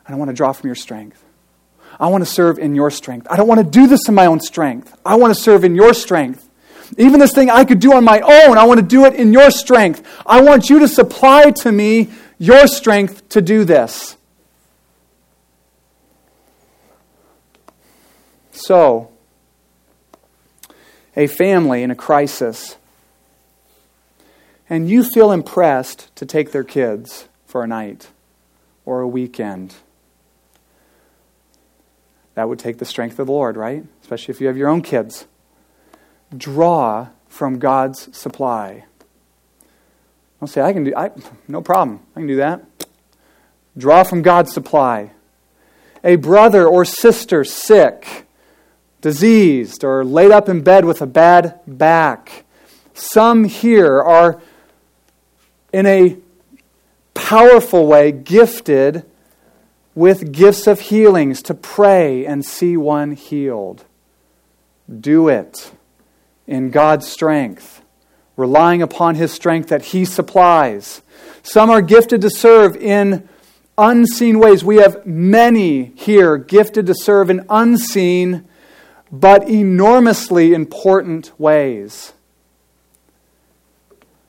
and 0.06 0.16
I 0.16 0.18
want 0.18 0.30
to 0.30 0.36
draw 0.36 0.52
from 0.52 0.68
your 0.68 0.76
strength. 0.76 1.24
I 2.00 2.08
want 2.08 2.24
to 2.24 2.30
serve 2.30 2.58
in 2.58 2.76
your 2.76 2.90
strength. 2.90 3.28
I 3.30 3.36
don't 3.36 3.48
want 3.48 3.60
to 3.60 3.70
do 3.70 3.88
this 3.88 4.08
in 4.08 4.16
my 4.16 4.26
own 4.26 4.40
strength. 4.40 4.98
I 5.06 5.16
want 5.16 5.36
to 5.36 5.42
serve 5.42 5.64
in 5.64 5.76
your 5.76 5.94
strength. 5.94 6.48
Even 6.98 7.20
this 7.20 7.34
thing 7.34 7.50
I 7.50 7.64
could 7.64 7.80
do 7.80 7.94
on 7.94 8.04
my 8.04 8.20
own, 8.20 8.58
I 8.58 8.66
want 8.66 8.80
to 8.80 8.86
do 8.86 9.06
it 9.06 9.16
in 9.16 9.32
your 9.32 9.52
strength. 9.52 10.06
I 10.26 10.42
want 10.42 10.70
you 10.70 10.80
to 10.80 10.88
supply 10.88 11.52
to 11.52 11.72
me 11.72 12.10
your 12.38 12.68
strength 12.68 13.30
to 13.30 13.42
do 13.42 13.64
this. 13.64 14.18
So, 18.52 19.12
a 21.16 21.28
family 21.28 21.84
in 21.84 21.92
a 21.92 21.96
crisis 21.96 22.78
and 24.72 24.90
you 24.90 25.04
feel 25.04 25.34
impressed 25.34 26.16
to 26.16 26.26
take 26.26 26.54
their 26.54 26.64
kids 26.64 27.28
for 27.46 27.62
a 27.62 27.68
night 27.68 28.08
or 28.86 29.02
a 29.02 29.08
weekend. 29.08 29.76
That 32.36 32.48
would 32.48 32.58
take 32.58 32.78
the 32.78 32.86
strength 32.86 33.20
of 33.20 33.28
the 33.28 33.34
Lord, 33.34 33.58
right? 33.58 33.84
Especially 34.02 34.32
if 34.32 34.40
you 34.40 34.48
have 34.48 34.56
your 34.56 34.70
own 34.70 34.82
kids. 34.82 35.28
Draw 36.36 37.10
from 37.28 37.60
God's 37.60 38.18
supply. 38.18 38.86
Don't 40.40 40.48
say, 40.48 40.62
I 40.62 40.72
can 40.72 40.86
do 40.86 40.94
I 40.96 41.12
no 41.50 41.62
problem. 41.62 42.00
I 42.16 42.22
can 42.22 42.28
do 42.28 42.38
that. 42.38 42.64
Draw 43.78 44.06
from 44.06 44.22
God's 44.22 44.54
supply. 44.54 45.12
A 46.02 46.16
brother 46.16 46.66
or 46.66 46.86
sister 46.86 47.44
sick, 47.44 48.26
diseased, 49.02 49.84
or 49.84 50.06
laid 50.06 50.32
up 50.32 50.48
in 50.48 50.62
bed 50.62 50.86
with 50.86 51.02
a 51.02 51.08
bad 51.08 51.60
back. 51.68 52.46
Some 52.94 53.44
here 53.44 54.02
are 54.02 54.42
in 55.74 55.86
a 55.86 56.18
powerful 57.14 57.88
way 57.88 58.12
gifted 58.12 59.06
with 59.94 60.32
gifts 60.32 60.68
of 60.68 60.80
healings 60.80 61.42
to 61.44 61.54
pray 61.54 62.26
and 62.26 62.46
see 62.46 62.78
one 62.78 63.12
healed. 63.12 63.86
Do 65.00 65.28
it 65.28 65.72
in 66.48 66.72
God's 66.72 67.08
strength, 67.08 67.82
relying 68.36 68.82
upon 68.82 69.16
His 69.16 69.32
strength 69.32 69.70
that 69.70 69.86
He 69.86 70.06
supplies. 70.06 71.02
Some 71.44 71.70
are 71.70 71.82
gifted 71.82 72.22
to 72.22 72.30
serve 72.30 72.76
in 72.76 73.28
unseen 73.78 74.40
ways. 74.40 74.64
We 74.64 74.78
have 74.78 75.06
many 75.06 75.94
here 75.96 76.38
gifted 76.38 76.86
to 76.88 76.96
serve 76.96 77.30
in 77.30 77.46
unseen 77.50 78.48
but 79.12 79.50
enormously 79.50 80.54
important 80.54 81.32
ways. 81.38 82.14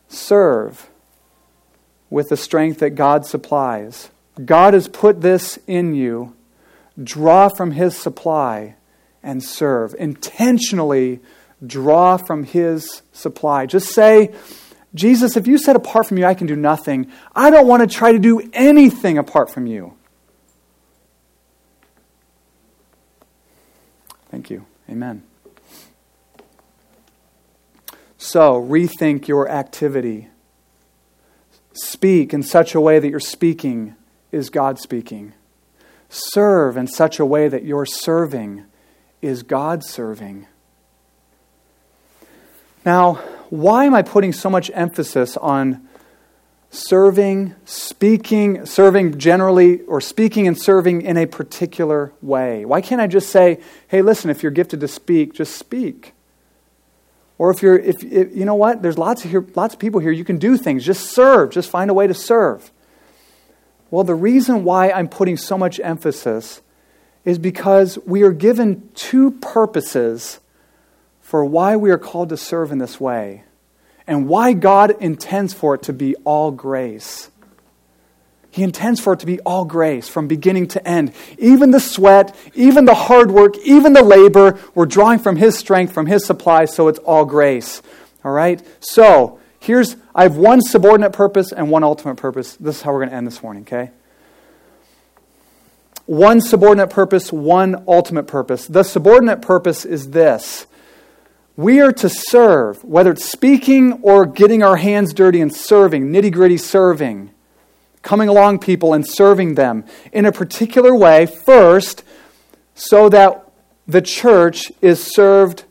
Serve 0.09 0.91
with 2.13 2.29
the 2.29 2.37
strength 2.37 2.81
that 2.81 2.91
God 2.91 3.25
supplies. 3.25 4.11
God 4.45 4.75
has 4.75 4.87
put 4.87 5.23
this 5.23 5.59
in 5.67 5.95
you. 5.95 6.37
Draw 7.03 7.49
from 7.49 7.71
His 7.71 7.97
supply 7.97 8.75
and 9.23 9.43
serve. 9.43 9.95
Intentionally 9.99 11.21
draw 11.67 12.19
from 12.19 12.45
His 12.45 13.01
supply. 13.13 13.65
Just 13.65 13.95
say, 13.95 14.31
Jesus, 14.95 15.39
if 15.39 15.47
you 15.47 15.57
said 15.57 15.75
apart 15.75 16.07
from 16.07 16.19
you 16.19 16.27
I 16.27 16.35
can 16.35 16.47
do 16.47 16.55
nothing, 16.55 17.11
I 17.35 17.49
don't 17.49 17.67
want 17.67 17.81
to 17.81 17.87
try 17.87 18.13
to 18.13 18.19
do 18.19 18.43
anything 18.53 19.17
apart 19.17 19.49
from 19.49 19.67
you. 19.67 19.95
Thank 24.31 24.51
you. 24.51 24.67
Amen. 24.87 25.23
So, 28.19 28.63
rethink 28.63 29.29
your 29.29 29.49
activity 29.49 30.29
Speak 31.75 32.35
in 32.35 32.43
such 32.43 32.75
a 32.75 32.81
way 32.81 32.99
that 32.99 33.09
your 33.09 33.21
speaking 33.21 33.97
is 34.31 34.51
God 34.51 34.79
speaking. 34.79 35.33
Serve 36.09 36.77
in 36.77 36.87
such 36.87 37.19
a 37.19 37.25
way 37.25 37.49
that 37.49 37.65
your 37.65 37.87
serving 37.87 38.65
is 39.23 39.43
God 39.43 39.83
serving. 39.85 40.47
Now, 42.85 43.15
why 43.49 43.85
am 43.85 43.95
I 43.95 44.03
putting 44.03 44.33
so 44.33 44.51
much 44.51 44.71
emphasis 44.75 45.37
on 45.37 45.87
serving, 46.71 47.55
speaking, 47.65 48.67
serving 48.67 49.19
generally, 49.19 49.83
or 49.83 50.01
speaking 50.01 50.47
and 50.47 50.61
serving 50.61 51.03
in 51.03 51.17
a 51.17 51.27
particular 51.27 52.13
way? 52.21 52.65
Why 52.65 52.81
can't 52.81 53.01
I 53.01 53.07
just 53.07 53.31
say, 53.31 53.61
hey, 53.89 54.03
listen, 54.03 54.31
if 54.31 54.43
you're 54.43 54.53
gifted 54.53 54.81
to 54.81 54.89
speak, 54.89 55.35
just 55.35 55.57
speak? 55.57 56.13
Or 57.43 57.51
if 57.51 57.61
you're, 57.61 57.77
if, 57.77 58.05
if, 58.05 58.37
you 58.37 58.45
know 58.45 58.55
what, 58.55 58.83
there's 58.83 58.97
lots 58.97 59.25
of, 59.25 59.33
here, 59.33 59.45
lots 59.57 59.75
of 59.75 59.81
people 59.81 59.99
here, 59.99 60.13
you 60.13 60.25
can 60.25 60.39
do 60.39 60.57
things. 60.57 60.85
Just 60.85 61.11
serve. 61.11 61.51
Just 61.51 61.71
find 61.71 61.91
a 61.91 61.93
way 61.93 62.07
to 62.07 62.15
serve. 62.15 62.71
Well, 63.91 64.05
the 64.05 64.15
reason 64.15 64.63
why 64.63 64.93
I'm 64.93 65.09
putting 65.09 65.37
so 65.37 65.59
much 65.59 65.81
emphasis 65.81 66.61
is 67.25 67.41
because 67.41 67.99
we 68.07 68.23
are 68.23 68.31
given 68.31 68.89
two 68.95 69.33
purposes 69.33 70.39
for 71.21 71.45
why 71.45 71.75
we 71.75 71.91
are 71.91 71.99
called 71.99 72.29
to 72.29 72.37
serve 72.37 72.71
in 72.71 72.79
this 72.79 73.01
way 73.01 73.43
and 74.07 74.29
why 74.29 74.53
God 74.53 74.95
intends 75.01 75.53
for 75.53 75.75
it 75.75 75.83
to 75.83 75.93
be 75.93 76.15
all 76.25 76.53
grace. 76.53 77.29
He 78.53 78.63
intends 78.63 79.01
for 79.01 79.15
it 79.15 79.21
to 79.21 79.27
be 79.27 79.41
all 79.41 79.65
grace 79.65 80.09
from 80.09 80.29
beginning 80.29 80.69
to 80.69 80.87
end. 80.87 81.15
Even 81.39 81.71
the 81.71 81.81
sweat, 81.81 82.37
even 82.55 82.85
the 82.85 82.95
hard 82.95 83.31
work, 83.31 83.57
even 83.65 83.95
the 83.95 84.03
labor, 84.03 84.61
we're 84.75 84.85
drawing 84.85 85.21
from 85.21 85.37
His 85.37 85.57
strength, 85.57 85.95
from 85.95 86.05
His 86.05 86.27
supply, 86.27 86.67
so 86.67 86.89
it's 86.89 86.99
all 86.99 87.25
grace. 87.25 87.81
All 88.23 88.31
right? 88.31 88.63
So, 88.79 89.41
here's 89.59 89.97
I 90.15 90.25
have 90.25 90.37
one 90.37 90.61
subordinate 90.61 91.15
purpose 91.15 91.51
and 91.51 91.71
one 91.71 91.83
ultimate 91.83 92.17
purpose. 92.17 92.55
This 92.57 92.77
is 92.77 92.83
how 92.83 92.93
we're 92.93 93.01
going 93.01 93.09
to 93.09 93.17
end 93.17 93.27
this 93.27 93.43
morning, 93.43 93.63
okay? 93.63 93.91
One 96.05 96.43
subordinate 96.43 96.91
purpose, 96.91 97.33
one 97.33 97.85
ultimate 97.89 98.27
purpose. 98.27 98.67
The 98.67 98.83
subordinate 98.83 99.41
purpose 99.41 99.87
is 99.87 100.11
this 100.11 100.67
we 101.57 101.81
are 101.81 101.93
to 101.93 102.11
serve, 102.11 102.85
whether 102.85 103.13
it's 103.13 103.25
speaking 103.25 103.95
or 104.03 104.27
getting 104.27 104.63
our 104.63 104.77
hands 104.77 105.15
dirty 105.15 105.41
and 105.41 105.55
serving, 105.55 106.13
nitty 106.13 106.33
gritty 106.33 106.59
serving, 106.59 107.31
coming 108.03 108.29
along 108.29 108.59
people 108.59 108.93
and 108.93 109.07
serving 109.07 109.55
them 109.55 109.85
in 110.13 110.25
a 110.25 110.33
particular 110.33 110.95
way, 110.95 111.27
first, 111.27 112.05
so 112.75 113.09
that 113.09 113.49
the 113.87 114.03
church 114.03 114.73
is 114.81 115.03
served 115.03 115.65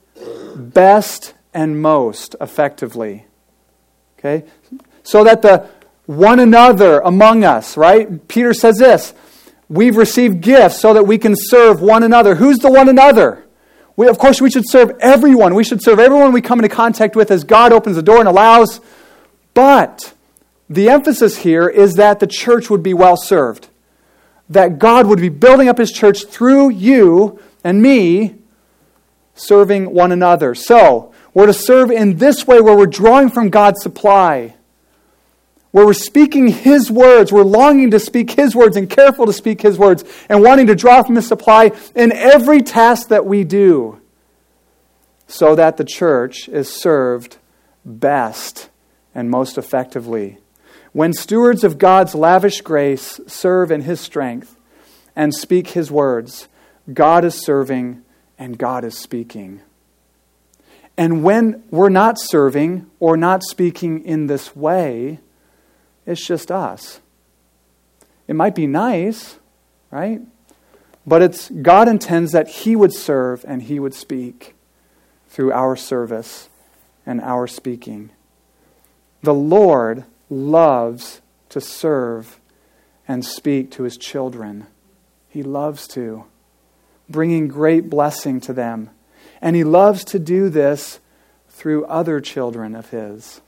best 0.56 1.34
and 1.54 1.82
most 1.82 2.36
effectively. 2.40 3.26
Okay? 4.18 4.46
So 5.04 5.24
that 5.24 5.42
the 5.42 5.68
one 6.06 6.40
another 6.40 7.00
among 7.00 7.44
us, 7.44 7.78
right? 7.78 8.28
Peter 8.28 8.54
says 8.54 8.78
this 8.78 9.14
We've 9.70 9.96
received 9.96 10.42
gifts 10.42 10.80
so 10.80 10.94
that 10.94 11.04
we 11.04 11.18
can 11.18 11.34
serve 11.36 11.82
one 11.82 12.04
another. 12.04 12.36
Who's 12.36 12.58
the 12.60 12.70
one 12.70 12.90
another? 12.90 13.46
We, 13.96 14.08
of 14.08 14.18
course, 14.18 14.42
we 14.42 14.50
should 14.50 14.68
serve 14.68 14.92
everyone. 15.00 15.56
We 15.56 15.64
should 15.64 15.82
serve 15.82 16.00
everyone 16.00 16.34
we 16.34 16.42
come 16.42 16.60
into 16.60 16.74
contact 16.74 17.16
with 17.16 17.32
as 17.32 17.44
God 17.44 17.72
opens 17.72 17.96
the 17.96 18.02
door 18.02 18.20
and 18.20 18.28
allows. 18.28 18.82
But 19.54 20.14
the 20.74 20.90
emphasis 20.90 21.38
here 21.38 21.68
is 21.68 21.94
that 21.96 22.20
the 22.20 22.28
church 22.28 22.70
would 22.70 22.84
be 22.84 22.94
well 22.94 23.18
served. 23.18 23.68
That 24.50 24.80
God 24.80 25.08
would 25.08 25.20
be 25.20 25.30
building 25.30 25.70
up 25.70 25.78
his 25.78 25.92
church 25.92 26.26
through 26.26 26.72
you 26.72 27.40
and 27.64 27.82
me 27.82 28.36
serving 29.34 29.94
one 29.94 30.12
another. 30.12 30.56
So, 30.56 31.14
we're 31.34 31.46
to 31.46 31.54
serve 31.54 31.90
in 31.90 32.18
this 32.18 32.46
way 32.46 32.60
where 32.60 32.76
we're 32.76 32.86
drawing 32.86 33.30
from 33.30 33.50
God's 33.50 33.82
supply 33.82 34.56
where 35.72 35.86
we're 35.86 35.94
speaking 35.94 36.48
His 36.48 36.92
words, 36.92 37.32
we're 37.32 37.44
longing 37.44 37.92
to 37.92 38.00
speak 38.00 38.32
His 38.32 38.56
words 38.56 38.76
and 38.78 38.90
careful 38.90 39.26
to 39.26 39.34
speak 39.34 39.62
His 39.62 39.78
words, 39.78 40.04
and 40.30 40.44
wanting 40.44 40.68
to 40.68 40.76
draw 40.76 41.02
from 41.04 41.16
His 41.16 41.28
supply 41.28 41.72
in 41.96 42.12
every 42.12 42.62
task 42.62 43.08
that 43.08 43.26
we 43.26 43.44
do, 43.44 44.00
so 45.28 45.56
that 45.56 45.78
the 45.78 45.86
church 45.86 46.48
is 46.50 46.70
served 46.70 47.38
best 47.86 48.70
and 49.16 49.30
most 49.30 49.58
effectively. 49.58 50.38
When 50.94 51.14
stewards 51.14 51.64
of 51.64 51.78
God's 51.78 52.14
lavish 52.14 52.62
grace 52.62 53.20
serve 53.28 53.72
in 53.72 53.82
His 53.82 54.00
strength 54.00 54.58
and 55.16 55.34
speak 55.34 55.70
His 55.70 55.90
words, 55.90 56.48
God 56.92 57.24
is 57.24 57.36
serving 57.36 58.04
and 58.38 58.58
God 58.58 58.84
is 58.84 58.98
speaking. 58.98 59.62
And 60.98 61.24
when 61.24 61.64
we're 61.72 61.90
not 61.90 62.20
serving 62.20 62.90
or 63.00 63.16
not 63.16 63.44
speaking 63.44 64.04
in 64.04 64.28
this 64.28 64.56
way, 64.56 65.20
it's 66.06 66.26
just 66.26 66.52
us. 66.52 67.00
It 68.28 68.36
might 68.36 68.56
be 68.56 68.68
nice, 68.68 69.38
right? 69.90 70.22
But 71.06 71.22
it's 71.22 71.50
God 71.50 71.88
intends 71.88 72.32
that 72.34 72.48
he 72.48 72.76
would 72.76 72.94
serve 72.94 73.46
and 73.48 73.64
he 73.64 73.80
would 73.80 73.94
speak 73.94 74.56
through 75.30 75.52
our 75.54 75.76
service 75.76 76.50
and 77.06 77.22
our 77.22 77.48
speaking. 77.48 78.12
The 79.24 79.34
Lord 79.34 80.06
loves 80.32 81.22
to 81.50 81.62
serve 81.62 82.40
and 83.08 83.24
speak 83.26 83.70
to 83.72 83.84
his 83.84 83.98
children. 83.98 84.66
He 85.28 85.44
loves 85.44 85.88
to, 85.90 86.24
bringing 87.10 87.48
great 87.48 87.90
blessing 87.90 88.40
to 88.42 88.54
them. 88.54 88.90
And 89.42 89.56
he 89.56 89.64
loves 89.64 90.06
to 90.06 90.20
do 90.20 90.50
this 90.50 91.00
through 91.50 91.86
other 91.86 92.22
children 92.22 92.74
of 92.74 92.90
his 92.90 93.42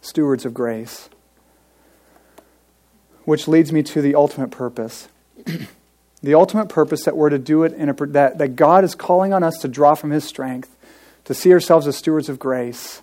stewards 0.00 0.46
of 0.46 0.54
grace. 0.54 1.10
Which 3.24 3.48
leads 3.48 3.72
me 3.72 3.82
to 3.82 4.00
the 4.00 4.14
ultimate 4.14 4.50
purpose. 4.50 5.08
the 6.22 6.34
ultimate 6.34 6.68
purpose 6.68 7.04
that 7.04 7.16
we're 7.16 7.28
to 7.28 7.38
do 7.38 7.64
it 7.64 7.72
in 7.72 7.88
a, 7.90 7.92
that, 7.92 8.38
that 8.38 8.56
God 8.56 8.84
is 8.84 8.94
calling 8.94 9.32
on 9.32 9.42
us 9.42 9.58
to 9.58 9.68
draw 9.68 9.94
from 9.94 10.10
His 10.10 10.24
strength, 10.24 10.74
to 11.24 11.34
see 11.34 11.52
ourselves 11.52 11.86
as 11.86 11.96
stewards 11.96 12.28
of 12.28 12.38
grace, 12.38 13.02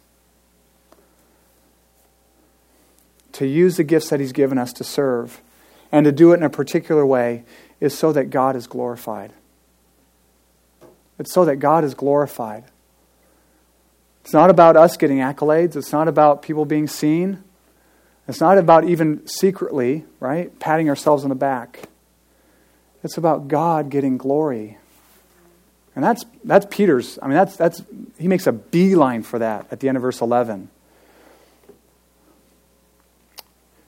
to 3.36 3.46
use 3.46 3.78
the 3.78 3.84
gifts 3.84 4.10
that 4.10 4.20
He's 4.20 4.32
given 4.32 4.58
us 4.58 4.72
to 4.74 4.84
serve, 4.84 5.42
and 5.92 6.06
to 6.06 6.12
do 6.12 6.32
it 6.32 6.38
in 6.38 6.44
a 6.44 6.50
particular 6.50 7.06
way 7.06 7.44
is 7.80 7.98
so 7.98 8.12
that 8.14 8.30
God 8.30 8.56
is 8.56 8.68
glorified. 8.68 9.34
It's 11.20 11.34
so 11.34 11.46
that 11.46 11.58
God 11.58 11.84
is 11.84 11.94
glorified. 11.94 12.66
It's 14.24 14.34
not 14.34 14.50
about 14.50 14.76
us 14.76 14.98
getting 14.98 15.20
accolades. 15.20 15.76
It's 15.76 15.92
not 15.92 16.08
about 16.08 16.42
people 16.42 16.66
being 16.66 16.88
seen. 16.88 17.44
It's 18.28 18.42
not 18.42 18.58
about 18.58 18.86
even 18.86 19.26
secretly, 19.28 20.04
right, 20.20 20.58
patting 20.60 20.90
ourselves 20.90 21.24
on 21.24 21.30
the 21.30 21.36
back. 21.36 21.90
It's 23.04 23.18
about 23.18 23.48
God 23.48 23.90
getting 23.90 24.18
glory. 24.18 24.78
And 25.96 26.04
that's, 26.04 26.26
that's 26.44 26.66
Peter's, 26.70 27.20
I 27.22 27.28
mean, 27.28 27.36
that's, 27.36 27.56
that's, 27.56 27.84
he 28.18 28.28
makes 28.28 28.48
a 28.48 28.52
beeline 28.52 29.24
for 29.24 29.40
that 29.40 29.68
at 29.72 29.80
the 29.80 29.88
end 29.88 29.96
of 29.96 30.02
verse 30.02 30.22
11. 30.22 30.70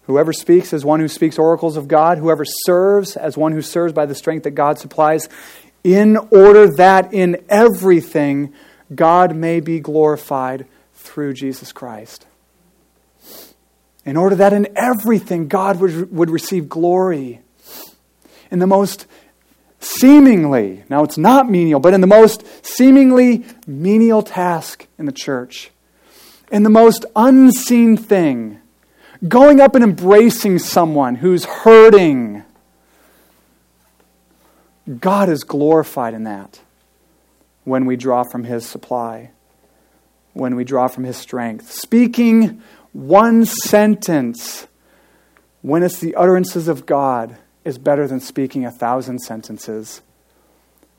Whoever 0.08 0.32
speaks 0.32 0.74
as 0.74 0.86
one 0.86 1.02
who 1.02 1.10
speaks 1.10 1.38
oracles 1.38 1.76
of 1.76 1.90
God, 1.90 2.18
whoever 2.18 2.46
serves 2.46 3.18
as 3.18 3.38
one 3.38 3.52
who 3.52 3.62
serves 3.62 3.92
by 3.92 4.06
the 4.06 4.16
strength 4.16 4.44
that 4.44 4.52
God 4.52 4.80
supplies, 4.80 5.28
in 5.84 6.16
order 6.32 6.74
that 6.78 7.14
in 7.14 7.44
everything 7.50 8.54
God 8.94 9.36
may 9.36 9.60
be 9.60 9.82
glorified 9.82 10.66
through 10.94 11.34
Jesus 11.34 11.74
Christ. 11.74 12.26
In 14.06 14.16
order 14.16 14.36
that 14.36 14.54
in 14.54 14.70
everything 14.78 15.50
God 15.50 15.82
would, 15.82 16.10
would 16.10 16.30
receive 16.30 16.70
glory. 16.70 17.42
In 18.50 18.60
the 18.60 18.68
most 18.68 19.08
seemingly, 19.82 20.86
now 20.90 21.04
it's 21.04 21.18
not 21.18 21.52
menial, 21.52 21.82
but 21.82 21.94
in 21.94 22.00
the 22.00 22.08
most 22.08 22.46
seemingly 22.66 23.46
menial 23.68 24.24
task 24.24 24.88
in 24.98 25.06
the 25.06 25.12
church, 25.12 25.70
in 26.50 26.64
the 26.64 26.70
most 26.70 27.06
unseen 27.14 27.98
thing, 27.98 28.62
going 29.26 29.62
up 29.62 29.76
and 29.76 29.84
embracing 29.84 30.60
someone 30.60 31.16
who's 31.16 31.46
hurting, 31.46 32.44
God 35.00 35.30
is 35.30 35.44
glorified 35.44 36.14
in 36.14 36.24
that 36.24 36.62
when 37.64 37.86
we 37.86 37.96
draw 37.96 38.24
from 38.24 38.44
His 38.44 38.66
supply, 38.66 39.32
when 40.34 40.56
we 40.56 40.64
draw 40.64 40.88
from 40.88 41.04
His 41.04 41.18
strength. 41.18 41.72
Speaking 41.72 42.62
one 42.94 43.46
sentence 43.46 44.68
when 45.62 45.84
it's 45.84 46.00
the 46.00 46.16
utterances 46.16 46.68
of 46.68 46.86
God 46.86 47.38
is 47.66 47.78
better 47.78 48.08
than 48.08 48.20
speaking 48.20 48.66
a 48.66 48.72
thousand 48.72 49.20
sentences 49.20 50.02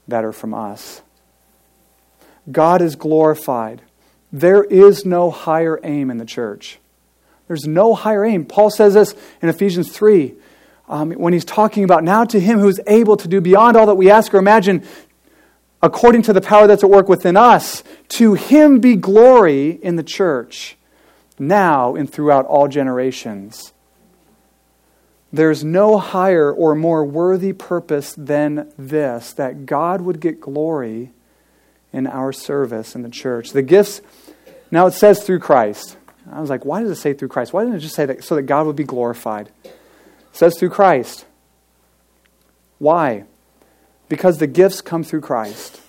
that 0.06 0.24
are 0.24 0.32
from 0.32 0.52
us. 0.52 1.02
God 2.50 2.82
is 2.82 2.96
glorified. 2.96 3.82
There 4.30 4.64
is 4.64 5.04
no 5.04 5.30
higher 5.30 5.80
aim 5.82 6.10
in 6.10 6.18
the 6.18 6.26
church. 6.26 6.78
There's 7.48 7.66
no 7.66 7.94
higher 7.94 8.24
aim. 8.24 8.44
Paul 8.44 8.70
says 8.70 8.94
this 8.94 9.14
in 9.42 9.48
Ephesians 9.48 9.90
3 9.90 10.34
um, 10.88 11.12
when 11.12 11.32
he's 11.32 11.44
talking 11.44 11.84
about 11.84 12.02
now 12.04 12.24
to 12.24 12.40
him 12.40 12.58
who 12.58 12.68
is 12.68 12.80
able 12.86 13.16
to 13.16 13.28
do 13.28 13.40
beyond 13.40 13.76
all 13.76 13.86
that 13.86 13.96
we 13.96 14.10
ask 14.10 14.32
or 14.32 14.38
imagine, 14.38 14.86
according 15.82 16.22
to 16.22 16.32
the 16.32 16.40
power 16.40 16.66
that's 16.66 16.82
at 16.82 16.90
work 16.90 17.08
within 17.08 17.36
us, 17.36 17.84
to 18.08 18.34
him 18.34 18.80
be 18.80 18.96
glory 18.96 19.70
in 19.70 19.96
the 19.96 20.02
church, 20.02 20.76
now 21.38 21.94
and 21.94 22.10
throughout 22.10 22.46
all 22.46 22.68
generations. 22.68 23.72
There's 25.30 25.62
no 25.62 25.98
higher 25.98 26.50
or 26.50 26.74
more 26.74 27.04
worthy 27.04 27.52
purpose 27.52 28.14
than 28.14 28.72
this 28.78 29.34
that 29.34 29.66
God 29.66 30.00
would 30.00 30.20
get 30.20 30.40
glory 30.40 31.12
in 31.92 32.06
our 32.06 32.32
service 32.32 32.94
in 32.94 33.02
the 33.02 33.10
church. 33.10 33.50
The 33.50 33.62
gifts, 33.62 34.00
now 34.70 34.86
it 34.86 34.94
says 34.94 35.22
through 35.22 35.40
Christ. 35.40 35.97
I 36.32 36.40
was 36.40 36.50
like, 36.50 36.64
why 36.64 36.82
does 36.82 36.90
it 36.90 36.96
say 36.96 37.14
through 37.14 37.28
Christ? 37.28 37.52
Why 37.52 37.62
didn't 37.62 37.76
it 37.76 37.80
just 37.80 37.94
say 37.94 38.06
that 38.06 38.24
so 38.24 38.34
that 38.36 38.42
God 38.42 38.66
would 38.66 38.76
be 38.76 38.84
glorified? 38.84 39.50
It 39.64 39.74
says 40.32 40.58
through 40.58 40.70
Christ. 40.70 41.26
Why? 42.78 43.24
Because 44.08 44.38
the 44.38 44.46
gifts 44.46 44.80
come 44.80 45.04
through 45.04 45.22
Christ. 45.22 45.80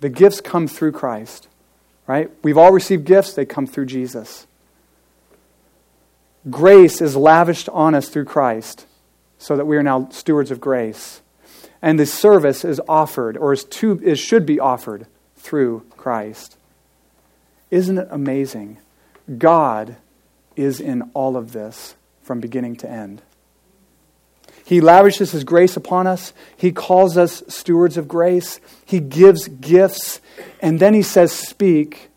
The 0.00 0.08
gifts 0.08 0.40
come 0.40 0.66
through 0.66 0.92
Christ, 0.92 1.48
right? 2.06 2.30
We've 2.42 2.58
all 2.58 2.72
received 2.72 3.04
gifts, 3.04 3.34
they 3.34 3.44
come 3.44 3.66
through 3.66 3.86
Jesus. 3.86 4.46
Grace 6.50 7.00
is 7.00 7.14
lavished 7.14 7.68
on 7.68 7.94
us 7.94 8.08
through 8.08 8.24
Christ 8.24 8.86
so 9.38 9.56
that 9.56 9.64
we 9.64 9.76
are 9.76 9.82
now 9.82 10.08
stewards 10.10 10.50
of 10.50 10.60
grace. 10.60 11.20
And 11.80 11.98
the 11.98 12.06
service 12.06 12.64
is 12.64 12.80
offered, 12.88 13.36
or 13.36 13.52
is, 13.52 13.64
to, 13.64 14.00
is 14.02 14.18
should 14.18 14.46
be 14.46 14.60
offered, 14.60 15.06
through 15.36 15.84
Christ. 15.96 16.56
Isn't 17.70 17.98
it 17.98 18.08
amazing? 18.10 18.78
God 19.38 19.96
is 20.56 20.80
in 20.80 21.02
all 21.14 21.36
of 21.36 21.52
this 21.52 21.94
from 22.22 22.40
beginning 22.40 22.76
to 22.76 22.90
end. 22.90 23.22
He 24.64 24.80
lavishes 24.80 25.32
His 25.32 25.44
grace 25.44 25.76
upon 25.76 26.06
us. 26.06 26.32
He 26.56 26.72
calls 26.72 27.16
us 27.16 27.42
stewards 27.48 27.96
of 27.96 28.08
grace. 28.08 28.60
He 28.84 29.00
gives 29.00 29.48
gifts. 29.48 30.20
And 30.60 30.78
then 30.78 30.94
He 30.94 31.02
says, 31.02 31.32
Speak, 31.32 32.10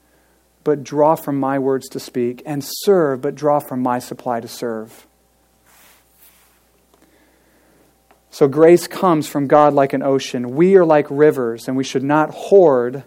but 0.64 0.84
draw 0.84 1.16
from 1.16 1.40
my 1.40 1.60
words 1.60 1.90
to 1.90 2.00
speak, 2.00 2.42
and 2.46 2.64
serve, 2.64 3.22
but 3.22 3.36
draw 3.36 3.60
from 3.60 3.82
my 3.82 4.00
supply 4.00 4.40
to 4.40 4.48
serve. 4.48 5.08
So 8.30 8.48
grace 8.48 8.88
comes 8.88 9.28
from 9.28 9.48
God 9.48 9.74
like 9.74 9.94
an 9.94 10.04
ocean. 10.04 10.56
We 10.56 10.76
are 10.76 10.86
like 10.86 11.08
rivers, 11.10 11.68
and 11.68 11.78
we 11.78 11.86
should 11.86 12.04
not 12.04 12.32
hoard 12.32 13.04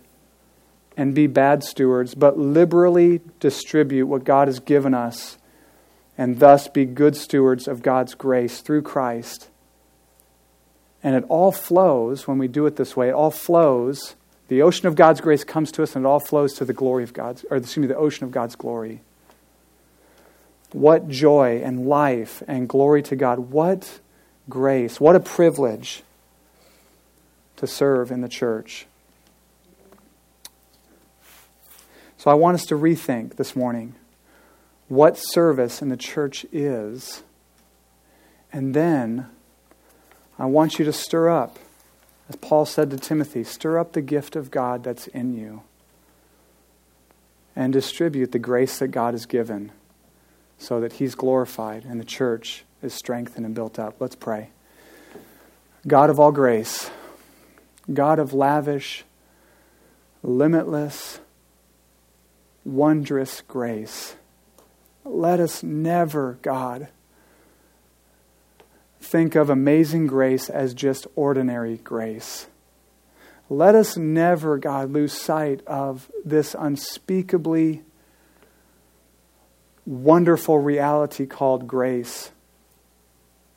and 0.99 1.15
be 1.15 1.29
bad 1.29 1.63
stewards, 1.63 2.17
but 2.17 2.37
liberally 2.37 3.21
distribute 3.39 4.09
what 4.09 4.25
God 4.25 4.49
has 4.49 4.59
given 4.59 4.95
us, 4.95 5.39
and 6.19 6.41
thus 6.41 6.67
be 6.67 6.85
good 6.85 7.17
stewards 7.17 7.69
of 7.69 7.83
God's 7.83 8.17
grace 8.17 8.61
through 8.61 8.83
Christ. 8.83 9.49
And 11.01 11.15
it 11.15 11.25
all 11.29 11.53
flows, 11.53 12.27
when 12.27 12.37
we 12.37 12.49
do 12.49 12.67
it 12.67 12.75
this 12.75 12.97
way, 12.97 13.11
it 13.11 13.15
all 13.15 13.31
flows. 13.31 14.17
The 14.49 14.61
ocean 14.61 14.89
of 14.89 14.97
God's 14.97 15.21
grace 15.21 15.45
comes 15.45 15.71
to 15.73 15.85
us, 15.85 15.95
and 15.95 16.05
it 16.05 16.09
all 16.09 16.19
flows 16.19 16.55
to 16.55 16.65
the 16.65 16.73
glory 16.73 17.05
of 17.05 17.13
God's, 17.13 17.45
or 17.49 17.59
excuse 17.59 17.83
me, 17.83 17.87
the 17.87 17.97
ocean 17.97 18.25
of 18.25 18.33
God's 18.33 18.57
glory. 18.57 19.01
What 20.73 21.09
joy 21.09 21.63
and 21.65 21.87
life 21.87 22.43
and 22.49 22.69
glory 22.69 23.05
to 23.05 23.15
God. 23.15 23.39
What 23.39 24.01
grace. 24.49 25.01
What 25.01 25.15
a 25.15 25.21
privilege 25.21 26.03
to 27.57 27.69
serve 27.69 28.11
in 28.11 28.21
the 28.21 28.29
church. 28.29 28.87
So 32.19 32.33
I 32.33 32.35
want 32.35 32.57
us 32.57 32.67
to 32.67 32.75
rethink 32.75 33.37
this 33.37 33.55
morning 33.55 33.95
what 34.89 35.17
service 35.17 35.81
in 35.81 35.89
the 35.89 35.97
church 35.97 36.45
is. 36.51 37.23
And 38.53 38.75
then 38.75 39.29
I 40.37 40.47
want 40.47 40.81
you 40.81 40.85
to 40.85 40.93
stir 40.93 41.29
up, 41.31 41.59
as 42.29 42.35
Paul 42.35 42.67
said 42.67 42.91
to 42.91 42.97
Timothy, 42.97 43.45
stir 43.45 43.79
up 43.79 43.93
the 43.93 44.03
gift 44.03 44.35
of 44.35 44.51
God 44.51 44.83
that's 44.83 45.07
in 45.07 45.33
you 45.33 45.63
and 47.55 47.73
distribute 47.73 48.33
the 48.33 48.39
grace 48.41 48.81
that 48.81 48.89
God 48.89 49.15
has 49.15 49.25
given 49.25 49.71
so 50.59 50.81
that 50.81 50.95
He's 50.95 51.15
glorified 51.15 51.85
and 51.85 52.01
the 52.01 52.05
church 52.05 52.65
is 52.83 52.93
strengthened 52.95 53.47
and 53.47 53.55
built 53.55 53.79
up. 53.79 54.01
Let's 54.01 54.17
pray. 54.17 54.51
God 55.87 56.11
of 56.11 56.19
all 56.19 56.33
grace, 56.33 56.91
God 57.93 58.19
of 58.19 58.35
lavish, 58.35 59.05
limitless, 60.25 61.21
wondrous 62.69 63.41
grace, 63.49 64.15
let 65.05 65.41
us 65.41 65.63
never, 65.63 66.39
God, 66.43 66.89
think 69.01 69.35
of 69.35 69.49
amazing 69.49 70.07
grace 70.07 70.51
as 70.51 70.75
just 70.75 71.07
ordinary 71.17 71.79
grace. 71.79 72.47
Let 73.49 73.75
us 73.75 73.97
never, 73.97 74.59
God, 74.59 74.93
lose 74.93 75.15
sight 75.15 75.63
of 75.67 76.11
this 76.25 76.55
unspeakably 76.59 77.83
wonderful 79.87 80.59
reality 80.59 81.25
called 81.25 81.67
grace. 81.67 82.31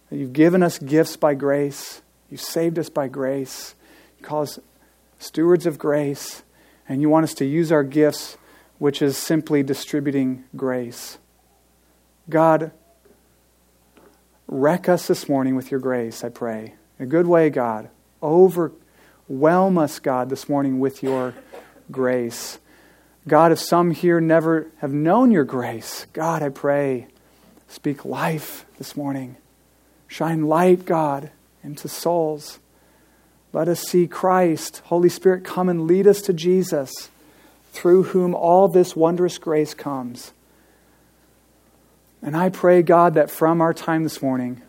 You've 0.10 0.34
given 0.34 0.64
us 0.64 0.80
gifts 0.80 1.18
by 1.18 1.34
grace, 1.34 2.02
you've 2.30 2.42
saved 2.42 2.80
us 2.80 2.90
by 2.90 3.10
grace, 3.10 3.76
you 4.18 4.26
call 4.26 4.44
us 4.44 4.60
stewards 5.20 5.66
of 5.66 5.78
grace, 5.78 6.44
and 6.88 7.02
you 7.02 7.10
want 7.10 7.26
us 7.26 7.34
to 7.36 7.46
use 7.46 7.72
our 7.72 7.84
gifts, 7.84 8.38
which 8.82 9.00
is 9.00 9.16
simply 9.16 9.62
distributing 9.62 10.44
grace. 10.56 11.20
God, 12.28 12.72
wreck 14.48 14.90
us 14.90 15.06
this 15.06 15.30
morning 15.30 15.56
with 15.56 15.70
your 15.70 15.80
grace, 15.80 16.24
I 16.24 16.30
pray. 16.30 16.74
In 16.98 17.04
a 17.04 17.08
good 17.08 17.28
way, 17.28 17.52
God. 17.52 17.92
Overwhelm 18.24 19.78
us, 19.78 20.00
God, 20.00 20.32
this 20.32 20.50
morning 20.50 20.80
with 20.80 21.04
your 21.04 21.36
grace. 21.92 22.58
God, 23.28 23.52
if 23.52 23.60
some 23.60 23.92
here 23.92 24.20
never 24.20 24.72
have 24.78 24.92
known 24.92 25.30
your 25.30 25.46
grace, 25.46 26.08
God, 26.12 26.42
I 26.42 26.50
pray, 26.50 27.06
speak 27.68 28.04
life 28.04 28.66
this 28.80 28.98
morning. 28.98 29.38
Shine 30.08 30.48
light, 30.48 30.86
God, 30.86 31.30
into 31.64 31.88
souls. 31.88 32.58
Let 33.54 33.68
us 33.68 33.84
see 33.84 34.08
Christ. 34.08 34.82
Holy 34.86 35.10
Spirit, 35.10 35.44
come 35.44 35.70
and 35.70 35.86
lead 35.86 36.08
us 36.08 36.24
to 36.24 36.34
Jesus, 36.34 37.11
through 37.72 38.04
whom 38.04 38.36
all 38.36 38.68
this 38.68 38.96
wondrous 38.96 39.38
grace 39.38 39.74
comes. 39.74 40.34
And 42.22 42.36
I 42.36 42.50
pray, 42.50 42.84
God, 42.84 43.16
that 43.16 43.32
from 43.32 43.62
our 43.62 43.74
time 43.74 44.04
this 44.04 44.22
morning, 44.22 44.62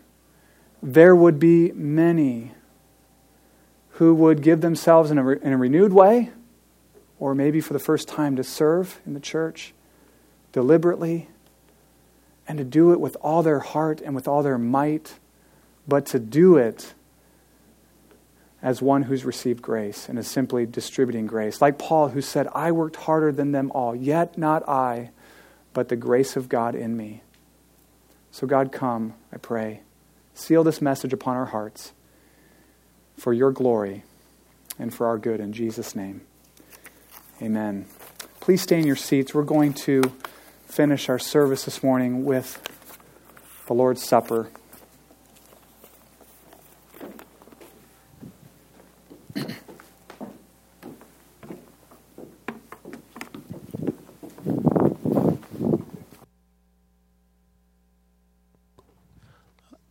there 0.81 1.15
would 1.15 1.39
be 1.39 1.71
many 1.73 2.51
who 3.91 4.15
would 4.15 4.41
give 4.41 4.61
themselves 4.61 5.11
in 5.11 5.17
a, 5.19 5.29
in 5.29 5.53
a 5.53 5.57
renewed 5.57 5.93
way, 5.93 6.31
or 7.19 7.35
maybe 7.35 7.61
for 7.61 7.73
the 7.73 7.79
first 7.79 8.07
time 8.07 8.35
to 8.37 8.43
serve 8.43 8.99
in 9.05 9.13
the 9.13 9.19
church 9.19 9.73
deliberately, 10.51 11.29
and 12.47 12.57
to 12.57 12.63
do 12.63 12.91
it 12.91 12.99
with 12.99 13.15
all 13.21 13.43
their 13.43 13.59
heart 13.59 14.01
and 14.01 14.15
with 14.15 14.27
all 14.27 14.41
their 14.41 14.57
might 14.57 15.19
but 15.87 16.05
to 16.07 16.19
do 16.19 16.57
it 16.57 16.93
as 18.63 18.81
one 18.81 19.03
who's 19.03 19.25
received 19.25 19.61
grace 19.61 20.07
and 20.07 20.17
is 20.17 20.25
simply 20.25 20.65
distributing 20.65 21.27
grace. 21.27 21.61
Like 21.61 21.77
Paul, 21.77 22.07
who 22.07 22.21
said, 22.21 22.47
I 22.55 22.71
worked 22.71 22.95
harder 22.95 23.31
than 23.31 23.51
them 23.51 23.69
all, 23.75 23.93
yet 23.93 24.37
not 24.37 24.67
I, 24.67 25.11
but 25.73 25.89
the 25.89 25.97
grace 25.97 26.37
of 26.37 26.47
God 26.47 26.73
in 26.73 26.95
me. 26.95 27.21
So, 28.31 28.47
God, 28.47 28.71
come, 28.71 29.15
I 29.33 29.37
pray. 29.37 29.81
Seal 30.33 30.63
this 30.63 30.81
message 30.81 31.11
upon 31.11 31.35
our 31.35 31.47
hearts 31.47 31.91
for 33.17 33.33
your 33.33 33.51
glory 33.51 34.03
and 34.79 34.93
for 34.93 35.07
our 35.07 35.17
good. 35.17 35.41
In 35.41 35.51
Jesus' 35.51 35.93
name, 35.93 36.21
amen. 37.41 37.85
Please 38.39 38.61
stay 38.61 38.79
in 38.79 38.87
your 38.87 38.95
seats. 38.95 39.33
We're 39.33 39.43
going 39.43 39.73
to 39.73 40.01
finish 40.65 41.09
our 41.09 41.19
service 41.19 41.65
this 41.65 41.83
morning 41.83 42.23
with 42.23 42.61
the 43.67 43.73
Lord's 43.73 44.01
Supper. 44.01 44.49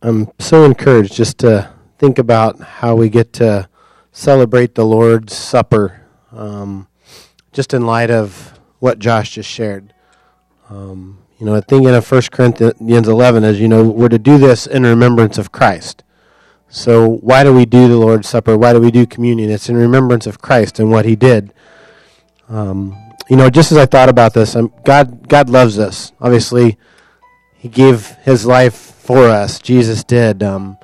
I'm 0.05 0.29
so 0.37 0.65
encouraged 0.65 1.13
just 1.13 1.37
to 1.39 1.71
think 1.97 2.19
about 2.19 2.59
how 2.59 2.93
we 2.93 3.07
get 3.07 3.31
to 3.33 3.69
celebrate 4.11 4.75
the 4.75 4.83
Lord's 4.83 5.33
Supper, 5.33 6.05
um, 6.33 6.89
just 7.53 7.73
in 7.73 7.85
light 7.85 8.11
of 8.11 8.59
what 8.79 8.99
Josh 8.99 9.35
just 9.35 9.49
shared. 9.49 9.93
Um, 10.69 11.19
you 11.39 11.45
know, 11.45 11.61
thinking 11.61 11.95
of 11.95 12.11
1 12.11 12.21
Corinthians 12.33 13.07
11, 13.07 13.45
as 13.45 13.61
you 13.61 13.69
know, 13.69 13.87
we're 13.87 14.09
to 14.09 14.19
do 14.19 14.37
this 14.37 14.67
in 14.67 14.83
remembrance 14.83 15.37
of 15.37 15.53
Christ. 15.53 16.03
So, 16.67 17.07
why 17.07 17.45
do 17.45 17.53
we 17.53 17.65
do 17.65 17.87
the 17.87 17.95
Lord's 17.95 18.27
Supper? 18.27 18.57
Why 18.57 18.73
do 18.73 18.81
we 18.81 18.91
do 18.91 19.05
communion? 19.05 19.49
It's 19.49 19.69
in 19.69 19.77
remembrance 19.77 20.27
of 20.27 20.41
Christ 20.41 20.79
and 20.79 20.91
what 20.91 21.05
He 21.05 21.15
did. 21.15 21.53
Um, 22.49 22.93
you 23.29 23.37
know, 23.37 23.49
just 23.49 23.71
as 23.71 23.77
I 23.77 23.85
thought 23.85 24.09
about 24.09 24.33
this, 24.33 24.53
I'm, 24.53 24.73
God, 24.83 25.29
God 25.29 25.49
loves 25.49 25.79
us. 25.79 26.11
Obviously, 26.19 26.77
He 27.55 27.69
gave 27.69 28.07
His 28.23 28.45
life 28.45 28.92
for 29.03 29.27
us. 29.27 29.59
Jesus 29.59 30.03
did. 30.05 30.41
Um, 30.41 30.77